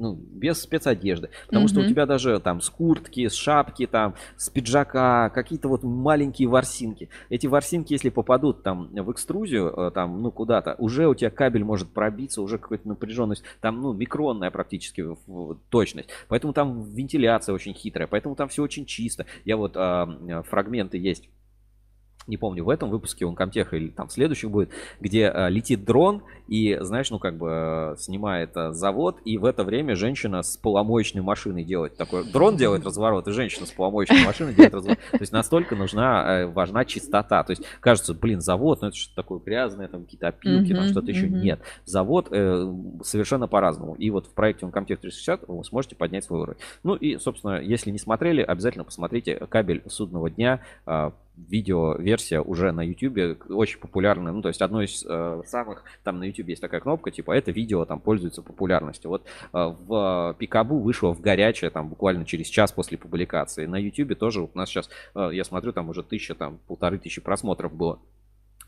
[0.00, 1.28] Ну, без спецодежды.
[1.46, 5.82] Потому что у тебя даже там с куртки, с шапки, там, с пиджака, какие-то вот
[5.82, 7.10] маленькие ворсинки.
[7.28, 11.64] Эти ворсинки, если попадут там в экструзию, э, там, ну, куда-то, уже у тебя кабель
[11.64, 15.04] может пробиться, уже какая-то напряженность, там, ну, микронная практически
[15.68, 16.08] точность.
[16.28, 19.26] Поэтому там вентиляция очень хитрая, поэтому там все очень чисто.
[19.44, 21.28] Я вот, э, фрагменты есть
[22.26, 24.70] не помню, в этом выпуске он Комтеха или там в следующем будет,
[25.00, 29.44] где э, летит дрон и, знаешь, ну как бы э, снимает э, завод, и в
[29.44, 34.24] это время женщина с поломоечной машиной делает такой, дрон делает разворот, и женщина с поломоечной
[34.24, 34.98] машиной делает разворот.
[35.10, 37.42] То есть настолько нужна, э, важна чистота.
[37.42, 40.90] То есть кажется, блин, завод, ну это что-то такое грязное, там какие-то опилки, там Мгм,
[40.90, 41.26] что-то еще.
[41.26, 41.40] мгм.
[41.40, 42.72] Нет, завод э,
[43.02, 43.94] совершенно по-разному.
[43.94, 46.58] И вот в проекте он Comtech 360 вы сможете поднять свой уровень.
[46.84, 50.60] Ну и, собственно, если не смотрели, обязательно посмотрите кабель судного дня.
[50.86, 51.12] а,
[51.48, 54.32] Видео-версия уже на YouTube очень популярная.
[54.32, 57.50] Ну, то есть одно из э, самых, там на YouTube есть такая кнопка, типа это
[57.50, 59.10] видео там пользуется популярностью.
[59.10, 63.66] Вот э, в Пикабу вышло в горячее там буквально через час после публикации.
[63.66, 67.20] На YouTube тоже у нас сейчас, э, я смотрю, там уже тысяча, там полторы тысячи
[67.20, 68.00] просмотров было.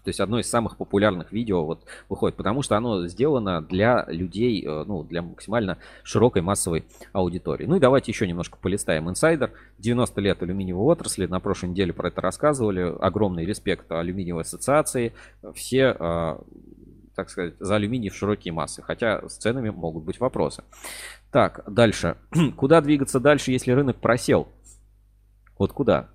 [0.04, 4.64] То есть одно из самых популярных видео вот выходит, потому что оно сделано для людей,
[4.66, 7.66] э, ну, для максимально широкой массовой аудитории.
[7.66, 9.08] Ну и давайте еще немножко полистаем.
[9.08, 12.94] Инсайдер, 90 лет алюминиевой отрасли, на прошлой неделе про это рассказывали.
[13.00, 15.12] Огромный респект алюминиевой ассоциации.
[15.54, 16.38] Все, э,
[17.14, 20.64] так сказать, за алюминий в широкие массы, хотя с ценами могут быть вопросы.
[21.30, 22.16] Так, дальше.
[22.56, 24.48] Куда двигаться дальше, если рынок просел?
[25.58, 26.08] Вот куда?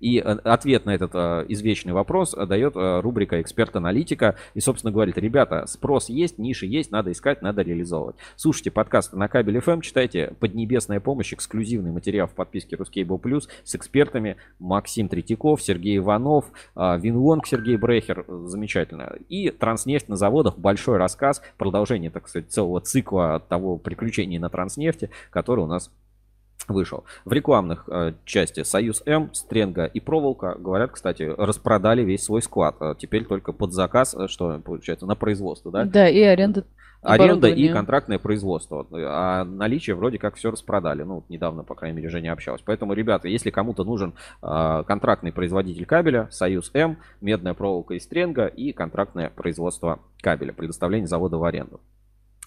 [0.00, 4.36] И э, ответ на этот э, извечный вопрос э, дает рубрика «Эксперт-аналитика».
[4.54, 8.16] И, собственно, говорит, ребята, спрос есть, ниши есть, надо искать, надо реализовывать.
[8.36, 13.74] Слушайте подкасты на Кабель FM, читайте «Поднебесная помощь», эксклюзивный материал в подписке Ruscable Plus с
[13.74, 18.24] экспертами Максим Третьяков, Сергей Иванов, э, Винлонг Сергей Брехер.
[18.28, 19.16] Замечательно.
[19.28, 25.10] И «Транснефть на заводах», большой рассказ, продолжение, так сказать, целого цикла того приключений на Транснефти,
[25.30, 25.90] который у нас
[26.68, 27.04] вышел.
[27.24, 32.76] В рекламных э, части Союз М, Стренга и Проволока, говорят, кстати, распродали весь свой склад.
[32.80, 35.84] Э, Теперь только под заказ, э, что получается, на производство, да?
[35.84, 36.64] Да, и аренда
[37.02, 38.86] Аренда и контрактное производство.
[38.92, 41.02] А наличие вроде как все распродали.
[41.02, 42.62] Ну, вот недавно, по крайней мере, Женя общалась.
[42.64, 48.46] Поэтому, ребята, если кому-то нужен э, контрактный производитель кабеля, Союз М, медная проволока и стренга
[48.46, 51.80] и контрактное производство кабеля, предоставление завода в аренду.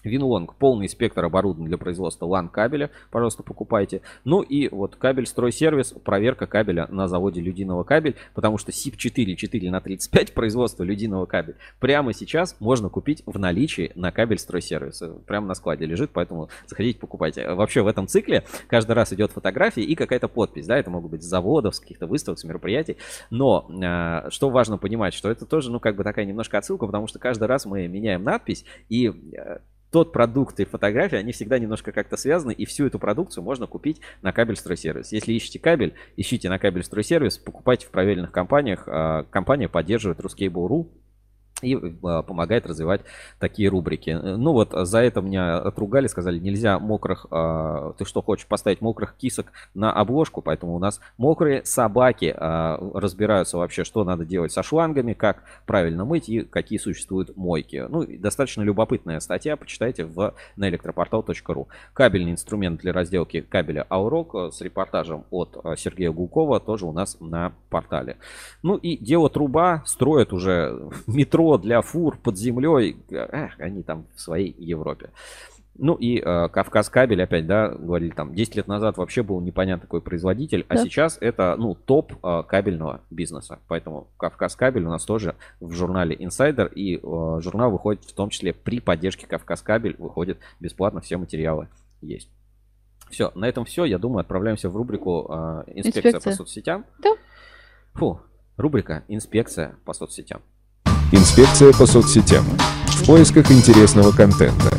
[0.04, 4.02] Винлонг, полный спектр оборудования для производства LAN кабеля, пожалуйста, покупайте.
[4.24, 9.70] Ну и вот кабель стройсервис, проверка кабеля на заводе Людиного кабель, потому что SIP4 4
[9.70, 15.02] на 35 производства Людиного кабель прямо сейчас можно купить в наличии на кабель стройсервис.
[15.26, 17.52] Прямо на складе лежит, поэтому заходите, покупайте.
[17.52, 21.22] Вообще в этом цикле каждый раз идет фотография и какая-то подпись, да, это могут быть
[21.22, 22.96] с заводов, с каких-то выставок, с мероприятий.
[23.30, 27.06] Но э, что важно понимать, что это тоже, ну, как бы такая немножко отсылка, потому
[27.06, 29.58] что каждый раз мы меняем надпись и э,
[29.90, 34.00] тот продукт и фотографии, они всегда немножко как-то связаны, и всю эту продукцию можно купить
[34.22, 35.12] на кабель стройсервис.
[35.12, 38.84] Если ищете кабель, ищите на кабель стройсервис, покупайте в проверенных компаниях.
[38.86, 40.88] А, Компания поддерживает Ruscable.ru
[41.62, 43.02] и а, помогает развивать
[43.38, 44.10] такие рубрики.
[44.10, 49.14] Ну вот за это меня отругали, сказали, нельзя мокрых, а, ты что хочешь поставить мокрых
[49.16, 54.62] кисок на обложку, поэтому у нас мокрые собаки а, разбираются вообще, что надо делать со
[54.62, 57.86] шлангами, как правильно мыть и какие существуют мойки.
[57.88, 61.68] Ну, достаточно любопытная статья, почитайте в, на электропортал.ру.
[61.92, 66.92] Кабельный инструмент для разделки кабеля Аурок э, с репортажем от э, Сергея Гулкова тоже у
[66.92, 68.16] нас на портале.
[68.62, 72.96] Ну и дело труба строят уже метро для фур под землей.
[73.10, 75.10] Эх, они там в своей Европе.
[75.82, 79.82] Ну и э, Кавказ кабель, опять, да, говорили там, 10 лет назад вообще был непонятный
[79.86, 80.82] такой производитель, а Да.
[80.84, 83.60] сейчас это, ну, топ э, кабельного бизнеса.
[83.66, 88.28] Поэтому Кавказ кабель у нас тоже в журнале Insider, и э, журнал выходит в том
[88.28, 91.68] числе при поддержке Кавказ кабель, выходит бесплатно, все материалы
[92.02, 92.28] есть.
[93.08, 93.84] Все, на этом все.
[93.86, 96.30] Я думаю, отправляемся в рубрику э, инспекция, Инспекция.
[96.32, 96.84] по соцсетям.
[96.98, 97.10] Да.
[97.94, 98.20] Фу,
[98.58, 100.42] рубрика инспекция по соцсетям.
[101.12, 102.44] Инспекция по соцсетям.
[102.86, 104.70] В поисках интересного контента.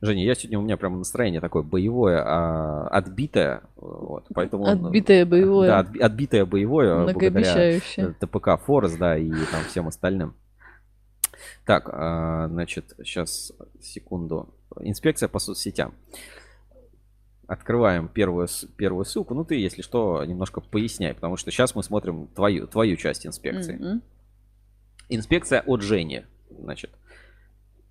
[0.00, 5.66] Женя, я сегодня у меня прямо настроение такое боевое, а, отбитое, вот, поэтому Отбитое боевое.
[5.68, 8.14] да, отби- отбитое боевое, благодаря Многообещающее.
[8.20, 10.34] э, ТПК Форест, да, и там всем остальным.
[11.66, 14.54] Так, а, значит, сейчас секунду.
[14.80, 15.92] Инспекция по соцсетям.
[17.48, 18.46] Открываем первую,
[18.76, 19.32] первую ссылку.
[19.32, 23.76] Ну, ты, если что, немножко поясняй, потому что сейчас мы смотрим твою, твою часть инспекции.
[23.76, 24.02] Мгм.
[25.08, 26.90] Инспекция от Жени, значит.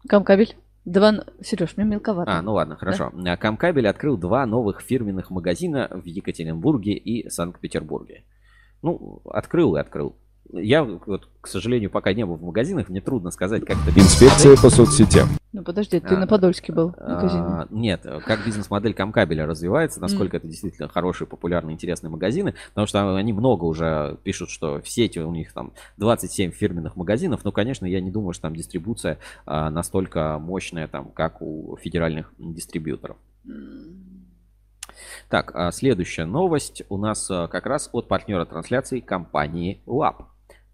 [0.07, 0.55] Камкабель.
[0.85, 1.25] Два...
[1.41, 2.37] Сереж, мне мелковато.
[2.37, 3.11] А, ну ладно, хорошо.
[3.25, 8.25] А, Камкабель открыл два новых фирменных магазина в Екатеринбурге и Санкт-Петербурге.
[8.83, 10.15] Ну, открыл и открыл.
[10.53, 14.55] Я, вот, к сожалению, пока не был в магазинах, мне трудно сказать, как это Инспекция
[14.55, 15.29] по соцсетям.
[15.53, 17.43] Ну подожди, ты на Подольске был в магазине.
[17.43, 23.15] А, Нет, как бизнес-модель Камкабеля развивается, насколько это действительно хорошие, популярные, интересные магазины, потому что
[23.15, 27.85] они много уже пишут, что в сети у них там 27 фирменных магазинов, но, конечно,
[27.85, 33.17] я не думаю, что там дистрибуция а, настолько мощная, там, как у федеральных дистрибьюторов.
[35.29, 40.25] Так, а следующая новость у нас а, как раз от партнера трансляции компании Lab.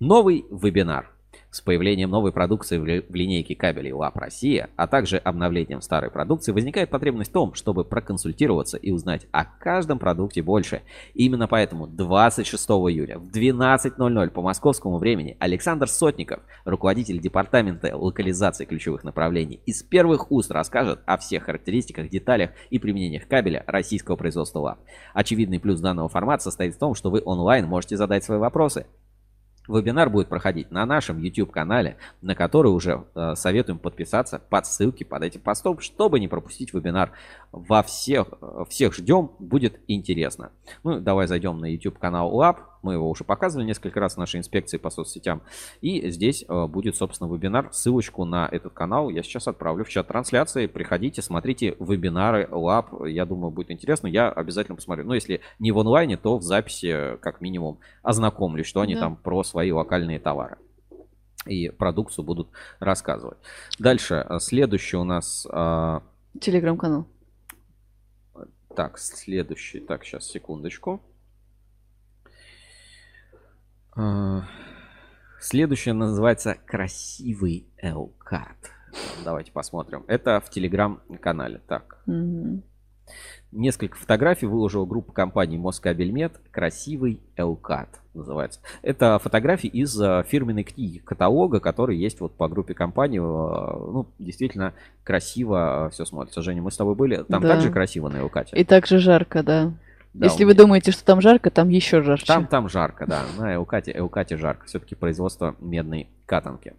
[0.06, 1.10] Новый вебинар.
[1.50, 6.12] С появлением новой продукции в ли- в линейке кабелей ЛАП Россия, а также обновлением старой
[6.12, 10.82] продукции, возникает потребность в том, чтобы проконсультироваться и узнать о каждом продукте больше.
[11.14, 19.06] Именно поэтому 26 июля в 12.00 по московскому времени Александр Сотников, руководитель департамента локализации ключевых
[19.06, 24.80] направлений, из первых уст расскажет о всех характеристиках, деталях и применениях кабеля российского производства ЛАП.
[25.14, 28.86] Очевидный плюс данного формата состоит в том, что вы онлайн можете задать свои вопросы.
[29.68, 35.24] Вебинар будет проходить на нашем YouTube-канале, на который уже э, советуем подписаться под ссылки под
[35.24, 37.12] этим постом, чтобы не пропустить вебинар.
[37.54, 38.30] Во всех,
[38.68, 40.52] всех ждем, будет интересно.
[40.84, 42.58] Ну, давай зайдем на YouTube-канал Lab.
[42.82, 45.44] Мы его уже показывали несколько раз в нашей инспекции по соцсетям.
[45.80, 47.70] И здесь э, будет, собственно, вебинар.
[47.72, 50.66] Ссылочку на этот канал я сейчас отправлю в чат трансляции.
[50.66, 53.08] Приходите, смотрите вебинары Lab.
[53.08, 54.08] Я думаю, будет интересно.
[54.08, 55.06] Я обязательно посмотрю.
[55.06, 59.02] Но если не в онлайне, то в записи, как минимум, ознакомлюсь, что они Да.
[59.02, 60.58] там про свои локальные товары
[61.46, 62.48] и продукцию будут
[62.80, 63.38] рассказывать.
[63.78, 65.46] Дальше, э, следующий у нас...
[65.52, 66.00] э,
[66.42, 67.06] Телеграм-канал.
[68.76, 69.80] Так, следующий.
[69.80, 71.02] Так, сейчас, секундочку.
[73.96, 74.48] А,
[75.40, 78.72] Следующее называется «Красивый Элкат».
[79.24, 80.06] Давайте посмотрим.
[80.08, 81.60] Это в телеграм-канале.
[81.68, 82.64] Так, Мгм.
[83.54, 88.60] Несколько фотографий выложила группа компании Москабельмет «Красивый Элкат» называется.
[88.82, 93.20] Это фотографии из э, фирменной книги, каталога, который есть вот по группе компании.
[93.20, 94.74] Э, Ну, действительно
[95.04, 96.42] красиво все смотрится.
[96.42, 97.24] Женя, мы с тобой были.
[97.24, 97.50] Там Да.
[97.50, 98.56] также красиво на Элкате?
[98.56, 99.74] И также жарко, да.
[100.14, 102.28] Да, Если вы думаете, что там жарко, там еще жарче.
[102.28, 103.24] Там, там жарко, да.
[103.38, 104.68] На Элкате, Элкате жарко.
[104.68, 106.76] Все-таки производство медной катанки.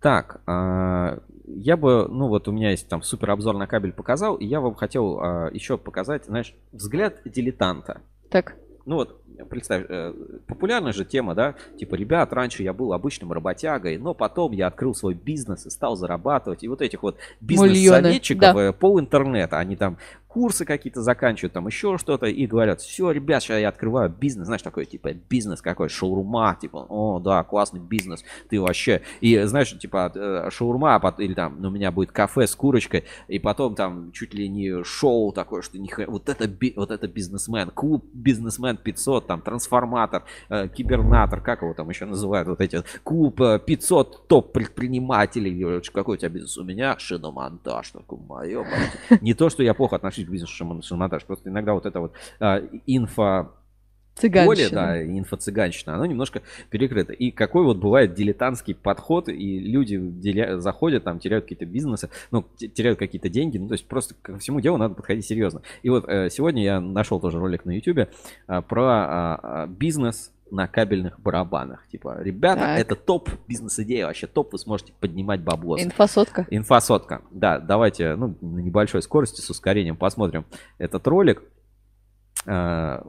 [0.00, 4.36] Так, а, я бы, ну вот у меня есть там супер обзор на кабель показал,
[4.36, 8.00] и я вам хотел а, еще показать, знаешь, взгляд дилетанта.
[8.30, 8.56] Так.
[8.86, 10.14] Ну вот, представь, э,
[10.46, 14.94] популярная же тема, да, типа, ребят, раньше я был обычным работягой, но потом я открыл
[14.94, 16.62] свой бизнес и стал зарабатывать.
[16.62, 18.68] И вот этих вот бизнес-советчиков, да.
[18.68, 19.98] э, пол интернета, они там
[20.30, 24.62] курсы какие-то заканчивают, там еще что-то, и говорят, все, ребят, сейчас я открываю бизнес, знаешь,
[24.62, 30.12] такой, типа, бизнес какой, шаурма, типа, о, да, классный бизнес, ты вообще, и, знаешь, типа,
[30.14, 34.12] э, шаурма, а или там, ну, у меня будет кафе с курочкой, и потом там
[34.12, 39.26] чуть ли не шоу такое, что хрена- вот это, вот это бизнесмен, клуб бизнесмен 500,
[39.26, 45.78] там, трансформатор, э, кибернатор, как его там еще называют, вот эти, клуб э, 500 топ-предпринимателей,
[45.78, 46.56] э, какой у тебя бизнес?
[46.56, 48.64] У меня шиномонтаж, такой, мое,
[49.20, 52.12] не то, что я плохо отношусь к бизнесу шиномон- шиномонтаж, просто иногда вот это вот
[52.40, 53.52] а, инфо
[54.14, 54.28] поле,
[54.66, 54.70] Цыганщина.
[54.70, 57.12] да, инфо-цыганщина, оно немножко перекрыто.
[57.12, 62.44] И какой вот бывает дилетантский подход, и люди деля- заходят, там, теряют какие-то бизнесы, ну,
[62.56, 65.62] те- теряют какие-то деньги, ну, то есть просто ко всему делу надо подходить серьезно.
[65.82, 68.08] И вот э, сегодня я нашел тоже ролик на YouTube
[68.46, 71.86] про а, а, бизнес на кабельных барабанах.
[71.88, 72.78] Типа, ребята, Так.
[72.80, 75.82] это топ бизнес-идея, вообще топ, вы сможете поднимать баблос.
[75.82, 76.46] Инфосотка.
[76.50, 77.22] Инфосотка.
[77.30, 80.44] Да, давайте ну, на небольшой скорости с ускорением посмотрим
[80.78, 81.42] этот ролик.
[82.46, 83.06] А,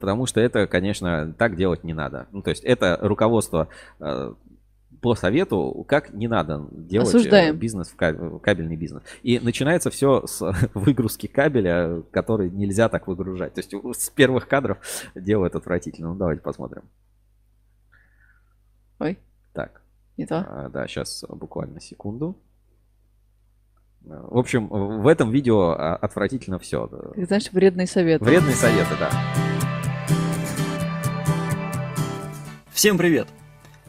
[0.00, 2.26] Потому что это, конечно, так делать не надо.
[2.32, 3.68] Ну, то есть это руководство
[4.00, 4.32] э,
[5.00, 7.56] по совету, как не надо делать э, Осуждаем.
[7.56, 9.02] бизнес, в каб- кабельный бизнес.
[9.22, 10.40] И начинается все с
[10.74, 13.54] выгрузки кабеля, который нельзя так выгружать.
[13.54, 14.78] То есть с первых кадров
[15.14, 16.08] делают отвратительно.
[16.10, 16.82] Ну, давайте посмотрим.
[18.98, 19.18] Ой,
[19.52, 19.82] Так.
[20.16, 20.46] не то.
[20.48, 22.36] А, да, сейчас буквально секунду.
[24.02, 26.86] В общем, в этом видео а, отвратительно все.
[27.14, 28.22] Ты знаешь, вредный совет.
[28.22, 29.10] Вредные советы, да.
[32.70, 33.26] Всем привет!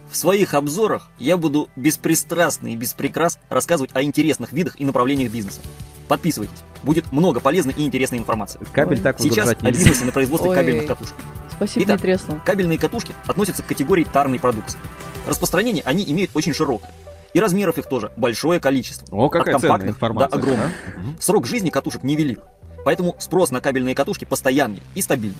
[0.09, 5.31] В своих обзорах я буду беспристрастно и без прикрас рассказывать о интересных видах и направлениях
[5.31, 5.59] бизнеса.
[6.07, 8.59] Подписывайтесь, будет много полезной и интересной информации.
[8.71, 10.55] Кабель так Сейчас о бизнесе на производстве Ой.
[10.55, 11.15] кабельных катушек.
[11.51, 12.39] Спасибо, Итак, треснул.
[12.45, 14.79] Кабельные катушки относятся к категории тарной продукции.
[15.25, 16.91] Распространение они имеют очень широкое.
[17.33, 19.13] И размеров их тоже большое количество.
[19.13, 20.29] О, какая От ценная компактных информация.
[20.29, 20.71] до огромных.
[20.95, 21.01] да?
[21.19, 22.39] Срок жизни катушек невелик,
[22.85, 25.37] поэтому спрос на кабельные катушки постоянный и стабильный.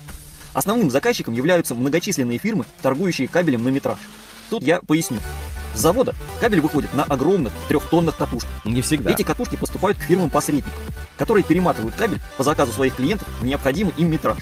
[0.52, 3.98] Основным заказчиком являются многочисленные фирмы, торгующие кабелем на метраж.
[4.50, 5.18] Тут я поясню.
[5.74, 8.50] С завода кабель выходит на огромных трехтонных катушках.
[8.64, 9.10] Не всегда.
[9.10, 10.72] Эти катушки поступают к фирмам-посредникам,
[11.16, 14.38] которые перематывают кабель по заказу своих клиентов в необходимый им метраж.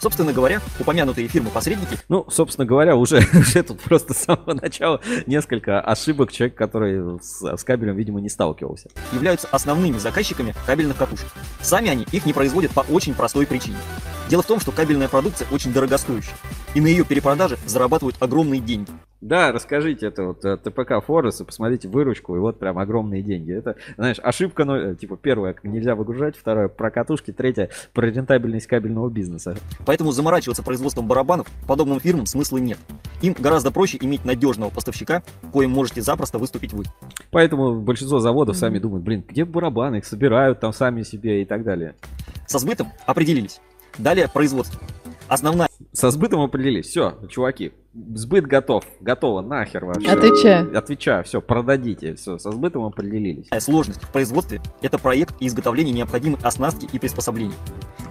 [0.00, 1.98] Собственно говоря, упомянутые фирмы-посредники...
[2.08, 7.42] Ну, собственно говоря, уже, уже тут просто с самого начала несколько ошибок человек, который с,
[7.42, 8.88] с кабелем, видимо, не сталкивался.
[9.12, 11.28] являются основными заказчиками кабельных катушек.
[11.60, 13.76] Сами они их не производят по очень простой причине.
[14.30, 16.36] Дело в том, что кабельная продукция очень дорогостоящая,
[16.74, 18.90] и на ее перепродаже зарабатывают огромные деньги.
[19.20, 23.52] Да, расскажите, это вот э, ТПК Форес, и посмотрите выручку, и вот прям огромные деньги.
[23.52, 29.10] Это, знаешь, ошибка, ну, типа, первая, нельзя выгружать, вторая про катушки, третья про рентабельность кабельного
[29.10, 29.56] бизнеса.
[29.90, 32.78] Поэтому заморачиваться производством барабанов подобным фирмам смысла нет.
[33.22, 36.84] Им гораздо проще иметь надежного поставщика, коим можете запросто выступить вы.
[37.32, 41.64] Поэтому большинство заводов сами думают, блин, где барабаны, их собирают там сами себе и так
[41.64, 41.96] далее.
[42.46, 43.60] Со сбытом определились.
[43.98, 44.80] Далее производство.
[45.30, 46.86] Основная Со сбытом определились.
[46.86, 48.84] Все, чуваки, сбыт готов.
[49.00, 50.10] Готово, нахер вообще.
[50.10, 50.76] Отвечаю.
[50.76, 52.16] Отвечаю, все, продадите.
[52.16, 53.46] Все, со сбытом определились.
[53.60, 57.54] сложность в производстве– это проект и изготовление необходимой оснастки и приспособлений.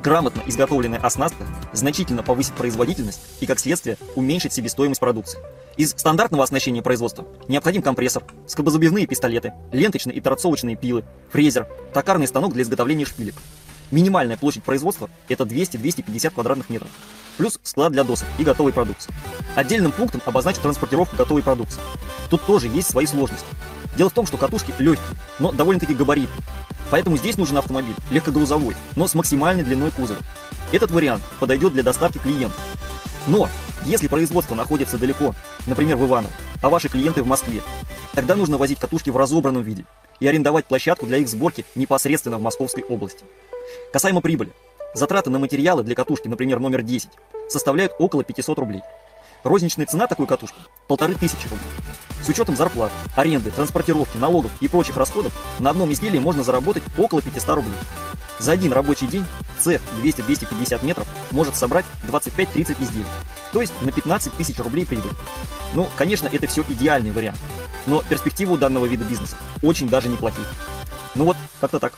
[0.02, 1.44] Грамотно изготовленная оснастка
[1.74, 5.40] значительно повысит производительность и, как следствие, уменьшит себестоимость продукции.
[5.76, 12.54] Из стандартного оснащения производства необходим компрессор, скобозубивные пистолеты, ленточные и торцовочные пилы, фрезер, токарный станок
[12.54, 13.36] для изготовления шпилек.
[13.92, 16.90] Минимальная площадь производства– это 200-250 квадратных метров.
[17.38, 19.12] Плюс склад для досок и готовой продукции.
[19.56, 21.82] Отдельным пунктом обозначить транспортировку готовой продукции.
[22.30, 23.48] Тут тоже есть свои сложности.
[23.98, 26.44] Дело в том, что катушки легкие, но довольно-таки габаритные.
[26.92, 30.20] Поэтому здесь нужен автомобиль, легкогрузовой, но с максимальной длиной кузова.
[30.72, 32.60] Этот вариант подойдет для доставки клиентов.
[33.28, 33.50] Но,
[33.86, 35.34] если производство находится далеко,
[35.66, 37.62] например, в Иваново, а ваши клиенты в Москве,
[38.14, 39.86] тогда нужно возить катушки в разобранном виде
[40.20, 43.24] и арендовать площадку для их сборки непосредственно в Московской области.
[43.92, 44.52] Касаемо прибыли.
[44.94, 47.10] Затраты на материалы для катушки, например, номер 10,
[47.48, 48.82] составляют около 500 рублей.
[49.44, 51.70] Розничная цена такой катушки– полторы тысячи рублей.
[52.22, 57.22] С учетом зарплат, аренды, транспортировки, налогов и прочих расходов на одном изделии можно заработать около
[57.22, 57.74] 500 рублей.
[58.40, 59.26] За один рабочий день
[59.60, 63.06] цех 200-250 метров может собрать 25-30 изделий,
[63.54, 65.12] то есть на 15 тысяч рублей прибыль.
[65.74, 67.40] Ну, конечно, это все идеальный вариант,
[67.88, 70.46] но перспективы у данного вида бизнеса очень даже неплохие.
[71.16, 71.94] Ну вот, как-то так.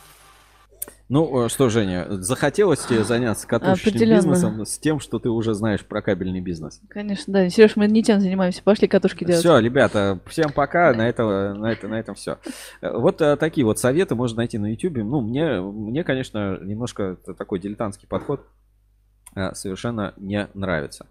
[1.12, 5.84] Ну э, что, Женя, захотелось тебе заняться катушечным бизнесом с тем, что ты уже знаешь
[5.86, 6.80] про кабельный бизнес?
[6.88, 7.50] Конечно, да.
[7.50, 8.64] Сереж, мы не тем занимаемся.
[8.64, 9.42] Пошли катушки делать.
[9.42, 10.94] Все, ребята, всем пока.
[10.94, 12.38] На, это, на, это, на этом все.
[12.82, 15.00] Вот э, такие вот советы можно найти на YouTube.
[15.00, 18.48] Ну, мне, мне конечно, немножко такой дилетантский подход
[19.36, 21.08] э, совершенно не нравится.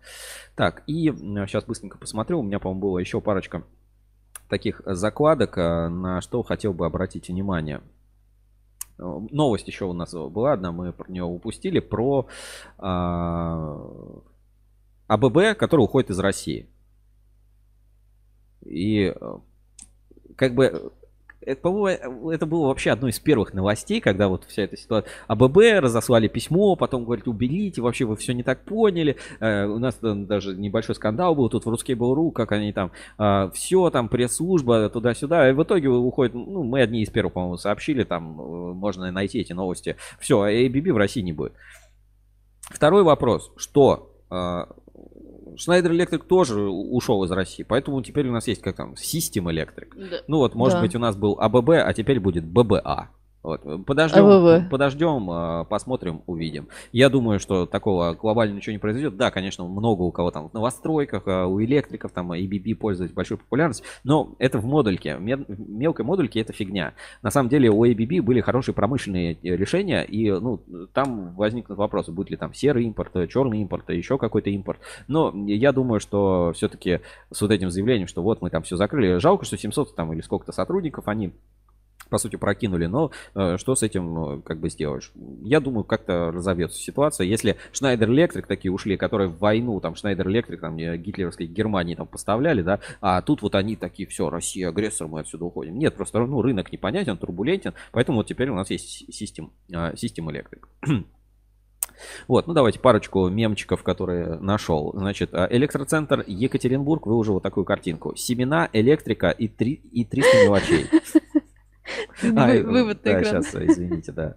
[0.57, 1.13] Так, и
[1.47, 2.41] сейчас быстренько посмотрю.
[2.41, 3.65] У меня, по-моему, было еще парочка
[4.51, 7.81] таких закладок, э, на что хотел бы обратить внимание.
[8.99, 12.27] Э, Новость еще у нас была одна, мы про нее упустили, про
[12.77, 13.81] а,
[15.07, 16.69] АББ, который уходит из России.
[18.63, 19.39] И э,
[20.37, 20.93] как бы
[21.41, 25.11] это, по-моему, это было вообще одной из первых новостей, когда вот вся эта ситуация.
[25.29, 29.17] АББ разослали письмо, потом говорят, уберите, вообще вы все не так поняли.
[29.41, 32.93] Э, у нас даже небольшой скандал был тут в Ruskable.ru, как они там
[33.53, 35.51] все, там пресс-служба, туда-сюда.
[35.51, 39.41] И в итоге уходит, ну, мы одни из первых, по-моему, сообщили, там э, можно найти
[39.41, 39.97] эти новости.
[40.19, 41.53] Все, ABB в России не будет.
[42.63, 44.65] Второй вопрос, что э,
[45.57, 49.89] Schneider Electric тоже ушел из России, поэтому теперь у нас есть как там System Electric.
[50.11, 50.17] Да.
[50.29, 50.83] Ну вот, может Да.
[50.83, 53.11] быть, у нас был АББ, а теперь будет ББА.
[53.43, 53.63] Вот.
[53.87, 54.71] Подождем, АББ.
[54.71, 56.69] подождем, а, посмотрим, увидим.
[56.93, 59.17] Я думаю, что такого глобально ничего не произойдет.
[59.17, 63.39] Да, конечно, много у кого там в новостройках, а, у электриков там ABB пользуется большой
[63.39, 65.17] популярностью, но это в модульке.
[65.19, 66.93] Мелкой модульке это фигня.
[67.23, 70.61] На самом деле у ABB были хорошие промышленные э, решения, и ну,
[70.93, 74.81] там возникнут вопросы, будет ли там серый импорт, э, черный импорт, э, еще какой-то импорт.
[75.09, 77.01] Но я думаю, что все-таки
[77.31, 80.21] с вот этим заявлением, что вот мы там все закрыли, жалко, что 700 там или
[80.21, 81.33] сколько-то сотрудников, они
[82.11, 85.13] по сути, прокинули, но э, что с этим э, как бы сделаешь?
[85.43, 87.27] Я думаю, как-то разовьется ситуация.
[87.27, 92.07] Если Schneider Electric такие ушли, которые в войну, там, Schneider Electric, там, гитлеровской Германии там
[92.07, 95.79] поставляли, да, а тут вот они такие, все, Россия агрессор, мы отсюда уходим.
[95.79, 100.27] Нет, просто, ну, рынок непонятен, турбулентен, поэтому вот теперь у нас есть System, э, System
[100.31, 101.05] Electric.
[102.29, 104.93] Вот, ну давайте парочку мемчиков, которые нашел.
[104.97, 108.15] Значит, э, электроцентр Екатеринбург выложил вот такую картинку.
[108.17, 110.87] Семена, электрика и, три, и 300 мелочей.
[112.37, 113.43] А, Вы- Вывод на экран.
[113.43, 114.37] сейчас, извините, да.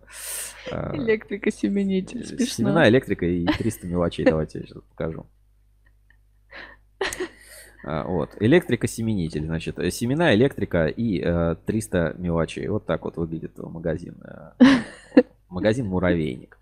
[0.71, 2.25] А, Электрика семенитель.
[2.25, 2.45] Смешно.
[2.45, 4.25] Семена, электрика и 300 мелочей.
[4.25, 5.25] Давайте я сейчас покажу.
[7.85, 12.67] А, Вот, электрика-семенитель, значит, э, семена, электрика и э, 300 мелочей.
[12.69, 14.15] Вот так вот выглядит магазин.
[14.23, 14.53] э,
[15.49, 16.57] Магазин Муравейник.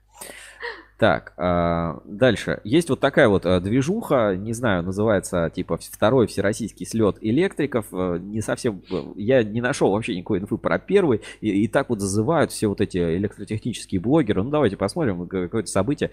[1.02, 2.62] Так, а, дальше.
[2.64, 7.88] Есть вот такая вот а, движуха, не знаю, называется типа второй всероссийский слет электриков.
[7.92, 11.22] А, не совсем, э, я не нашел вообще никакой инфы про первый.
[11.40, 14.44] И, и так вот зазывают все вот эти электротехнические блогеры.
[14.44, 16.12] Ну давайте посмотрим какое-то событие.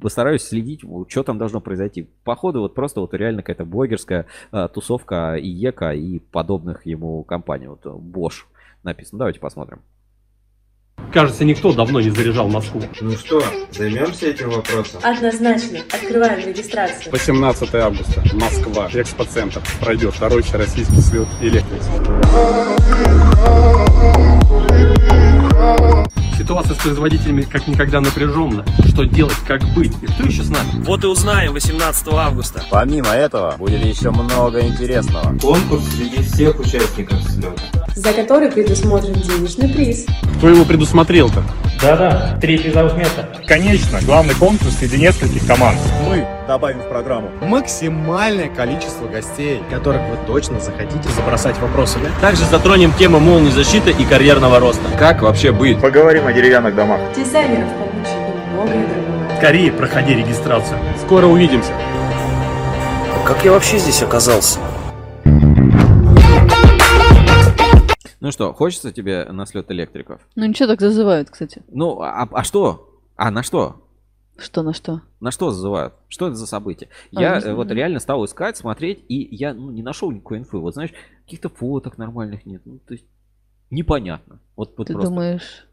[0.00, 2.08] Постараюсь следить, что там должно произойти.
[2.24, 4.26] Походу вот просто вот реально какая-то блогерская
[4.74, 7.68] тусовка ИЕКа и подобных ему компаний.
[7.68, 8.42] Вот Bosch
[8.82, 9.20] написано.
[9.20, 9.82] Давайте посмотрим.
[11.12, 12.82] Кажется, никто давно не заряжал Москву.
[13.00, 15.00] Ну что, займемся этим вопросом?
[15.02, 15.78] Однозначно.
[15.90, 17.10] Открываем регистрацию.
[17.10, 18.22] 18 августа.
[18.34, 18.90] Москва.
[18.92, 19.62] Экспоцентр.
[19.80, 21.80] Пройдет второй всероссийский слет электрик.
[26.46, 28.64] Ситуация с производителями как никогда напряженна.
[28.86, 30.80] Что делать, как быть и кто еще с нами?
[30.84, 32.62] Вот и узнаем 18 августа.
[32.70, 35.36] Помимо этого, будет еще много интересного.
[35.40, 37.50] Конкурс среди всех участников слета.
[37.96, 40.06] За который предусмотрен денежный приз.
[40.38, 41.42] Кто его предусмотрел-то?
[41.82, 43.28] Да-да, три призовых места.
[43.48, 45.80] Конечно, главный конкурс среди нескольких команд.
[46.08, 52.08] Мы добавим в программу максимальное количество гостей, которых вы точно захотите забросать вопросами.
[52.20, 54.84] Также затронем тему молнии защиты и карьерного роста.
[54.98, 55.80] Как вообще быть?
[55.80, 57.00] Поговорим о деревянных домах.
[57.14, 59.36] Дизайнеров получим и многое другое.
[59.36, 60.78] Скорее проходи регистрацию.
[61.04, 61.72] Скоро увидимся.
[63.24, 64.60] Как я вообще здесь оказался?
[68.20, 70.20] Ну что, хочется тебе на слет электриков?
[70.36, 71.62] Ну ничего так зазывают, кстати.
[71.68, 72.98] Ну, а, а что?
[73.16, 73.85] А на что?
[74.38, 75.00] Что на что?
[75.20, 75.94] На что зазывают?
[76.08, 76.90] Что это за событие?
[77.14, 80.58] А, я э, вот реально стал искать, смотреть, и я ну, не нашел никакой инфы.
[80.58, 80.92] Вот знаешь,
[81.24, 82.62] каких-то фоток нормальных нет.
[82.64, 83.06] Ну, то есть
[83.70, 84.40] непонятно.
[84.54, 85.10] Вот, вот Ты просто.
[85.10, 85.66] думаешь,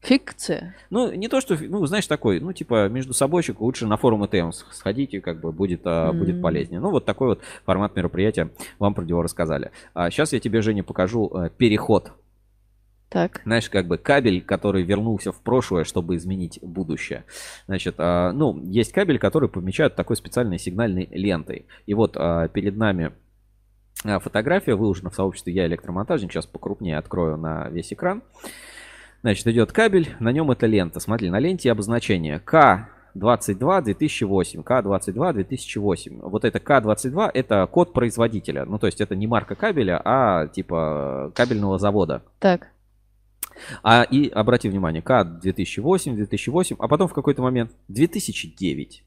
[0.00, 0.74] фикция?
[0.90, 4.50] Ну, не то, что, ну, знаешь, такой, ну, типа, между собойчик лучше на форум ТМ
[4.50, 6.42] сходите, как бы будет, а, будет М.
[6.42, 6.80] полезнее.
[6.80, 9.70] Ну, вот такой вот формат мероприятия вам про него рассказали.
[9.94, 12.12] А сейчас я тебе, Женя, покажу э, переход
[13.10, 13.42] Так.
[13.44, 17.24] знаешь, как бы кабель, который вернулся в прошлое, чтобы изменить будущее.
[17.66, 21.66] Значит, а, ну, есть кабель, который помечают такой специальной сигнальной лентой.
[21.86, 23.12] И вот а, перед нами
[24.04, 26.32] а, фотография выложена в сообществе «Я электромонтажник».
[26.32, 28.22] Сейчас покрупнее открою на весь экран.
[29.22, 31.00] Значит, идет кабель, на нем эта лента.
[31.00, 36.20] Смотри, на ленте обозначение К22 2008, К22 2008.
[36.20, 38.64] Вот это К22 это код производителя.
[38.64, 42.22] Ну, то есть это не марка кабеля, а типа кабельного завода.
[42.38, 42.68] Так.
[43.82, 49.04] А и обрати внимание, К 2008, 2008, а потом в какой-то момент 2009.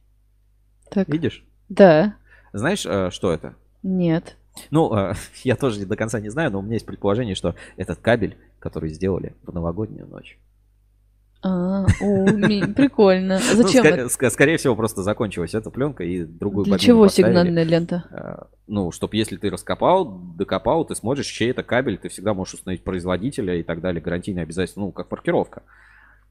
[0.89, 1.07] Так.
[1.09, 1.43] Видишь?
[1.69, 2.15] Да.
[2.53, 3.55] Знаешь, э, что это?
[3.81, 4.37] Нет.
[4.71, 5.13] Ну, э,
[5.43, 8.89] я тоже до конца не знаю, но у меня есть предположение, что этот кабель, который
[8.89, 10.37] сделали в новогоднюю ночь.
[11.45, 12.25] А, о,
[12.73, 13.35] прикольно.
[13.35, 14.09] А Ну, Зачем?
[14.09, 17.31] скорее всего, просто закончилась эта пленка и другую Для чего поставили.
[17.31, 18.05] сигнальная лента?
[18.11, 20.05] Э, Ну, чтобы если ты раскопал,
[20.37, 24.43] докопал, ты смотришь, чей это кабель, ты всегда можешь установить производителя и так далее, гарантийные
[24.43, 25.63] обязательства, ну, как маркировка.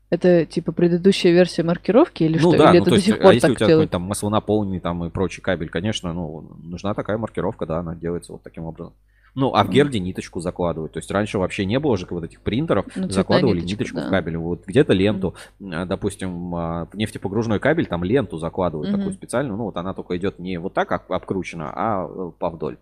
[0.08, 2.58] Это типа предыдущая версия маркировки или ну что?
[2.58, 3.88] да, или ну, это то до есть, сих а пор если у так тебя делают?
[3.90, 8.32] какой-то там маслонаполненный там и прочий кабель, конечно, ну, нужна такая маркировка, да, она делается
[8.32, 8.92] вот таким образом.
[9.34, 10.92] Ну, а в Герде ниточку закладывают.
[10.92, 14.06] То есть раньше вообще не было же вот этих принтеров, Ну, закладывали ниточку да.
[14.06, 14.36] в кабель.
[14.36, 18.98] Вот где-то ленту, а, допустим, а, нефтепогружной кабель, там ленту закладывают Мгм.
[18.98, 19.56] такую специальную.
[19.56, 22.76] Ну, вот она только идет не вот так об- обкручена, а э, повдоль.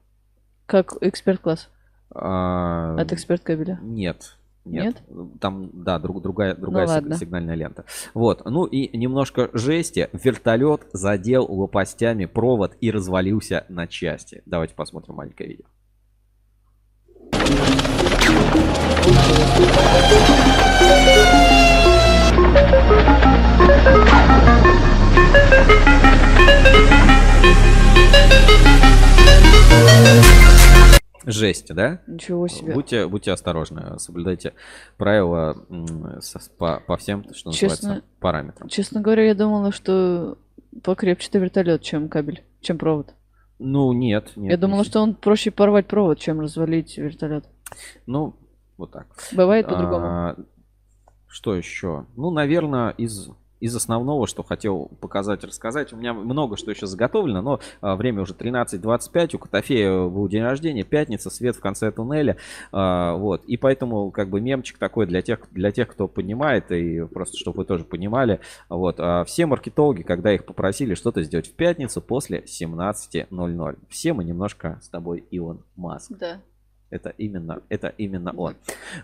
[0.67, 1.69] Как эксперт-класс
[2.13, 3.79] А, от эксперт-кабеля.
[3.83, 4.37] Нет.
[4.65, 5.03] Нет.
[5.41, 7.17] Там, да, друг- другая, другая сиг- ладно.
[7.17, 7.85] сигнальная лента.
[8.13, 8.43] Вот.
[8.45, 10.11] Ну и немножко жести.
[10.13, 14.43] Вертолет задел лопастями провод и развалился на части.
[14.47, 15.65] Давайте посмотрим маленькое видео.
[31.27, 32.01] Жесть, да?
[32.07, 32.73] Ничего себе.
[32.73, 34.55] Будьте, будьте осторожны, соблюдайте
[34.97, 35.57] правила
[36.59, 38.69] по, по всем, что Честно- называется, параметрам.
[38.69, 40.39] Честно говоря, я думала, что
[40.83, 43.15] покрепче-то вертолет, чем кабель, чем провод.
[43.63, 44.53] Ну, нет, нет.
[44.53, 47.45] я думала, что он проще порвать провод, чем развалить вертолет.
[48.07, 48.35] Ну,
[48.79, 49.07] вот так.
[49.33, 50.07] Бывает по-другому.
[50.07, 50.37] А,
[51.29, 52.07] Что еще?
[52.17, 53.29] Ну, наверное, из,
[53.61, 55.93] из основного, что хотел показать, рассказать.
[55.93, 59.37] У меня много что еще заготовлено, но а, время уже 13.25.
[59.37, 62.37] У Котофея был день рождения, пятница, свет в конце туннеля.
[62.73, 63.45] А, вот.
[63.45, 67.59] И поэтому, как бы, мемчик такой для тех, для тех, кто понимает, и просто, чтобы
[67.59, 68.41] вы тоже понимали.
[68.69, 68.97] Вот.
[68.99, 73.79] А, все маркетологи, когда их попросили что-то сделать в пятницу после 17.00.
[73.89, 76.13] Все мы немножко с тобой Илон Маск.
[76.19, 76.41] Да.
[76.91, 78.55] Это именно, это именно он.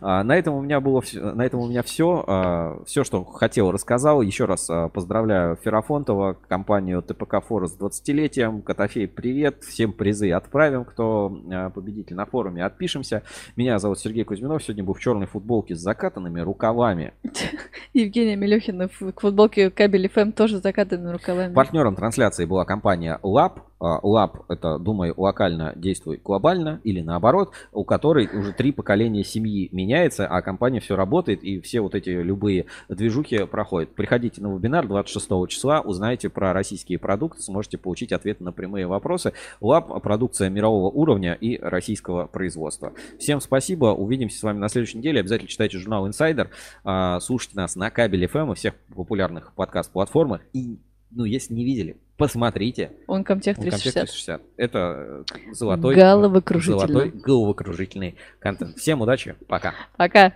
[0.01, 4.23] А, на этом у меня было, на этом у меня все, все, что хотел, рассказал.
[4.23, 8.63] Еще раз а, поздравляю Ферафонтова, компанию ТПК Форус с 20-летием.
[8.63, 13.23] Котофей, привет, всем призы отправим, кто а, победитель на форуме, отпишемся.
[13.57, 17.15] Меня зовут Сергей Кузьминов, сегодня был в черной футболке с закатанными рукавами.
[17.93, 21.55] Евгения Мелехина в к футболке кабель ФМ тоже с закатанными рукавами.
[21.55, 23.61] Партнером трансляции была компания Lab.
[23.79, 29.69] А, Lab– это «Думай локально, действуй глобально» или наоборот, у которой уже три поколения семьи
[29.73, 33.95] меняется, а компания все работает и все вот эти любые движухи проходят.
[33.95, 39.35] Приходите на вебинар 26 числа, узнаете про российские продукты, сможете получить ответы на прямые вопросы.
[39.61, 42.93] Lab– продукция мирового уровня и российского производства.
[43.19, 45.21] Всем спасибо, увидимся с вами на следующей неделе.
[45.21, 46.49] Обязательно читайте журнал Insider,
[46.85, 50.41] а, слушайте нас на кабеле FM и всех популярных подкаст-платформах.
[50.55, 50.79] И,
[51.11, 52.93] ну, если не видели, посмотрите.
[53.07, 54.05] Он Комтех Uncomtech 360.
[54.05, 54.43] 360.
[54.57, 56.87] Это э, золотой, Головокружительно.
[56.87, 58.77] золотой головокружительный контент.
[58.79, 59.75] Всем удачи, пока.
[59.97, 60.33] Пока.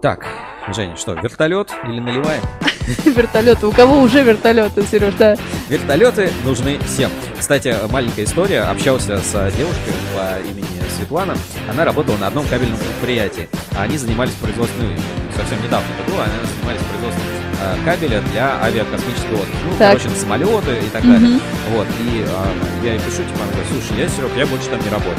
[0.00, 0.26] Так,
[0.74, 2.42] Женя, что, вертолет или наливаем?
[3.04, 3.66] Вертолеты.
[3.66, 5.36] У кого уже вертолеты, Сереж, да?
[5.68, 7.10] Вертолеты нужны всем.
[7.38, 8.62] Кстати, маленькая история.
[8.62, 11.34] Общался с девушкой по имени Светлана.
[11.68, 13.48] Она работала на одном кабельном предприятии.
[13.76, 14.92] Они занимались производством, ну,
[15.36, 17.47] совсем недавно это было, они занимались производством э,
[17.84, 19.58] кабеля для авиакосмического отдыха.
[19.64, 19.88] Ну, Так.
[19.92, 21.12] короче, на самолеты и так Мгм.
[21.12, 21.40] далее.
[21.70, 24.80] Вот, и э, я ей пишу, типа, она говорит, слушай, я, Серег, я больше там
[24.80, 25.16] не работаю.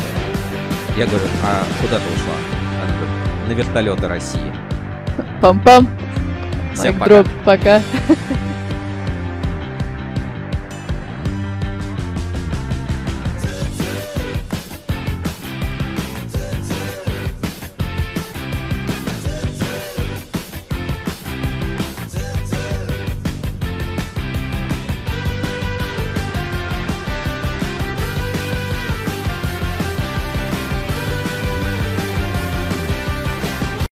[0.97, 2.35] Я говорю, а куда ты ушла?
[2.83, 4.53] Она говорит, на вертолеты России.
[5.41, 5.87] Пам-пам.
[6.73, 7.05] Всем Майк пока.
[7.09, 7.27] дроп.
[7.45, 7.81] Пока.